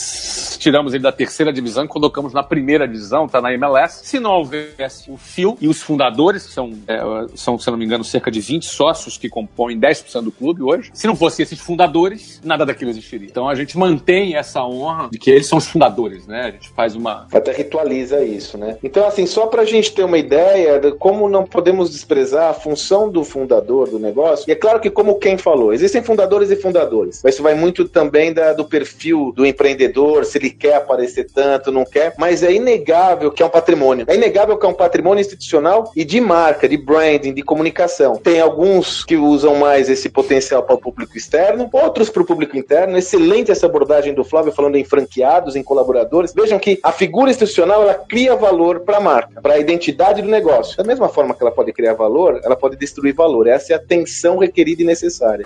tiramos 0.59 0.95
ele 0.95 1.03
da 1.03 1.13
terceira 1.13 1.53
divisão 1.53 1.85
e 1.85 1.89
colocamos 1.89 2.33
na 2.33 2.43
primeira 2.43 2.89
divisão, 2.89 3.29
tá 3.29 3.41
na 3.41 3.53
MLS. 3.53 4.01
Se 4.05 4.19
não 4.19 4.33
houvesse 4.33 5.11
o 5.11 5.17
Phil 5.17 5.57
e 5.61 5.69
os 5.69 5.83
fundadores, 5.83 6.47
que 6.47 6.53
são, 6.53 6.73
é, 6.89 7.01
são, 7.35 7.59
se 7.59 7.71
não 7.71 7.77
me 7.77 7.85
engano, 7.85 8.03
cerca 8.03 8.31
de 8.31 8.41
20 8.41 8.65
sócios 8.65 9.19
que 9.19 9.29
compõem 9.29 9.79
10% 9.79 10.23
do 10.23 10.33
clube 10.33 10.63
hoje, 10.63 10.91
se 10.95 11.07
não 11.07 11.15
fossem 11.15 11.43
esses 11.43 11.61
fundadores, 11.61 12.41
nada 12.43 12.65
daquilo 12.65 12.91
existiria. 12.91 13.29
Então 13.29 13.49
a 13.49 13.55
gente 13.55 13.77
mantém 13.77 14.37
essa 14.37 14.65
honra 14.65 15.09
de 15.11 15.19
que 15.19 15.31
eles 15.31 15.47
são 15.47 15.59
os 15.59 15.67
fundadores, 15.67 16.27
né? 16.27 16.43
A 16.47 16.51
gente 16.51 16.71
faz 16.71 16.97
uma. 16.97 17.27
Até 17.33 17.53
ritualiza 17.53 18.25
isso, 18.25 18.57
né? 18.57 18.79
Então, 18.83 19.07
assim, 19.07 19.27
só 19.27 19.47
pra 19.47 19.65
gente 19.65 19.93
ter 19.93 20.05
uma 20.05 20.19
ideia 20.19 20.79
de 20.79 20.93
como 20.93 21.29
não 21.29 21.45
podemos 21.45 21.91
desprezar 21.91 22.51
a 22.51 22.55
função 22.55 23.11
do 23.11 23.25
fundador 23.25 23.91
do 23.91 23.99
negócio, 23.99 24.49
e 24.49 24.53
é 24.53 24.55
claro 24.55 24.81
que, 24.81 24.91
como 24.91 25.19
quem 25.19 25.37
falou, 25.37 25.73
existem 25.73 26.03
fundadores 26.03 26.30
e 26.51 26.57
fundadores, 26.57 27.21
mas 27.25 27.35
isso 27.35 27.43
vai 27.43 27.55
muito 27.55 27.89
também 27.89 28.33
da- 28.33 28.53
do 28.53 28.65
perfil 28.65 29.33
do 29.35 29.45
empreendedor, 29.45 30.25
se 30.25 30.39
ele 30.39 30.51
quer 30.51 30.75
aparecer 30.75 31.27
tanto, 31.35 31.73
não 31.73 31.85
quer, 31.85 32.15
mas 32.17 32.43
é 32.43 32.53
inegável 32.53 33.31
que 33.31 33.43
é 33.43 33.47
um 33.47 33.51
patrimônio. 33.51 34.05
É 34.09 34.15
inegável 34.15 34.57
que 34.57 34.65
é 34.65 34.69
um 34.69 34.75
patrimônio 34.75 35.21
institucional 35.21 35.91
e 35.97 36.05
de 36.05 36.21
marca, 36.21 36.69
de 36.69 36.77
branding, 36.77 37.35
de 37.35 37.43
comunicação. 37.43 38.17
Tem 38.17 38.41
alguns 38.41 39.05
que 39.05 39.17
usam 39.17 39.57
mais 39.57 39.89
esse 39.89 40.09
potencial 40.09 40.63
para 40.63 40.75
o 40.75 40.79
público 40.79 41.17
externo, 41.17 41.69
outros 41.73 42.09
para 42.09 42.23
o 42.23 42.27
público 42.27 42.57
interno. 42.57 42.97
Excelente 42.97 43.51
essa 43.51 43.67
abordagem 43.67 44.15
do 44.15 44.25
Flávio 44.25 44.53
falando 44.53 44.77
em 44.77 44.85
franqueados, 44.85 45.57
em 45.57 45.63
colaboradores. 45.63 46.33
Vejam 46.33 46.59
que 46.59 46.79
a 46.83 46.93
figura 46.93 47.31
institucional 47.31 47.83
ela 47.83 47.95
cria 47.95 48.37
valor 48.37 48.81
para 48.81 48.99
a 48.99 49.01
marca, 49.01 49.41
para 49.41 49.55
a 49.55 49.59
identidade 49.59 50.23
do 50.23 50.29
negócio. 50.29 50.77
Da 50.77 50.85
mesma 50.85 51.09
forma 51.09 51.35
que 51.35 51.43
ela 51.43 51.53
pode 51.53 51.73
criar 51.73 51.95
valor, 51.95 52.41
ela 52.45 52.57
pode 52.57 52.77
destruir 52.77 53.15
valor. 53.15 53.47
Essa 53.47 53.73
é 53.73 53.77
a 53.77 53.79
tensão 53.79 54.39
requerida 54.39 54.83
e 54.83 54.85
necessária. 54.85 55.45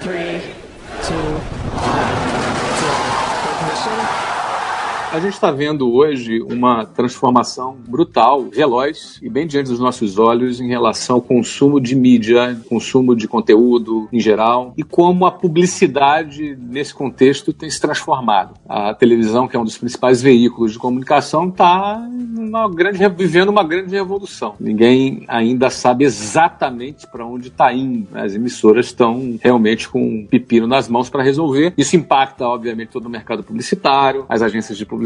to 1.04 2.33
A 5.14 5.20
gente 5.20 5.34
está 5.34 5.52
vendo 5.52 5.94
hoje 5.94 6.42
uma 6.42 6.84
transformação 6.84 7.76
brutal, 7.86 8.46
veloz 8.50 9.20
e 9.22 9.30
bem 9.30 9.46
diante 9.46 9.70
dos 9.70 9.78
nossos 9.78 10.18
olhos 10.18 10.60
em 10.60 10.66
relação 10.66 11.14
ao 11.14 11.22
consumo 11.22 11.80
de 11.80 11.94
mídia, 11.94 12.60
consumo 12.68 13.14
de 13.14 13.28
conteúdo 13.28 14.08
em 14.12 14.18
geral 14.18 14.74
e 14.76 14.82
como 14.82 15.24
a 15.24 15.30
publicidade 15.30 16.58
nesse 16.60 16.92
contexto 16.92 17.52
tem 17.52 17.70
se 17.70 17.80
transformado. 17.80 18.54
A 18.68 18.92
televisão, 18.92 19.46
que 19.46 19.54
é 19.54 19.60
um 19.60 19.62
dos 19.64 19.78
principais 19.78 20.20
veículos 20.20 20.72
de 20.72 20.80
comunicação, 20.80 21.46
está 21.46 22.04
vivendo 23.16 23.50
uma 23.50 23.62
grande 23.62 23.94
revolução. 23.94 24.56
Ninguém 24.58 25.24
ainda 25.28 25.70
sabe 25.70 26.04
exatamente 26.04 27.06
para 27.06 27.24
onde 27.24 27.48
está 27.48 27.72
indo. 27.72 28.08
né? 28.10 28.22
As 28.22 28.34
emissoras 28.34 28.86
estão 28.86 29.38
realmente 29.40 29.88
com 29.88 30.02
um 30.02 30.26
pepino 30.26 30.66
nas 30.66 30.88
mãos 30.88 31.08
para 31.08 31.22
resolver. 31.22 31.72
Isso 31.78 31.94
impacta, 31.94 32.48
obviamente, 32.48 32.88
todo 32.88 33.06
o 33.06 33.10
mercado 33.10 33.44
publicitário, 33.44 34.26
as 34.28 34.42
agências 34.42 34.76
de 34.76 34.84
publicidade, 34.84 35.03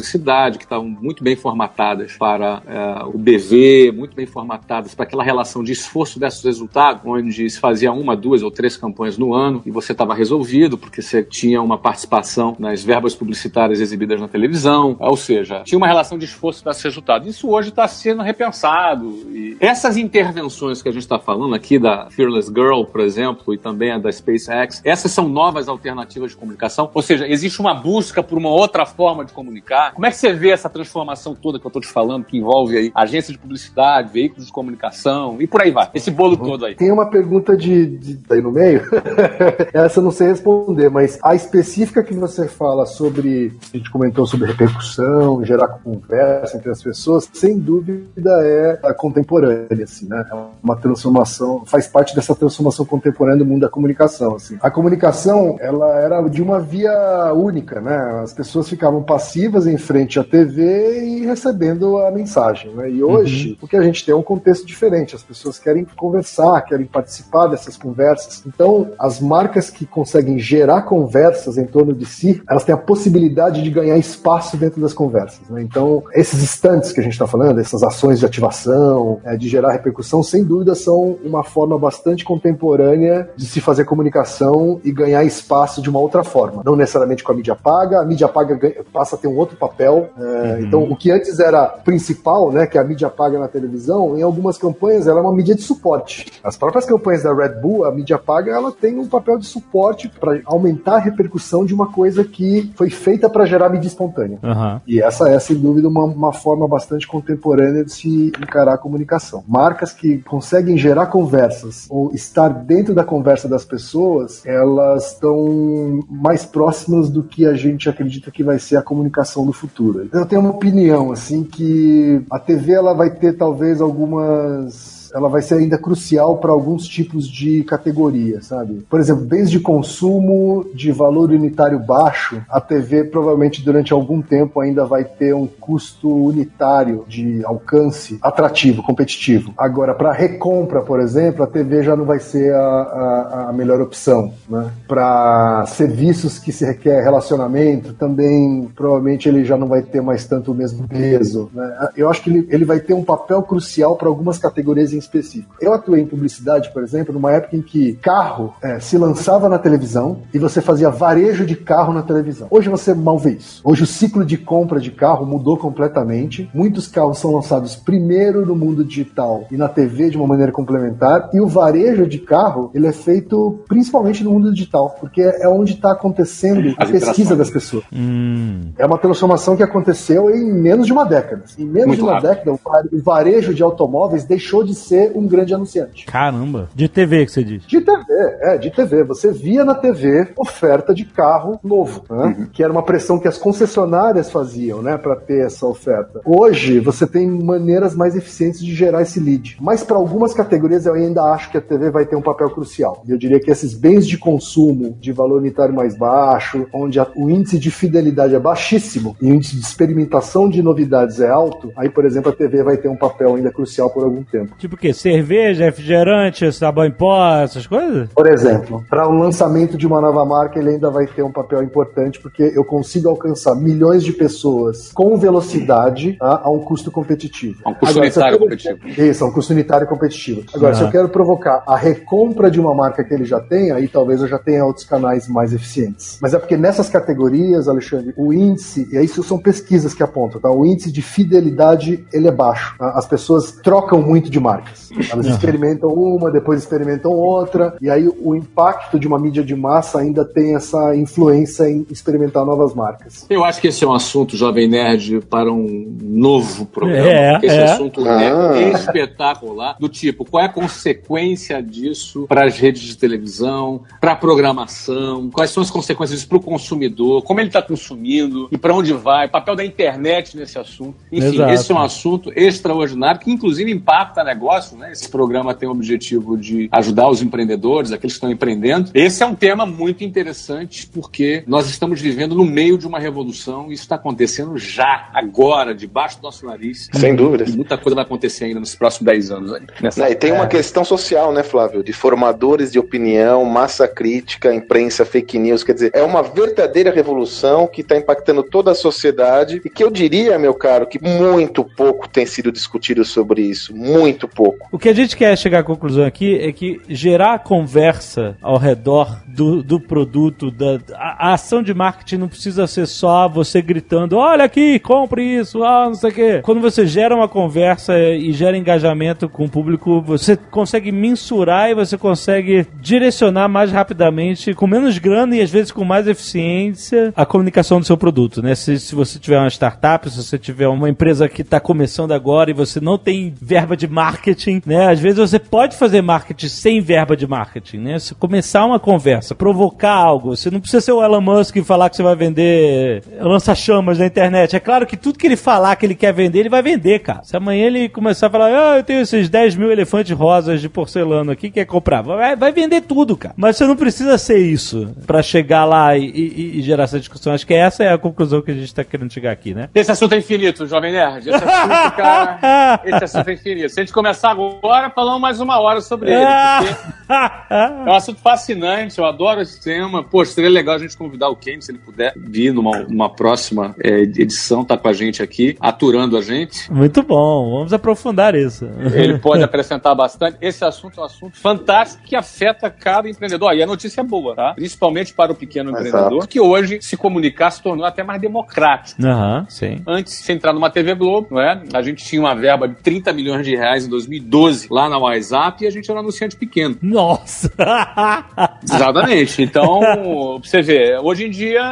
que 0.59 0.64
estavam 0.64 0.88
muito 0.88 1.22
bem 1.22 1.36
formatadas 1.36 2.16
para 2.16 2.62
eh, 2.66 3.05
o 3.07 3.18
BV, 3.18 3.92
muito 3.92 4.14
bem 4.14 4.26
formatadas 4.26 4.94
para 4.94 5.05
aquela 5.05 5.22
relação 5.22 5.62
de 5.62 5.72
esforço 5.72 6.18
versus 6.18 6.44
resultado, 6.44 7.01
onde 7.05 7.49
se 7.49 7.59
fazia 7.59 7.92
uma, 7.92 8.16
duas 8.16 8.42
ou 8.42 8.51
três 8.51 8.76
campanhas 8.76 9.18
no 9.18 9.34
ano 9.34 9.62
e 9.64 9.70
você 9.70 9.92
estava 9.92 10.14
resolvido, 10.14 10.76
porque 10.76 11.03
você 11.03 11.22
tinha 11.22 11.61
uma 11.62 11.78
participação 11.78 12.57
nas 12.59 12.82
verbas 12.82 13.14
publicitárias 13.14 13.80
exibidas 13.80 14.20
na 14.20 14.28
televisão, 14.28 14.96
ou 14.99 15.16
seja, 15.16 15.62
tinha 15.64 15.78
uma 15.78 15.86
relação 15.86 16.18
de 16.18 16.24
esforço 16.24 16.64
versus 16.64 16.82
resultado. 16.82 17.28
Isso 17.28 17.49
hoje 17.49 17.70
está 17.70 17.86
sendo 17.88 18.22
repensado. 18.22 19.09
E 19.30 19.57
essas 19.61 19.96
intervenções 19.96 20.82
que 20.82 20.88
a 20.88 20.92
gente 20.92 21.03
está 21.03 21.18
falando 21.18 21.55
aqui, 21.55 21.78
da 21.78 22.09
Fearless 22.11 22.49
Girl, 22.49 22.84
por 22.84 23.01
exemplo, 23.01 23.55
e 23.55 23.59
também 23.59 23.99
da 24.01 24.11
SpaceX, 24.11 24.80
essas 24.84 25.12
são 25.12 25.28
novas 25.28 25.68
alternativas 25.68 26.32
de 26.32 26.36
comunicação, 26.36 26.90
ou 26.92 27.03
seja, 27.03 27.26
existe 27.26 27.61
uma 27.61 27.74
busca 27.74 28.22
por 28.22 28.38
uma 28.38 28.51
outra 28.51 28.84
forma 28.84 29.24
de 29.24 29.32
comunicar. 29.32 29.88
Como 29.95 30.07
é 30.07 30.11
que 30.11 30.16
você 30.16 30.32
vê 30.32 30.51
essa 30.51 30.68
transformação 30.68 31.34
toda 31.34 31.59
que 31.59 31.66
eu 31.66 31.68
estou 31.68 31.82
te 31.82 31.89
falando, 31.89 32.24
que 32.24 32.39
envolve 32.39 32.76
aí 32.76 32.93
agência 32.95 33.32
de 33.32 33.39
publicidade, 33.39 34.12
veículos 34.12 34.47
de 34.47 34.53
comunicação 34.53 35.41
e 35.41 35.47
por 35.47 35.62
aí 35.62 35.70
vai? 35.70 35.91
Esse 35.95 36.11
bolo 36.11 36.36
todo 36.36 36.64
aí. 36.64 36.74
Tem 36.74 36.91
uma 36.93 37.11
pergunta 37.11 37.57
de, 37.57 37.99
de 37.99 38.18
aí 38.30 38.41
no 38.41 38.53
meio. 38.53 38.82
Essa 39.72 40.01
eu 40.01 40.05
não 40.05 40.11
sei 40.11 40.28
responder, 40.28 40.89
mas 40.89 41.18
a 41.22 41.34
específica 41.34 42.03
que 42.03 42.14
você 42.14 42.49
fala 42.49 42.86
sobre, 42.86 43.53
a 43.72 43.76
gente 43.76 43.91
comentou 43.91 44.26
sobre 44.26 44.47
repercussão, 44.49 45.45
gerar 45.45 45.68
conversa 45.68 46.57
entre 46.57 46.70
as 46.70 46.82
pessoas, 46.82 47.28
sem 47.32 47.59
dúvida 47.59 48.30
é 48.43 48.78
a 48.82 48.95
contemporânea, 48.95 49.84
assim, 49.84 50.09
né? 50.09 50.24
É 50.30 50.34
uma 50.62 50.76
transformação, 50.76 51.64
faz 51.64 51.86
parte 51.86 52.14
dessa 52.14 52.34
transformação 52.34 52.84
contemporânea 52.84 53.39
do 53.39 53.47
mundo 53.47 53.62
da 53.62 53.68
comunicação, 53.68 54.36
assim. 54.36 54.59
A 54.61 54.70
comunicação, 54.70 55.57
ela 55.61 55.99
era 55.99 56.20
de 56.28 56.43
uma 56.43 56.61
via 56.61 57.32
única, 57.32 57.80
né? 57.80 58.20
As 58.22 58.32
pessoas 58.32 58.68
ficavam 58.68 59.03
passivas 59.03 59.66
em 59.66 59.78
frente 59.79 60.18
à 60.18 60.24
TV 60.24 61.05
e 61.05 61.26
recebendo 61.26 61.99
a 61.99 62.11
mensagem, 62.11 62.72
né? 62.74 62.91
E 62.91 63.03
hoje, 63.03 63.57
o 63.61 63.66
que 63.66 63.76
a 63.76 63.83
gente 63.83 64.05
tem 64.05 64.12
é 64.12 64.16
um 64.16 64.22
contexto 64.22 64.66
diferente. 64.66 65.14
As 65.14 65.22
pessoas 65.22 65.59
querem 65.59 65.87
conversar, 65.97 66.61
querem 66.62 66.87
participar 66.87 67.47
dessas 67.47 67.76
conversas. 67.76 68.43
Então, 68.47 68.91
as 68.99 69.20
marcas 69.20 69.70
que 69.70 69.87
conseguem 69.87 70.39
gerar 70.39 70.83
conversas 70.83 71.57
em 71.59 71.66
torno 71.66 71.93
de 71.93 72.07
si, 72.07 72.43
elas 72.49 72.64
têm 72.64 72.74
a 72.74 72.79
possibilidade 72.79 73.62
de 73.62 73.70
ganhar 73.70 73.97
espaço 73.97 74.57
dentro 74.57 74.81
das 74.81 74.93
conversas. 74.93 75.49
Né? 75.49 75.62
Então, 75.62 76.03
esses 76.14 76.43
instantes 76.43 76.93
que 76.93 77.01
a 77.01 77.03
gente 77.03 77.12
está 77.12 77.26
falando, 77.26 77.61
essas 77.61 77.83
ações 77.83 78.18
de 78.18 78.26
ativação, 78.26 79.20
é, 79.24 79.37
de 79.37 79.49
gerar 79.49 79.72
repercussão, 79.72 80.22
sem 80.22 80.45
dúvida 80.45 80.74
são 80.74 81.16
uma 81.24 81.45
forma 81.45 81.79
bastante 81.79 82.24
contemporânea 82.24 83.29
de 83.37 83.47
se 83.47 83.61
fazer 83.61 83.85
comunicação 83.85 84.81
e 84.85 84.91
ganhar 84.91 85.24
espaço 85.24 85.81
de 85.83 85.91
uma 85.91 86.01
outra 86.01 86.24
forma. 86.24 86.62
Não 86.64 86.76
necessariamente 86.76 87.22
com 87.22 87.33
a 87.33 87.35
mídia 87.35 87.55
paga, 87.55 88.01
a 88.01 88.05
mídia 88.05 88.29
paga 88.29 88.55
ganha- 88.55 88.85
passa 88.93 89.16
a 89.16 89.18
ter 89.18 89.29
um 89.29 89.37
outro 89.37 89.57
papel. 89.59 90.11
é, 90.18 90.61
Então, 90.62 90.82
o 90.84 90.96
que 90.96 91.11
antes 91.11 91.38
era 91.40 91.66
principal, 91.66 92.50
né, 92.52 92.66
que 92.66 92.78
a 92.78 92.84
mídia 92.84 93.09
paga 93.09 93.38
na 93.38 93.48
televisão, 93.48 94.16
em 94.16 94.22
algumas 94.22 94.56
campanhas 94.59 95.06
ela 95.06 95.18
é 95.18 95.22
uma 95.22 95.32
mídia 95.32 95.54
de 95.54 95.62
suporte. 95.62 96.26
As 96.42 96.56
próprias 96.56 96.84
campanhas 96.84 97.22
da 97.22 97.34
Red 97.34 97.61
Bull, 97.61 97.84
a 97.84 97.92
mídia 97.92 98.18
paga, 98.18 98.52
ela 98.52 98.72
tem 98.72 98.98
um 98.98 99.06
papel 99.06 99.38
de 99.38 99.46
suporte 99.46 100.09
para 100.09 100.40
aumentar 100.44 100.96
a 100.96 100.98
repercussão 100.98 101.64
de 101.64 101.74
uma 101.74 101.92
coisa 101.92 102.24
que 102.24 102.72
foi 102.76 102.90
feita 102.90 103.28
para 103.28 103.44
gerar 103.44 103.68
mídia 103.68 103.88
espontânea. 103.88 104.38
Aham. 104.42 104.80
E 104.86 105.00
essa 105.00 105.28
é, 105.28 105.38
sem 105.38 105.56
dúvida, 105.56 105.88
uma, 105.88 106.04
uma 106.04 106.32
forma 106.32 106.66
bastante 106.68 107.06
contemporânea 107.06 107.84
de 107.84 107.92
se 107.92 108.32
encarar 108.40 108.74
a 108.74 108.78
comunicação. 108.78 109.42
Marcas 109.46 109.92
que 109.92 110.18
conseguem 110.18 110.76
gerar 110.76 111.06
conversas 111.06 111.86
ou 111.90 112.12
estar 112.12 112.48
dentro 112.48 112.94
da 112.94 113.04
conversa 113.04 113.48
das 113.48 113.64
pessoas, 113.64 114.44
elas 114.46 115.12
estão 115.12 116.00
mais 116.09 116.44
próximas 116.44 117.09
do 117.09 117.22
que 117.22 117.46
a 117.46 117.54
gente 117.54 117.88
acredita 117.88 118.30
que 118.30 118.42
vai 118.42 118.59
ser 118.59 118.76
a 118.76 118.82
comunicação 118.82 119.44
do 119.49 119.53
futuro. 119.53 120.09
Eu 120.12 120.26
tenho 120.26 120.42
uma 120.42 120.51
opinião, 120.51 121.11
assim, 121.11 121.42
que 121.42 122.22
a 122.30 122.38
TV 122.38 122.72
ela 122.72 122.92
vai 122.92 123.11
ter 123.11 123.36
talvez 123.36 123.80
algumas 123.80 124.97
ela 125.14 125.28
vai 125.28 125.42
ser 125.42 125.54
ainda 125.54 125.78
crucial 125.78 126.38
para 126.38 126.52
alguns 126.52 126.86
tipos 126.86 127.28
de 127.28 127.62
categoria, 127.64 128.40
sabe? 128.42 128.86
Por 128.88 129.00
exemplo, 129.00 129.24
bens 129.24 129.50
de 129.50 129.61
consumo 129.61 130.66
de 130.74 130.92
valor 130.92 131.30
unitário 131.30 131.78
baixo, 131.78 132.42
a 132.48 132.61
TV 132.61 133.04
provavelmente 133.04 133.64
durante 133.64 133.92
algum 133.92 134.20
tempo 134.20 134.61
ainda 134.61 134.84
vai 134.84 135.04
ter 135.04 135.34
um 135.34 135.46
custo 135.46 136.09
unitário 136.09 137.04
de 137.09 137.44
alcance 137.44 138.18
atrativo, 138.22 138.82
competitivo. 138.82 139.52
Agora, 139.56 139.94
para 139.94 140.12
recompra, 140.12 140.80
por 140.80 141.00
exemplo, 141.00 141.42
a 141.42 141.46
TV 141.46 141.82
já 141.82 141.96
não 141.96 142.04
vai 142.04 142.18
ser 142.18 142.54
a, 142.54 142.59
a, 142.59 143.46
a 143.48 143.52
melhor 143.52 143.80
opção, 143.80 144.32
né? 144.48 144.70
Para 144.86 145.64
serviços 145.66 146.38
que 146.38 146.52
se 146.52 146.64
requer 146.64 147.02
relacionamento, 147.02 147.92
também 147.94 148.68
provavelmente 148.74 149.28
ele 149.28 149.44
já 149.44 149.56
não 149.56 149.66
vai 149.66 149.82
ter 149.82 150.00
mais 150.00 150.26
tanto 150.26 150.52
o 150.52 150.54
mesmo 150.54 150.86
peso. 150.88 151.50
Né? 151.52 151.88
Eu 151.96 152.09
acho 152.09 152.22
que 152.22 152.30
ele, 152.30 152.48
ele 152.50 152.64
vai 152.64 152.80
ter 152.80 152.94
um 152.94 153.04
papel 153.04 153.42
crucial 153.42 153.96
para 153.96 154.09
algumas 154.09 154.38
categorias 154.38 154.92
em 154.99 155.01
específico. 155.01 155.55
Eu 155.61 155.72
atuei 155.72 156.03
em 156.03 156.07
publicidade, 156.07 156.70
por 156.72 156.82
exemplo, 156.82 157.14
numa 157.14 157.32
época 157.32 157.57
em 157.57 157.62
que 157.62 157.94
carro 157.94 158.55
é, 158.62 158.78
se 158.80 158.99
lançava 158.99 159.49
na 159.49 159.59
televisão 159.59 160.22
e 160.34 160.38
você 160.38 160.61
fazia 160.61 160.90
varejo 160.90 161.46
de 161.46 161.57
carro 161.57 161.92
na 161.92 162.03
televisão. 162.03 162.49
Hoje 162.51 162.68
você 162.68 162.92
mal 162.92 163.18
vê 163.18 163.32
isso. 163.32 163.61
Hoje 163.64 163.84
o 163.84 163.86
ciclo 163.86 164.24
de 164.24 164.36
compra 164.36 164.80
de 164.80 164.90
carro 164.90 165.24
mudou 165.24 165.57
completamente. 165.57 166.51
Muitos 166.53 166.86
carros 166.88 167.18
são 167.18 167.34
lançados 167.34 167.76
primeiro 167.76 168.44
no 168.44 168.57
mundo 168.57 168.84
digital 168.84 169.46
e 169.51 169.57
na 169.57 169.68
TV 169.68 170.11
de 170.11 170.16
uma 170.16 170.26
maneira 170.26 170.53
complementar. 170.53 171.30
E 171.32 171.40
o 171.40 171.46
varejo 171.46 172.07
de 172.07 172.18
carro 172.18 172.70
ele 172.74 172.86
é 172.86 172.92
feito 172.92 173.61
principalmente 173.68 174.24
no 174.24 174.32
mundo 174.32 174.53
digital, 174.53 174.96
porque 174.99 175.22
é 175.22 175.49
onde 175.49 175.74
está 175.74 175.92
acontecendo 175.92 176.74
a 176.76 176.86
pesquisa 176.86 177.36
das 177.36 177.51
pessoas. 177.51 177.84
Hum. 177.92 178.72
É 178.76 178.84
uma 178.84 178.99
transformação 178.99 179.57
que 179.57 179.62
aconteceu 179.62 180.34
em 180.34 180.53
menos 180.53 180.86
de 180.86 180.92
uma 180.92 181.05
década. 181.05 181.44
Em 181.59 181.64
menos 181.64 181.88
Muito 181.88 181.99
de 181.99 182.05
uma 182.05 182.14
rápido. 182.14 182.28
década, 182.28 182.53
o 182.92 183.03
varejo 183.03 183.55
de 183.55 183.62
automóveis 183.62 184.24
deixou 184.24 184.64
de 184.64 184.74
ser 184.89 185.12
um 185.14 185.26
grande 185.26 185.55
anunciante. 185.55 186.07
Caramba. 186.07 186.68
De 186.74 186.89
TV 186.89 187.26
que 187.26 187.32
você 187.32 187.45
diz. 187.45 187.66
De 187.66 187.80
TV, 187.80 188.05
é, 188.43 188.59
de 188.59 188.70
TV. 188.70 189.05
Você 189.05 189.30
via 189.32 189.64
na 189.64 189.74
TV 189.74 190.28
oferta 190.36 190.95
de 190.95 191.05
carro 191.05 191.59
novo, 191.62 192.05
né? 192.11 192.49
Que 192.53 192.62
era 192.62 192.72
uma 192.72 192.82
pressão 192.82 193.18
que 193.18 193.28
as 193.28 193.39
concessionárias 193.39 194.30
faziam, 194.30 194.82
né, 194.82 194.97
para 194.97 195.14
ter 195.16 195.45
essa 195.45 195.66
oferta. 195.66 196.20
Hoje, 196.24 196.80
você 196.80 197.07
tem 197.07 197.28
maneiras 197.28 197.95
mais 197.95 198.16
eficientes 198.16 198.61
de 198.61 198.74
gerar 198.74 199.03
esse 199.03 199.20
lead. 199.20 199.57
Mas 199.61 199.82
para 199.82 199.97
algumas 199.97 200.32
categorias 200.32 200.86
eu 200.86 200.95
ainda 200.95 201.22
acho 201.32 201.51
que 201.51 201.59
a 201.59 201.61
TV 201.61 201.91
vai 201.91 202.07
ter 202.07 202.16
um 202.16 202.22
papel 202.22 202.51
crucial. 202.51 203.03
E 203.07 203.11
eu 203.11 203.18
diria 203.18 203.41
que 203.41 203.51
esses 203.51 203.74
bens 203.74 204.07
de 204.07 204.16
consumo 204.18 204.97
de 205.01 205.12
valor 205.12 205.39
unitário 205.39 205.74
mais 205.74 205.97
baixo, 205.97 206.66
onde 206.72 206.99
a- 206.99 207.07
o 207.16 207.28
índice 207.28 207.59
de 207.59 207.70
fidelidade 207.70 208.34
é 208.34 208.39
baixíssimo 208.39 209.16
e 209.20 209.30
o 209.30 209.34
índice 209.34 209.57
de 209.57 209.62
experimentação 209.62 210.49
de 210.49 210.62
novidades 210.62 211.20
é 211.20 211.28
alto, 211.28 211.70
aí, 211.76 211.89
por 211.89 212.05
exemplo, 212.05 212.30
a 212.30 212.34
TV 212.34 212.62
vai 212.62 212.76
ter 212.76 212.89
um 212.89 212.97
papel 212.97 213.34
ainda 213.34 213.51
crucial 213.51 213.91
por 213.91 214.05
algum 214.05 214.22
tempo. 214.22 214.55
Tipo 214.59 214.76
quê? 214.79 214.93
Cerveja, 214.93 215.64
refrigerante, 215.64 216.51
sabão 216.53 216.85
em 216.85 216.91
pó, 216.91 217.37
essas 217.37 217.66
coisas? 217.66 218.09
Por 218.14 218.26
exemplo, 218.26 218.85
para 218.89 219.09
o 219.09 219.12
lançamento 219.12 219.76
de 219.76 219.87
uma 219.87 220.01
nova 220.01 220.24
marca, 220.24 220.59
ele 220.59 220.70
ainda 220.70 220.91
vai 220.91 221.07
ter 221.07 221.22
um 221.22 221.33
papel 221.33 221.62
importante, 221.62 222.20
porque 222.20 222.43
eu 222.55 222.64
consigo 222.64 223.09
alcançar 223.09 223.55
milhões 223.55 224.03
de 224.03 224.12
pessoas 224.12 224.91
com 224.93 225.16
velocidade 225.16 226.14
tá, 226.18 226.41
a 226.45 226.51
um 226.51 226.61
custo 226.61 226.91
competitivo. 226.91 227.61
A 227.64 227.70
um 227.70 227.74
custo 227.74 227.99
eu 227.99 228.03
unitário 228.03 228.39
competitivo. 228.39 228.79
Isso, 228.89 229.24
a 229.24 229.29
um 229.29 229.33
custo 229.33 229.53
unitário 229.53 229.87
competitivo. 229.87 230.43
Agora, 230.55 230.72
Ah. 230.72 230.74
se 230.74 230.83
eu 230.83 230.91
quero 230.91 231.09
provocar 231.09 231.62
a 231.66 231.76
recompra 231.76 232.51
de 232.51 232.61
uma 232.61 232.74
marca 232.74 233.03
que 233.05 233.12
ele 233.14 233.24
já 233.24 233.41
tem, 233.41 233.70
aí 233.72 233.89
talvez 233.89 234.20
eu 234.20 234.29
já 234.29 234.39
tenha 234.39 234.64
outros 234.64 234.85
canais 234.85 235.29
mais 235.29 235.53
eficientes. 235.53 236.18
Mas 236.20 236.35
é 236.35 236.39
porque 236.39 236.57
nessas 236.57 236.89
categorias, 236.89 237.68
Alexandre, 237.68 238.12
o 238.16 238.33
índice, 238.33 238.89
e 238.93 238.99
isso 239.03 239.22
são 239.22 239.39
pesquisas 239.39 239.95
que 239.95 240.03
apontam, 240.03 240.41
tá? 240.41 240.51
O 240.51 240.64
índice 240.66 240.93
de 240.93 241.03
fidelidade, 241.03 242.05
ele 242.12 242.29
é 242.29 242.33
baixo. 242.33 242.74
tá? 242.79 242.91
As 242.97 243.07
pessoas 243.07 243.53
trocam 243.53 244.01
muito 244.03 244.31
de 244.31 244.39
marcas. 244.69 245.11
Elas 245.11 245.27
experimentam 245.27 245.91
uma, 245.91 246.31
depois 246.31 246.61
experimentam 246.61 247.12
outra, 247.12 247.77
e 247.81 247.91
aí 247.91 248.09
o 248.09 248.35
impacto 248.35 248.99
de 248.99 249.07
uma 249.07 249.19
mídia 249.19 249.43
de 249.43 249.55
massa 249.55 250.01
ainda 250.01 250.25
tem 250.25 250.55
essa 250.55 250.95
influência 250.97 251.69
em 251.69 251.87
experimentar 251.91 252.45
novas 252.45 252.75
marcas. 252.75 253.27
Eu 253.29 253.45
acho 253.45 253.61
que 253.61 253.69
esse 253.69 253.85
é 253.85 253.87
um 253.87 253.93
assunto, 253.93 254.37
Jovem 254.37 254.69
Nerd, 254.69 255.21
para 255.29 255.51
um 255.51 255.97
novo 256.01 256.66
programa. 256.66 257.09
É, 257.09 257.39
esse 257.43 257.57
é. 257.57 257.64
assunto 257.64 258.07
Ah. 258.07 258.59
é 258.59 258.73
espetacular. 258.73 259.77
Do 259.79 259.89
tipo, 259.89 260.25
qual 260.25 260.43
é 260.43 260.47
a 260.47 260.53
consequência 260.53 261.62
disso 261.62 262.27
para 262.29 262.47
as 262.47 262.59
redes 262.59 262.83
de 262.83 262.97
televisão, 262.97 263.83
para 264.01 264.12
a 264.12 264.16
programação, 264.16 265.31
quais 265.31 265.51
são 265.51 265.62
as 265.62 265.71
consequências 265.71 266.19
disso 266.19 266.29
para 266.29 266.39
o 266.39 266.43
consumidor, 266.43 267.23
como 267.23 267.41
ele 267.41 267.49
está 267.49 267.62
consumindo 267.62 268.49
e 268.51 268.59
para 268.59 268.75
onde 268.75 268.93
vai, 268.93 269.27
o 269.27 269.31
papel 269.31 269.57
da 269.57 269.64
internet 269.64 270.37
nesse 270.37 270.59
assunto. 270.59 270.97
Enfim, 271.11 271.35
Exato. 271.35 271.53
esse 271.53 271.73
é 271.73 271.75
um 271.75 271.79
assunto 271.79 272.33
extraordinário 272.35 273.21
que, 273.21 273.31
inclusive, 273.31 273.71
impacta 273.71 274.25
negócio. 274.25 274.57
Né? 274.76 274.92
Esse 274.92 275.09
programa 275.09 275.54
tem 275.54 275.68
o 275.68 275.72
objetivo 275.72 276.36
de 276.36 276.68
ajudar 276.72 277.09
os 277.09 277.22
empreendedores, 277.22 277.92
aqueles 277.92 278.14
que 278.14 278.18
estão 278.18 278.30
empreendendo. 278.30 278.90
Esse 278.94 279.22
é 279.22 279.26
um 279.26 279.34
tema 279.34 279.64
muito 279.66 280.02
interessante 280.04 280.86
porque 280.86 281.42
nós 281.46 281.68
estamos 281.68 282.00
vivendo 282.00 282.34
no 282.34 282.44
meio 282.44 282.76
de 282.78 282.86
uma 282.86 282.98
revolução 282.98 283.70
e 283.70 283.74
isso 283.74 283.82
está 283.84 283.94
acontecendo 283.96 284.56
já, 284.59 285.09
agora, 285.14 285.74
debaixo 285.74 286.18
do 286.18 286.22
nosso 286.24 286.46
nariz. 286.46 286.88
Sem 286.92 287.14
dúvidas. 287.14 287.50
E 287.52 287.56
muita 287.56 287.76
coisa 287.78 287.94
vai 287.94 288.04
acontecer 288.04 288.46
ainda 288.46 288.61
nos 288.61 288.74
próximos 288.74 289.06
10 289.06 289.30
anos. 289.30 289.52
aí, 289.52 289.62
nessa- 289.80 290.00
Né, 290.02 290.11
e 290.12 290.14
tem 290.14 290.32
uma 290.32 290.46
questão 290.46 290.84
social, 290.84 291.32
né, 291.32 291.42
Flávio? 291.42 291.82
De 291.82 291.92
formadores 291.92 292.72
de 292.72 292.78
opinião, 292.78 293.44
massa 293.44 293.86
crítica, 293.88 294.54
imprensa, 294.54 295.04
fake 295.04 295.38
news. 295.38 295.62
Quer 295.62 295.74
dizer, 295.74 295.90
é 295.94 296.02
uma 296.02 296.22
verdadeira 296.22 296.90
revolução 296.90 297.66
que 297.66 297.80
está 297.82 297.96
impactando 297.96 298.42
toda 298.42 298.70
a 298.70 298.74
sociedade 298.74 299.61
e 299.64 299.70
que 299.70 299.82
eu 299.82 299.90
diria, 299.90 300.38
meu 300.38 300.54
caro, 300.54 300.86
que 300.86 300.98
muito 301.02 301.62
pouco 301.64 302.09
tem 302.09 302.26
sido 302.26 302.50
discutido 302.50 303.04
sobre 303.04 303.42
isso. 303.42 303.74
Muito 303.74 304.26
pouco. 304.28 304.47
O 304.70 304.78
que 304.78 304.88
a 304.88 304.94
gente 304.94 305.16
quer 305.16 305.36
chegar 305.36 305.61
à 305.61 305.64
conclusão 305.64 306.05
aqui 306.05 306.38
é 306.38 306.53
que 306.53 306.80
gerar 306.88 307.38
conversa 307.40 308.36
ao 308.42 308.57
redor 308.57 309.20
do, 309.39 309.62
do 309.62 309.78
produto, 309.78 310.51
da, 310.51 310.80
a, 310.95 311.28
a 311.28 311.34
ação 311.34 311.62
de 311.62 311.72
marketing 311.72 312.16
não 312.16 312.28
precisa 312.28 312.66
ser 312.66 312.86
só 312.86 313.28
você 313.28 313.62
gritando, 313.62 314.16
olha 314.16 314.43
aqui, 314.43 314.80
compre 314.80 315.22
isso, 315.22 315.62
ah, 315.62 315.84
não 315.86 315.95
sei 315.95 316.11
o 316.11 316.12
quê. 316.12 316.41
Quando 316.43 316.61
você 316.61 316.84
gera 316.84 317.14
uma 317.14 317.28
conversa 317.28 317.97
e 317.97 318.32
gera 318.32 318.59
engajamento 318.59 319.28
com 319.28 319.45
o 319.45 319.49
público, 319.49 320.03
você 320.03 320.36
consegue 320.36 320.91
mensurar 320.91 321.70
e 321.70 321.74
você 321.74 321.97
consegue 321.97 322.66
direcionar 322.80 323.49
mais 323.49 323.70
rapidamente, 323.70 324.55
com 324.55 324.66
menos 324.66 324.99
grana 324.99 325.36
e 325.36 325.41
às 325.41 325.51
vezes 325.51 325.70
com 325.70 325.84
mais 325.84 326.09
eficiência, 326.09 327.12
a 327.14 327.24
comunicação 327.24 327.78
do 327.78 327.86
seu 327.86 327.97
produto, 327.97 328.43
né? 328.43 328.57
Se, 328.57 328.76
se 328.80 328.93
você 328.93 329.20
tiver 329.20 329.39
uma 329.39 329.47
startup, 329.47 330.11
se 330.11 330.20
você 330.20 330.36
tiver 330.36 330.66
uma 330.66 330.91
empresa 330.91 331.28
que 331.28 331.43
está 331.43 331.61
começando 331.61 332.11
agora 332.11 332.51
e 332.51 332.55
você 332.55 332.80
não 332.80 332.99
tem 332.99 333.32
verba 333.41 333.76
de 333.76 333.86
marketing, 333.86 334.61
né? 334.66 334.91
Às 334.91 334.99
vezes 334.99 335.18
você 335.18 335.39
pode 335.39 335.76
fazer 335.76 336.03
marketing 336.03 336.49
sem 336.49 336.80
verba 336.80 337.16
de 337.16 337.26
marketing, 337.26 337.78
né? 337.78 337.99
Se 338.01 338.16
começar 338.16 338.66
uma 338.66 338.80
conversa, 338.80 339.28
provocar 339.35 339.93
algo, 339.95 340.37
você 340.37 340.51
não 340.51 340.61
precisa 340.61 340.81
ser 340.81 340.93
o 340.93 341.03
Elon 341.03 341.20
Musk 341.20 341.57
e 341.57 341.64
falar 341.64 341.89
que 341.91 341.97
você 341.97 342.03
vai 342.03 342.14
vender 342.16 343.03
lança-chamas 343.20 343.99
na 343.99 344.07
internet. 344.07 344.55
É 344.57 344.61
claro 344.61 344.87
que 344.87 344.97
tudo 344.97 345.18
que 345.18 345.26
ele 345.26 345.37
falar 345.37 345.76
que 345.76 345.87
ele 345.87 345.95
quer 345.95 346.12
vender, 346.12 346.41
ele 346.41 346.49
vai 346.49 346.62
vender, 346.62 346.99
cara. 347.01 347.22
Se 347.24 347.37
amanhã 347.37 347.66
ele 347.66 347.89
começar 347.89 348.26
a 348.26 348.31
falar, 348.31 348.47
ah, 348.47 348.76
eu 348.79 348.83
tenho 348.85 349.01
esses 349.01 349.29
10 349.29 349.57
mil 349.57 349.70
elefantes 349.70 350.16
rosas 350.16 350.61
de 350.61 350.68
porcelana 350.68 351.33
aqui, 351.33 351.51
quer 351.51 351.64
comprar? 351.64 352.03
Vai, 352.03 352.37
vai 352.37 352.53
vender 352.53 352.83
tudo, 352.83 353.16
cara. 353.16 353.35
Mas 353.37 353.57
você 353.57 353.66
não 353.66 353.76
precisa 353.76 354.16
ser 354.18 354.39
isso 354.39 354.89
pra 355.07 355.22
chegar 355.22 355.64
lá 355.64 355.97
e, 355.97 356.05
e- 356.07 356.59
e 356.59 356.62
gerar 356.62 356.85
essa 356.85 356.99
discussão. 356.99 357.33
Acho 357.33 357.47
que 357.47 357.55
essa 357.55 357.85
é 357.85 357.93
a 357.93 357.99
conclusão 357.99 358.41
que 358.43 358.51
a 358.51 358.55
gente 358.55 358.74
tá 358.74 358.85
querendo 358.85 359.12
chegar 359.12 359.33
aqui, 359.33 359.55
né? 359.55 359.68
Esse 359.74 359.91
assunto 359.93 360.14
é 360.14 360.18
infinito, 360.18 360.66
Jovem 360.66 360.93
Nerd. 360.93 361.29
Esse 361.29 361.45
assunto, 361.45 361.97
cara, 361.97 362.81
esse 362.85 363.05
assunto 363.05 363.29
é 363.29 363.33
infinito. 363.35 363.68
Se 363.68 363.81
a 363.81 363.83
gente 363.83 363.93
começar 363.93 364.31
agora, 364.31 364.91
falamos 364.91 365.20
mais 365.20 365.41
uma 365.41 365.61
hora 365.61 365.81
sobre 365.81 366.11
ele. 366.12 366.24
Porque 366.59 366.97
é 367.09 367.90
um 367.90 367.94
assunto 367.94 368.20
fascinante, 368.20 368.98
eu 368.98 369.06
adoro 369.06 369.40
esse 369.40 369.61
tema. 369.62 370.02
Pô, 370.02 370.24
seria 370.24 370.50
legal 370.50 370.74
a 370.74 370.78
gente 370.78 370.96
convidar 370.96 371.28
o 371.28 371.36
Ken, 371.36 371.61
se 371.61 371.70
ele 371.72 371.78
puder 371.78 372.12
vir 372.16 372.52
numa, 372.52 372.80
numa 372.80 373.09
próxima 373.09 373.74
é, 373.82 374.00
edição, 374.00 374.64
tá 374.64 374.76
com 374.76 374.88
a 374.88 374.92
gente 374.92 375.22
aqui, 375.22 375.56
aturando 375.61 376.16
a 376.16 376.22
gente. 376.22 376.70
Muito 376.72 377.02
bom, 377.02 377.50
vamos 377.59 377.72
aprofundar 377.72 378.34
isso. 378.34 378.68
Ele 378.94 379.18
pode 379.18 379.42
acrescentar 379.42 379.94
bastante. 379.94 380.36
Esse 380.40 380.64
assunto 380.64 381.00
é 381.00 381.02
um 381.02 381.06
assunto 381.06 381.38
fantástico 381.38 382.02
que 382.04 382.14
afeta 382.14 382.70
cada 382.70 383.09
empreendedor. 383.09 383.54
E 383.54 383.62
a 383.62 383.66
notícia 383.66 384.00
é 384.00 384.04
boa, 384.04 384.34
tá? 384.34 384.54
Principalmente 384.54 385.14
para 385.14 385.32
o 385.32 385.34
pequeno 385.34 385.70
Exato. 385.70 385.86
empreendedor, 385.86 386.26
que 386.26 386.40
hoje 386.40 386.78
se 386.82 386.96
comunicar 386.96 387.50
se 387.50 387.62
tornou 387.62 387.84
até 387.84 388.02
mais 388.02 388.20
democrático. 388.20 389.04
Aham, 389.04 389.46
sim. 389.48 389.80
Antes 389.86 390.18
de 390.18 390.24
você 390.24 390.32
entrar 390.32 390.52
numa 390.52 390.70
TV 390.70 390.94
Globo, 390.94 391.28
não 391.30 391.40
é? 391.40 391.62
A 391.72 391.82
gente 391.82 392.04
tinha 392.04 392.20
uma 392.20 392.34
verba 392.34 392.68
de 392.68 392.76
30 392.76 393.12
milhões 393.12 393.46
de 393.46 393.56
reais 393.56 393.86
em 393.86 393.88
2012 393.88 394.68
lá 394.70 394.88
na 394.88 394.98
WhatsApp 394.98 395.64
e 395.64 395.66
a 395.66 395.70
gente 395.70 395.90
era 395.90 395.98
um 395.98 396.02
anunciante 396.02 396.36
pequeno. 396.36 396.76
Nossa! 396.99 397.49
Exatamente. 398.61 399.40
Então, 399.40 399.78
pra 399.78 400.51
você 400.51 400.61
ver, 400.61 400.99
hoje 400.99 401.26
em 401.26 401.30
dia, 401.30 401.62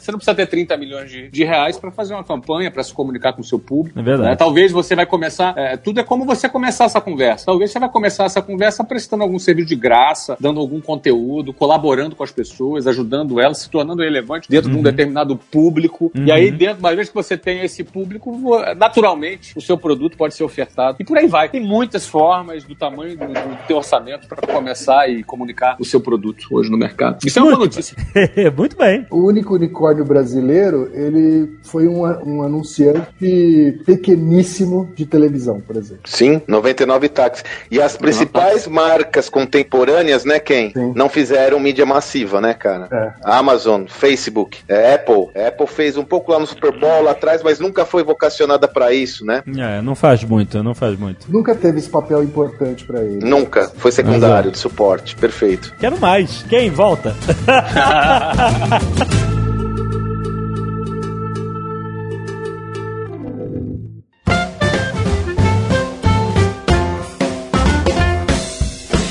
você 0.00 0.10
não 0.10 0.18
precisa 0.18 0.34
ter 0.34 0.46
30 0.46 0.74
milhões 0.78 1.10
de, 1.10 1.28
de 1.28 1.44
reais 1.44 1.76
para 1.78 1.90
fazer 1.90 2.14
uma 2.14 2.24
campanha, 2.24 2.70
para 2.70 2.82
se 2.82 2.94
comunicar 2.94 3.34
com 3.34 3.42
o 3.42 3.44
seu 3.44 3.58
público. 3.58 3.98
É 3.98 4.02
verdade. 4.02 4.30
né? 4.30 4.36
Talvez 4.36 4.72
você 4.72 4.96
vai 4.96 5.04
começar. 5.04 5.52
é, 5.54 5.76
tudo 5.76 6.00
é 6.00 6.02
como 6.02 6.24
você 6.24 6.48
começar 6.48 6.84
essa 6.84 6.98
conversa. 6.98 7.44
Talvez 7.44 7.70
você 7.70 7.78
vai 7.78 7.90
começar 7.90 8.24
essa 8.24 8.40
conversa 8.40 8.82
prestando 8.82 9.22
algum 9.22 9.38
serviço 9.38 9.68
de 9.68 9.76
graça, 9.76 10.34
dando 10.40 10.60
algum 10.60 10.80
conteúdo, 10.80 11.52
colaborando 11.52 12.16
com 12.16 12.24
as 12.24 12.32
pessoas, 12.32 12.86
ajudando 12.86 13.38
elas, 13.38 13.58
se 13.58 13.68
tornando 13.70 14.02
relevante 14.02 14.48
dentro 14.48 14.70
de 14.70 14.76
um 14.78 14.82
determinado 14.82 15.36
público. 15.36 16.10
E 16.14 16.32
aí, 16.32 16.50
dentro, 16.50 16.78
uma 16.78 16.94
vez 16.96 17.10
que 17.10 17.14
você 17.14 17.36
tem 17.36 17.60
esse 17.60 17.84
público, 17.84 18.32
naturalmente 18.78 19.52
o 19.58 19.60
seu 19.60 19.76
produto 19.76 20.16
pode 20.16 20.34
ser 20.34 20.44
ofertado. 20.44 20.96
E 21.00 21.04
por 21.04 21.18
aí 21.18 21.26
vai. 21.26 21.50
Tem 21.50 21.60
muitas 21.60 22.06
formas 22.06 22.64
do 22.64 22.74
tamanho 22.74 23.14
do, 23.14 23.26
do 23.26 23.66
teu 23.66 23.76
orçamento 23.76 24.21
para 24.26 24.46
começar 24.46 25.08
e 25.08 25.22
comunicar 25.22 25.76
o 25.78 25.84
seu 25.84 26.00
produto 26.00 26.46
hoje 26.50 26.70
no 26.70 26.76
mercado. 26.76 27.18
Isso 27.24 27.38
é 27.38 27.42
uma 27.42 27.52
boa 27.52 27.64
notícia. 27.64 27.96
Muito 28.56 28.76
bem. 28.76 29.06
O 29.10 29.26
único 29.26 29.54
unicórnio 29.54 30.04
brasileiro, 30.04 30.90
ele 30.92 31.56
foi 31.62 31.86
um, 31.86 32.02
um 32.02 32.42
anunciante 32.42 33.78
pequeníssimo 33.84 34.90
de 34.94 35.06
televisão, 35.06 35.60
por 35.60 35.76
exemplo. 35.76 36.02
Sim, 36.04 36.42
99 36.46 37.08
táxis. 37.08 37.44
E 37.70 37.80
as 37.80 37.96
principais 37.96 38.66
marcas 38.66 39.28
contemporâneas, 39.28 40.24
né, 40.24 40.38
quem? 40.38 40.72
Sim. 40.72 40.92
Não 40.94 41.08
fizeram 41.08 41.58
mídia 41.60 41.86
massiva, 41.86 42.40
né, 42.40 42.54
cara? 42.54 42.88
É. 42.90 43.12
Amazon, 43.22 43.84
Facebook, 43.86 44.60
é, 44.68 44.94
Apple. 44.94 45.28
A 45.34 45.48
Apple 45.48 45.66
fez 45.66 45.96
um 45.96 46.04
pouco 46.04 46.32
lá 46.32 46.38
no 46.38 46.46
Super 46.46 46.78
Bowl 46.78 47.02
lá 47.02 47.12
atrás, 47.12 47.42
mas 47.42 47.58
nunca 47.58 47.84
foi 47.84 48.02
vocacionada 48.02 48.66
pra 48.66 48.92
isso, 48.92 49.24
né? 49.24 49.42
É, 49.56 49.80
não 49.82 49.94
faz 49.94 50.24
muito, 50.24 50.62
não 50.62 50.74
faz 50.74 50.98
muito. 50.98 51.30
Nunca 51.30 51.54
teve 51.54 51.78
esse 51.78 51.88
papel 51.88 52.22
importante 52.22 52.84
pra 52.84 53.02
ele. 53.02 53.24
Nunca. 53.24 53.70
Foi 53.76 53.92
secundário, 53.92 54.11
de 54.50 54.58
suporte. 54.58 55.16
Perfeito. 55.16 55.74
Quero 55.78 55.98
mais. 56.00 56.44
Quem? 56.48 56.70
Volta. 56.70 57.14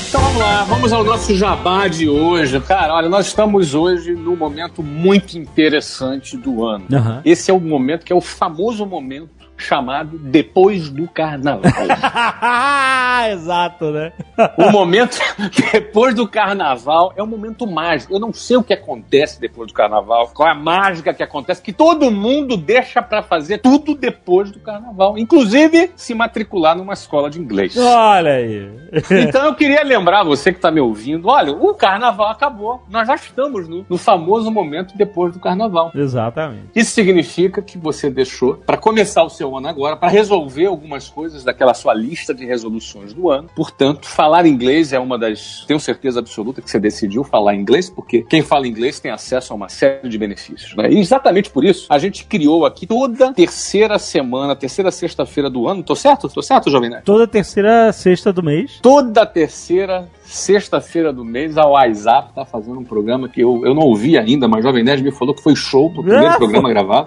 Então 0.08 0.20
vamos 0.20 0.38
lá, 0.38 0.64
vamos 0.64 0.92
ao 0.92 1.04
nosso 1.04 1.34
jabá 1.36 1.88
de 1.88 2.08
hoje. 2.08 2.60
Cara, 2.60 2.94
olha, 2.94 3.08
nós 3.08 3.26
estamos 3.26 3.74
hoje 3.74 4.12
num 4.12 4.36
momento 4.36 4.82
muito 4.82 5.38
interessante 5.38 6.36
do 6.36 6.66
ano. 6.66 6.86
Aham. 6.92 7.22
Esse 7.24 7.50
é 7.50 7.54
o 7.54 7.60
momento 7.60 8.04
que 8.04 8.12
é 8.12 8.16
o 8.16 8.20
famoso 8.20 8.84
momento 8.84 9.41
chamado 9.62 10.18
depois 10.18 10.90
do 10.90 11.08
carnaval. 11.08 11.62
Exato, 13.30 13.90
né? 13.90 14.12
o 14.56 14.70
momento 14.70 15.18
depois 15.72 16.14
do 16.14 16.26
carnaval 16.26 17.12
é 17.16 17.22
um 17.22 17.26
momento 17.26 17.66
mágico. 17.66 18.12
Eu 18.12 18.20
não 18.20 18.32
sei 18.32 18.56
o 18.56 18.62
que 18.62 18.72
acontece 18.72 19.40
depois 19.40 19.68
do 19.68 19.74
carnaval, 19.74 20.30
qual 20.34 20.48
é 20.48 20.52
a 20.52 20.54
mágica 20.54 21.14
que 21.14 21.22
acontece, 21.22 21.62
que 21.62 21.72
todo 21.72 22.10
mundo 22.10 22.56
deixa 22.56 23.02
pra 23.02 23.22
fazer 23.22 23.58
tudo 23.58 23.94
depois 23.94 24.50
do 24.50 24.60
carnaval, 24.60 25.16
inclusive 25.18 25.90
se 25.94 26.14
matricular 26.14 26.76
numa 26.76 26.92
escola 26.92 27.30
de 27.30 27.40
inglês. 27.40 27.76
Olha 27.76 28.32
aí. 28.32 28.82
Então 29.32 29.46
eu 29.46 29.54
queria 29.54 29.82
lembrar 29.82 30.24
você 30.24 30.52
que 30.52 30.58
está 30.58 30.70
me 30.70 30.80
ouvindo, 30.80 31.28
olha, 31.28 31.52
o 31.52 31.74
carnaval 31.74 32.28
acabou. 32.28 32.82
Nós 32.88 33.06
já 33.06 33.14
estamos 33.14 33.68
no, 33.68 33.86
no 33.88 33.96
famoso 33.96 34.50
momento 34.50 34.96
depois 34.96 35.32
do 35.32 35.40
carnaval. 35.40 35.90
Exatamente. 35.94 36.68
Isso 36.74 36.90
significa 36.92 37.62
que 37.62 37.78
você 37.78 38.10
deixou 38.10 38.56
para 38.56 38.76
começar 38.76 39.22
o 39.22 39.30
seu 39.30 39.51
ano 39.56 39.68
agora, 39.68 39.96
para 39.96 40.08
resolver 40.08 40.66
algumas 40.66 41.08
coisas 41.08 41.44
daquela 41.44 41.74
sua 41.74 41.94
lista 41.94 42.34
de 42.34 42.44
resoluções 42.44 43.12
do 43.12 43.30
ano. 43.30 43.48
Portanto, 43.54 44.06
falar 44.06 44.46
inglês 44.46 44.92
é 44.92 44.98
uma 44.98 45.18
das. 45.18 45.64
Tenho 45.66 45.80
certeza 45.80 46.20
absoluta 46.20 46.60
que 46.60 46.70
você 46.70 46.78
decidiu 46.78 47.24
falar 47.24 47.54
inglês, 47.54 47.88
porque 47.90 48.22
quem 48.22 48.42
fala 48.42 48.66
inglês 48.66 49.00
tem 49.00 49.10
acesso 49.10 49.52
a 49.52 49.56
uma 49.56 49.68
série 49.68 50.08
de 50.08 50.18
benefícios. 50.18 50.74
Né? 50.76 50.90
E 50.90 50.98
exatamente 50.98 51.50
por 51.50 51.64
isso, 51.64 51.86
a 51.88 51.98
gente 51.98 52.24
criou 52.24 52.64
aqui 52.66 52.86
toda 52.86 53.32
terceira 53.32 53.98
semana, 53.98 54.56
terceira 54.56 54.90
sexta-feira 54.90 55.48
do 55.48 55.68
ano. 55.68 55.82
Tô 55.82 55.94
certo? 55.94 56.28
Tô 56.28 56.42
certo, 56.42 56.70
Jovem 56.70 56.90
Nerd? 56.90 57.04
Toda 57.04 57.26
terceira 57.26 57.92
sexta 57.92 58.32
do 58.32 58.42
mês. 58.42 58.78
toda 58.82 59.26
terceira 59.26 60.08
sexta-feira 60.34 61.12
do 61.12 61.24
mês 61.24 61.56
a 61.58 61.66
WhatsApp 61.66 62.32
tá 62.34 62.44
fazendo 62.44 62.78
um 62.80 62.84
programa 62.84 63.28
que 63.28 63.40
eu, 63.40 63.62
eu 63.64 63.74
não 63.74 63.82
ouvi 63.82 64.16
ainda, 64.18 64.48
mas 64.48 64.62
Jovem 64.62 64.82
Nerd 64.82 65.02
me 65.02 65.12
falou 65.12 65.34
que 65.34 65.42
foi 65.42 65.54
show 65.54 65.86
o 65.86 66.02
primeiro 66.02 66.36
programa 66.36 66.68
gravado. 66.68 67.06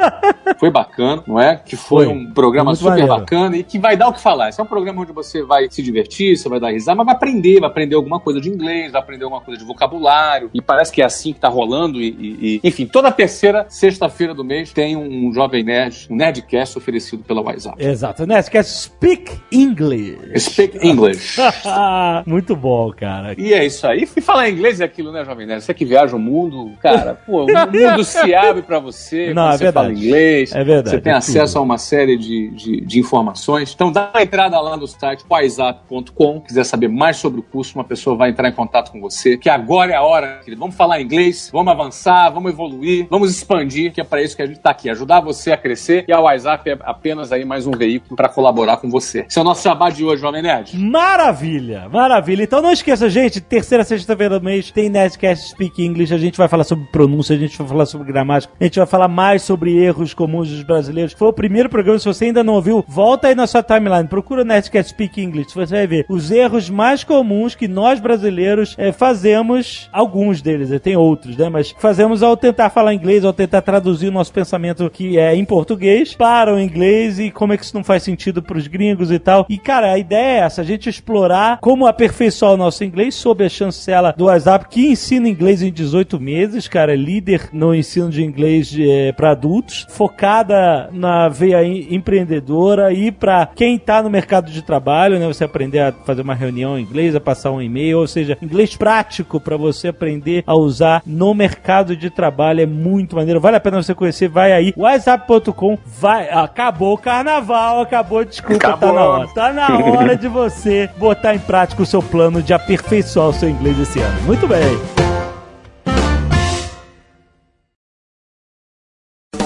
Foi 0.59 0.69
bacana, 0.71 1.23
não 1.27 1.39
é? 1.39 1.55
Que 1.57 1.75
foi, 1.75 2.05
Foi. 2.05 2.13
um 2.13 2.31
programa 2.31 2.71
Muito 2.71 2.77
super 2.79 2.89
maneiro. 2.91 3.09
bacana 3.09 3.57
e 3.57 3.63
que 3.63 3.77
vai 3.79 3.97
dar 3.97 4.07
o 4.09 4.13
que 4.13 4.21
falar. 4.21 4.49
Esse 4.49 4.59
é 4.59 4.63
um 4.63 4.67
programa 4.67 5.01
onde 5.01 5.11
você 5.11 5.43
vai 5.43 5.67
se 5.69 5.81
divertir, 5.81 6.37
você 6.37 6.47
vai 6.47 6.59
dar 6.59 6.69
risada, 6.71 6.95
mas 6.97 7.05
vai 7.05 7.15
aprender, 7.15 7.59
vai 7.59 7.69
aprender 7.69 7.95
alguma 7.95 8.19
coisa 8.19 8.39
de 8.39 8.49
inglês, 8.49 8.91
vai 8.91 9.01
aprender 9.01 9.23
alguma 9.25 9.41
coisa 9.41 9.59
de 9.59 9.65
vocabulário. 9.65 10.49
E 10.53 10.61
parece 10.61 10.91
que 10.91 11.01
é 11.01 11.05
assim 11.05 11.33
que 11.33 11.39
tá 11.39 11.49
rolando. 11.49 12.01
E, 12.01 12.07
e- 12.07 12.59
e- 12.63 12.67
enfim, 12.67 12.85
toda 12.85 13.11
terceira 13.11 13.65
sexta-feira 13.69 14.33
do 14.33 14.43
mês 14.43 14.71
tem 14.71 14.95
um 14.95 15.31
Jovem 15.33 15.63
Nerd, 15.63 16.07
um 16.09 16.15
Nerdcast 16.15 16.77
oferecido 16.77 17.23
pela 17.23 17.41
WhatsApp. 17.41 17.83
Exato, 17.83 18.23
quer 18.51 18.63
speak 18.63 19.31
English. 19.51 20.39
Speak 20.39 20.77
English. 20.85 21.37
Muito 22.25 22.55
bom, 22.55 22.91
cara. 22.91 23.14
E 23.37 23.53
é 23.53 23.65
isso 23.65 23.85
aí. 23.87 24.07
E 24.15 24.21
falar 24.21 24.49
inglês 24.49 24.79
é 24.81 24.85
aquilo, 24.85 25.11
né, 25.11 25.23
Jovem 25.25 25.45
Nerd? 25.45 25.63
Você 25.63 25.73
que 25.73 25.85
viaja 25.85 26.15
o 26.15 26.19
mundo, 26.19 26.71
cara, 26.81 27.15
pô, 27.25 27.43
o 27.43 27.47
mundo 27.47 28.03
se 28.05 28.33
abre 28.33 28.61
pra 28.61 28.79
você 28.79 29.33
Não, 29.33 29.49
é 29.51 29.57
você 29.57 29.71
fala 29.71 29.91
inglês. 29.91 30.53
É 30.53 30.63
verdade, 30.63 30.89
Você 30.97 31.01
tem 31.01 31.13
é 31.13 31.15
acesso 31.15 31.53
tudo. 31.53 31.61
a 31.61 31.65
uma 31.65 31.77
série 31.77 32.17
de, 32.17 32.49
de, 32.51 32.81
de 32.81 32.99
informações. 32.99 33.71
Então 33.73 33.91
dá 33.91 34.09
uma 34.13 34.21
entrada 34.23 34.59
lá 34.59 34.77
no 34.77 34.87
site 34.87 35.23
paisap.com. 35.27 36.41
Quiser 36.41 36.63
saber 36.63 36.87
mais 36.87 37.17
sobre 37.17 37.39
o 37.39 37.43
curso, 37.43 37.75
uma 37.77 37.83
pessoa 37.83 38.15
vai 38.15 38.29
entrar 38.29 38.47
em 38.49 38.53
contato 38.53 38.91
com 38.91 38.99
você. 38.99 39.37
Que 39.37 39.49
agora 39.49 39.91
é 39.91 39.95
a 39.95 40.03
hora, 40.03 40.39
querido. 40.43 40.59
Vamos 40.59 40.75
falar 40.75 41.01
inglês, 41.01 41.49
vamos 41.51 41.71
avançar, 41.71 42.29
vamos 42.29 42.51
evoluir, 42.51 43.07
vamos 43.09 43.31
expandir, 43.31 43.91
que 43.91 43.99
é 44.01 44.03
pra 44.03 44.21
isso 44.21 44.35
que 44.35 44.41
a 44.41 44.45
gente 44.47 44.59
tá 44.59 44.69
aqui. 44.71 44.89
Ajudar 44.89 45.19
você 45.21 45.51
a 45.51 45.57
crescer. 45.57 46.05
E 46.07 46.13
a 46.13 46.19
WhatsApp 46.19 46.69
é 46.69 46.77
apenas 46.83 47.31
aí 47.31 47.43
mais 47.45 47.67
um 47.67 47.71
veículo 47.71 48.15
pra 48.15 48.29
colaborar 48.29 48.77
com 48.77 48.89
você. 48.89 49.25
Esse 49.27 49.37
é 49.37 49.41
o 49.41 49.45
nosso 49.45 49.63
jabá 49.63 49.89
de 49.89 50.03
hoje, 50.03 50.21
Jovem 50.21 50.41
Nerd. 50.41 50.77
Maravilha, 50.77 51.89
maravilha. 51.89 52.43
Então 52.43 52.61
não 52.61 52.71
esqueça, 52.71 52.94
gente, 52.95 53.41
terceira 53.41 53.83
sexta-feira 53.83 54.39
do 54.39 54.43
mês 54.43 54.71
tem 54.71 54.89
Nerdcast 54.89 55.49
Speak 55.49 55.83
English. 55.83 56.13
A 56.13 56.17
gente 56.17 56.37
vai 56.37 56.47
falar 56.47 56.63
sobre 56.63 56.85
pronúncia, 56.85 57.35
a 57.35 57.39
gente 57.39 57.57
vai 57.57 57.67
falar 57.67 57.85
sobre 57.85 58.07
gramática, 58.07 58.53
a 58.59 58.63
gente 58.63 58.77
vai 58.77 58.87
falar 58.87 59.07
mais 59.07 59.41
sobre 59.41 59.77
erros 59.77 60.13
comuns 60.13 60.49
dos 60.49 60.63
brasileiros. 60.63 61.13
Foi 61.13 61.27
o 61.27 61.33
primeiro 61.33 61.69
programa, 61.69 61.99
se 61.99 62.05
você 62.05 62.25
ainda 62.25 62.43
não 62.43 62.53
ouviu, 62.53 62.83
volta 62.87 63.27
aí 63.27 63.35
na 63.35 63.47
sua 63.47 63.61
timeline, 63.61 64.07
procura 64.07 64.41
o 64.41 64.45
Nerdcast 64.45 64.91
Speak 64.91 65.21
English, 65.21 65.53
você 65.53 65.75
vai 65.75 65.87
ver 65.87 66.05
os 66.09 66.31
erros 66.31 66.69
mais 66.69 67.03
comuns 67.03 67.55
que 67.55 67.67
nós 67.67 67.99
brasileiros 67.99 68.75
eh, 68.77 68.91
fazemos, 68.91 69.89
alguns 69.91 70.41
deles, 70.41 70.71
eh, 70.71 70.79
tem 70.79 70.95
outros, 70.95 71.35
né, 71.37 71.49
mas 71.49 71.75
fazemos 71.77 72.23
ao 72.23 72.37
tentar 72.37 72.69
falar 72.69 72.93
inglês, 72.93 73.25
ao 73.25 73.33
tentar 73.33 73.61
traduzir 73.61 74.07
o 74.07 74.11
nosso 74.11 74.31
pensamento 74.31 74.89
que 74.89 75.17
é 75.17 75.35
em 75.35 75.43
português 75.43 76.15
para 76.15 76.53
o 76.53 76.59
inglês 76.59 77.19
e 77.19 77.31
como 77.31 77.53
é 77.53 77.57
que 77.57 77.63
isso 77.63 77.75
não 77.75 77.83
faz 77.83 78.03
sentido 78.03 78.41
pros 78.41 78.67
gringos 78.67 79.11
e 79.11 79.19
tal. 79.19 79.45
E, 79.49 79.57
cara, 79.57 79.91
a 79.91 79.97
ideia 79.97 80.41
é 80.41 80.45
essa, 80.45 80.61
a 80.61 80.65
gente 80.65 80.89
explorar 80.89 81.59
como 81.59 81.87
aperfeiçoar 81.87 82.53
o 82.53 82.57
nosso 82.57 82.83
inglês 82.85 83.15
sob 83.15 83.43
a 83.43 83.49
chancela 83.49 84.13
do 84.15 84.25
WhatsApp, 84.25 84.67
que 84.69 84.87
ensina 84.87 85.27
inglês 85.27 85.61
em 85.61 85.71
18 85.71 86.19
meses, 86.19 86.67
cara, 86.67 86.93
é 86.93 86.95
líder 86.95 87.49
no 87.51 87.73
ensino 87.73 88.09
de 88.09 88.23
inglês 88.23 88.75
para 89.15 89.31
adultos, 89.31 89.85
focada 89.89 90.89
na 90.91 91.27
veia 91.29 91.63
em- 91.63 91.93
empreendedora 91.93 92.93
e 92.93 93.11
para 93.11 93.47
quem 93.55 93.77
tá 93.77 94.01
no 94.01 94.09
mercado 94.09 94.51
de 94.51 94.61
trabalho, 94.61 95.19
né, 95.19 95.27
você 95.27 95.43
aprender 95.43 95.79
a 95.79 95.91
fazer 95.91 96.21
uma 96.21 96.33
reunião 96.35 96.77
em 96.77 96.81
inglês, 96.83 97.15
a 97.15 97.19
passar 97.19 97.51
um 97.51 97.61
e-mail, 97.61 97.99
ou 97.99 98.07
seja, 98.07 98.37
inglês 98.41 98.75
prático 98.75 99.39
para 99.39 99.57
você 99.57 99.89
aprender 99.89 100.43
a 100.47 100.55
usar 100.55 101.01
no 101.05 101.33
mercado 101.33 101.95
de 101.95 102.09
trabalho 102.09 102.61
é 102.61 102.65
muito 102.65 103.15
maneiro, 103.15 103.39
vale 103.41 103.57
a 103.57 103.59
pena 103.59 103.81
você 103.81 103.93
conhecer, 103.93 104.27
vai 104.29 104.51
aí, 104.53 104.73
whatsapp.com, 104.77 105.77
vai, 105.85 106.29
acabou 106.29 106.93
o 106.93 106.97
carnaval, 106.97 107.81
acabou, 107.81 108.23
desculpa, 108.25 108.59
tá 108.59 108.69
Acabou. 108.69 108.93
na 108.93 109.01
hora. 109.05 109.27
Tá 109.33 109.53
na 109.53 109.77
hora 109.77 110.15
de 110.15 110.27
você 110.27 110.89
botar 110.97 111.35
em 111.35 111.39
prática 111.39 111.81
o 111.81 111.85
seu 111.85 112.01
plano 112.01 112.41
de 112.41 112.53
aperfeiçoar 112.75 113.29
o 113.29 113.33
seu 113.33 113.49
inglês 113.49 113.79
esse 113.79 113.99
ano. 113.99 114.21
Muito 114.23 114.47
bem. 114.47 114.61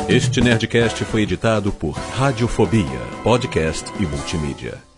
Este 0.08 0.42
Nerdcast 0.42 1.06
foi 1.06 1.22
editado 1.22 1.72
por 1.72 1.92
Radiofobia, 1.92 3.00
podcast 3.24 3.86
e 4.00 4.08
multimídia. 4.08 4.89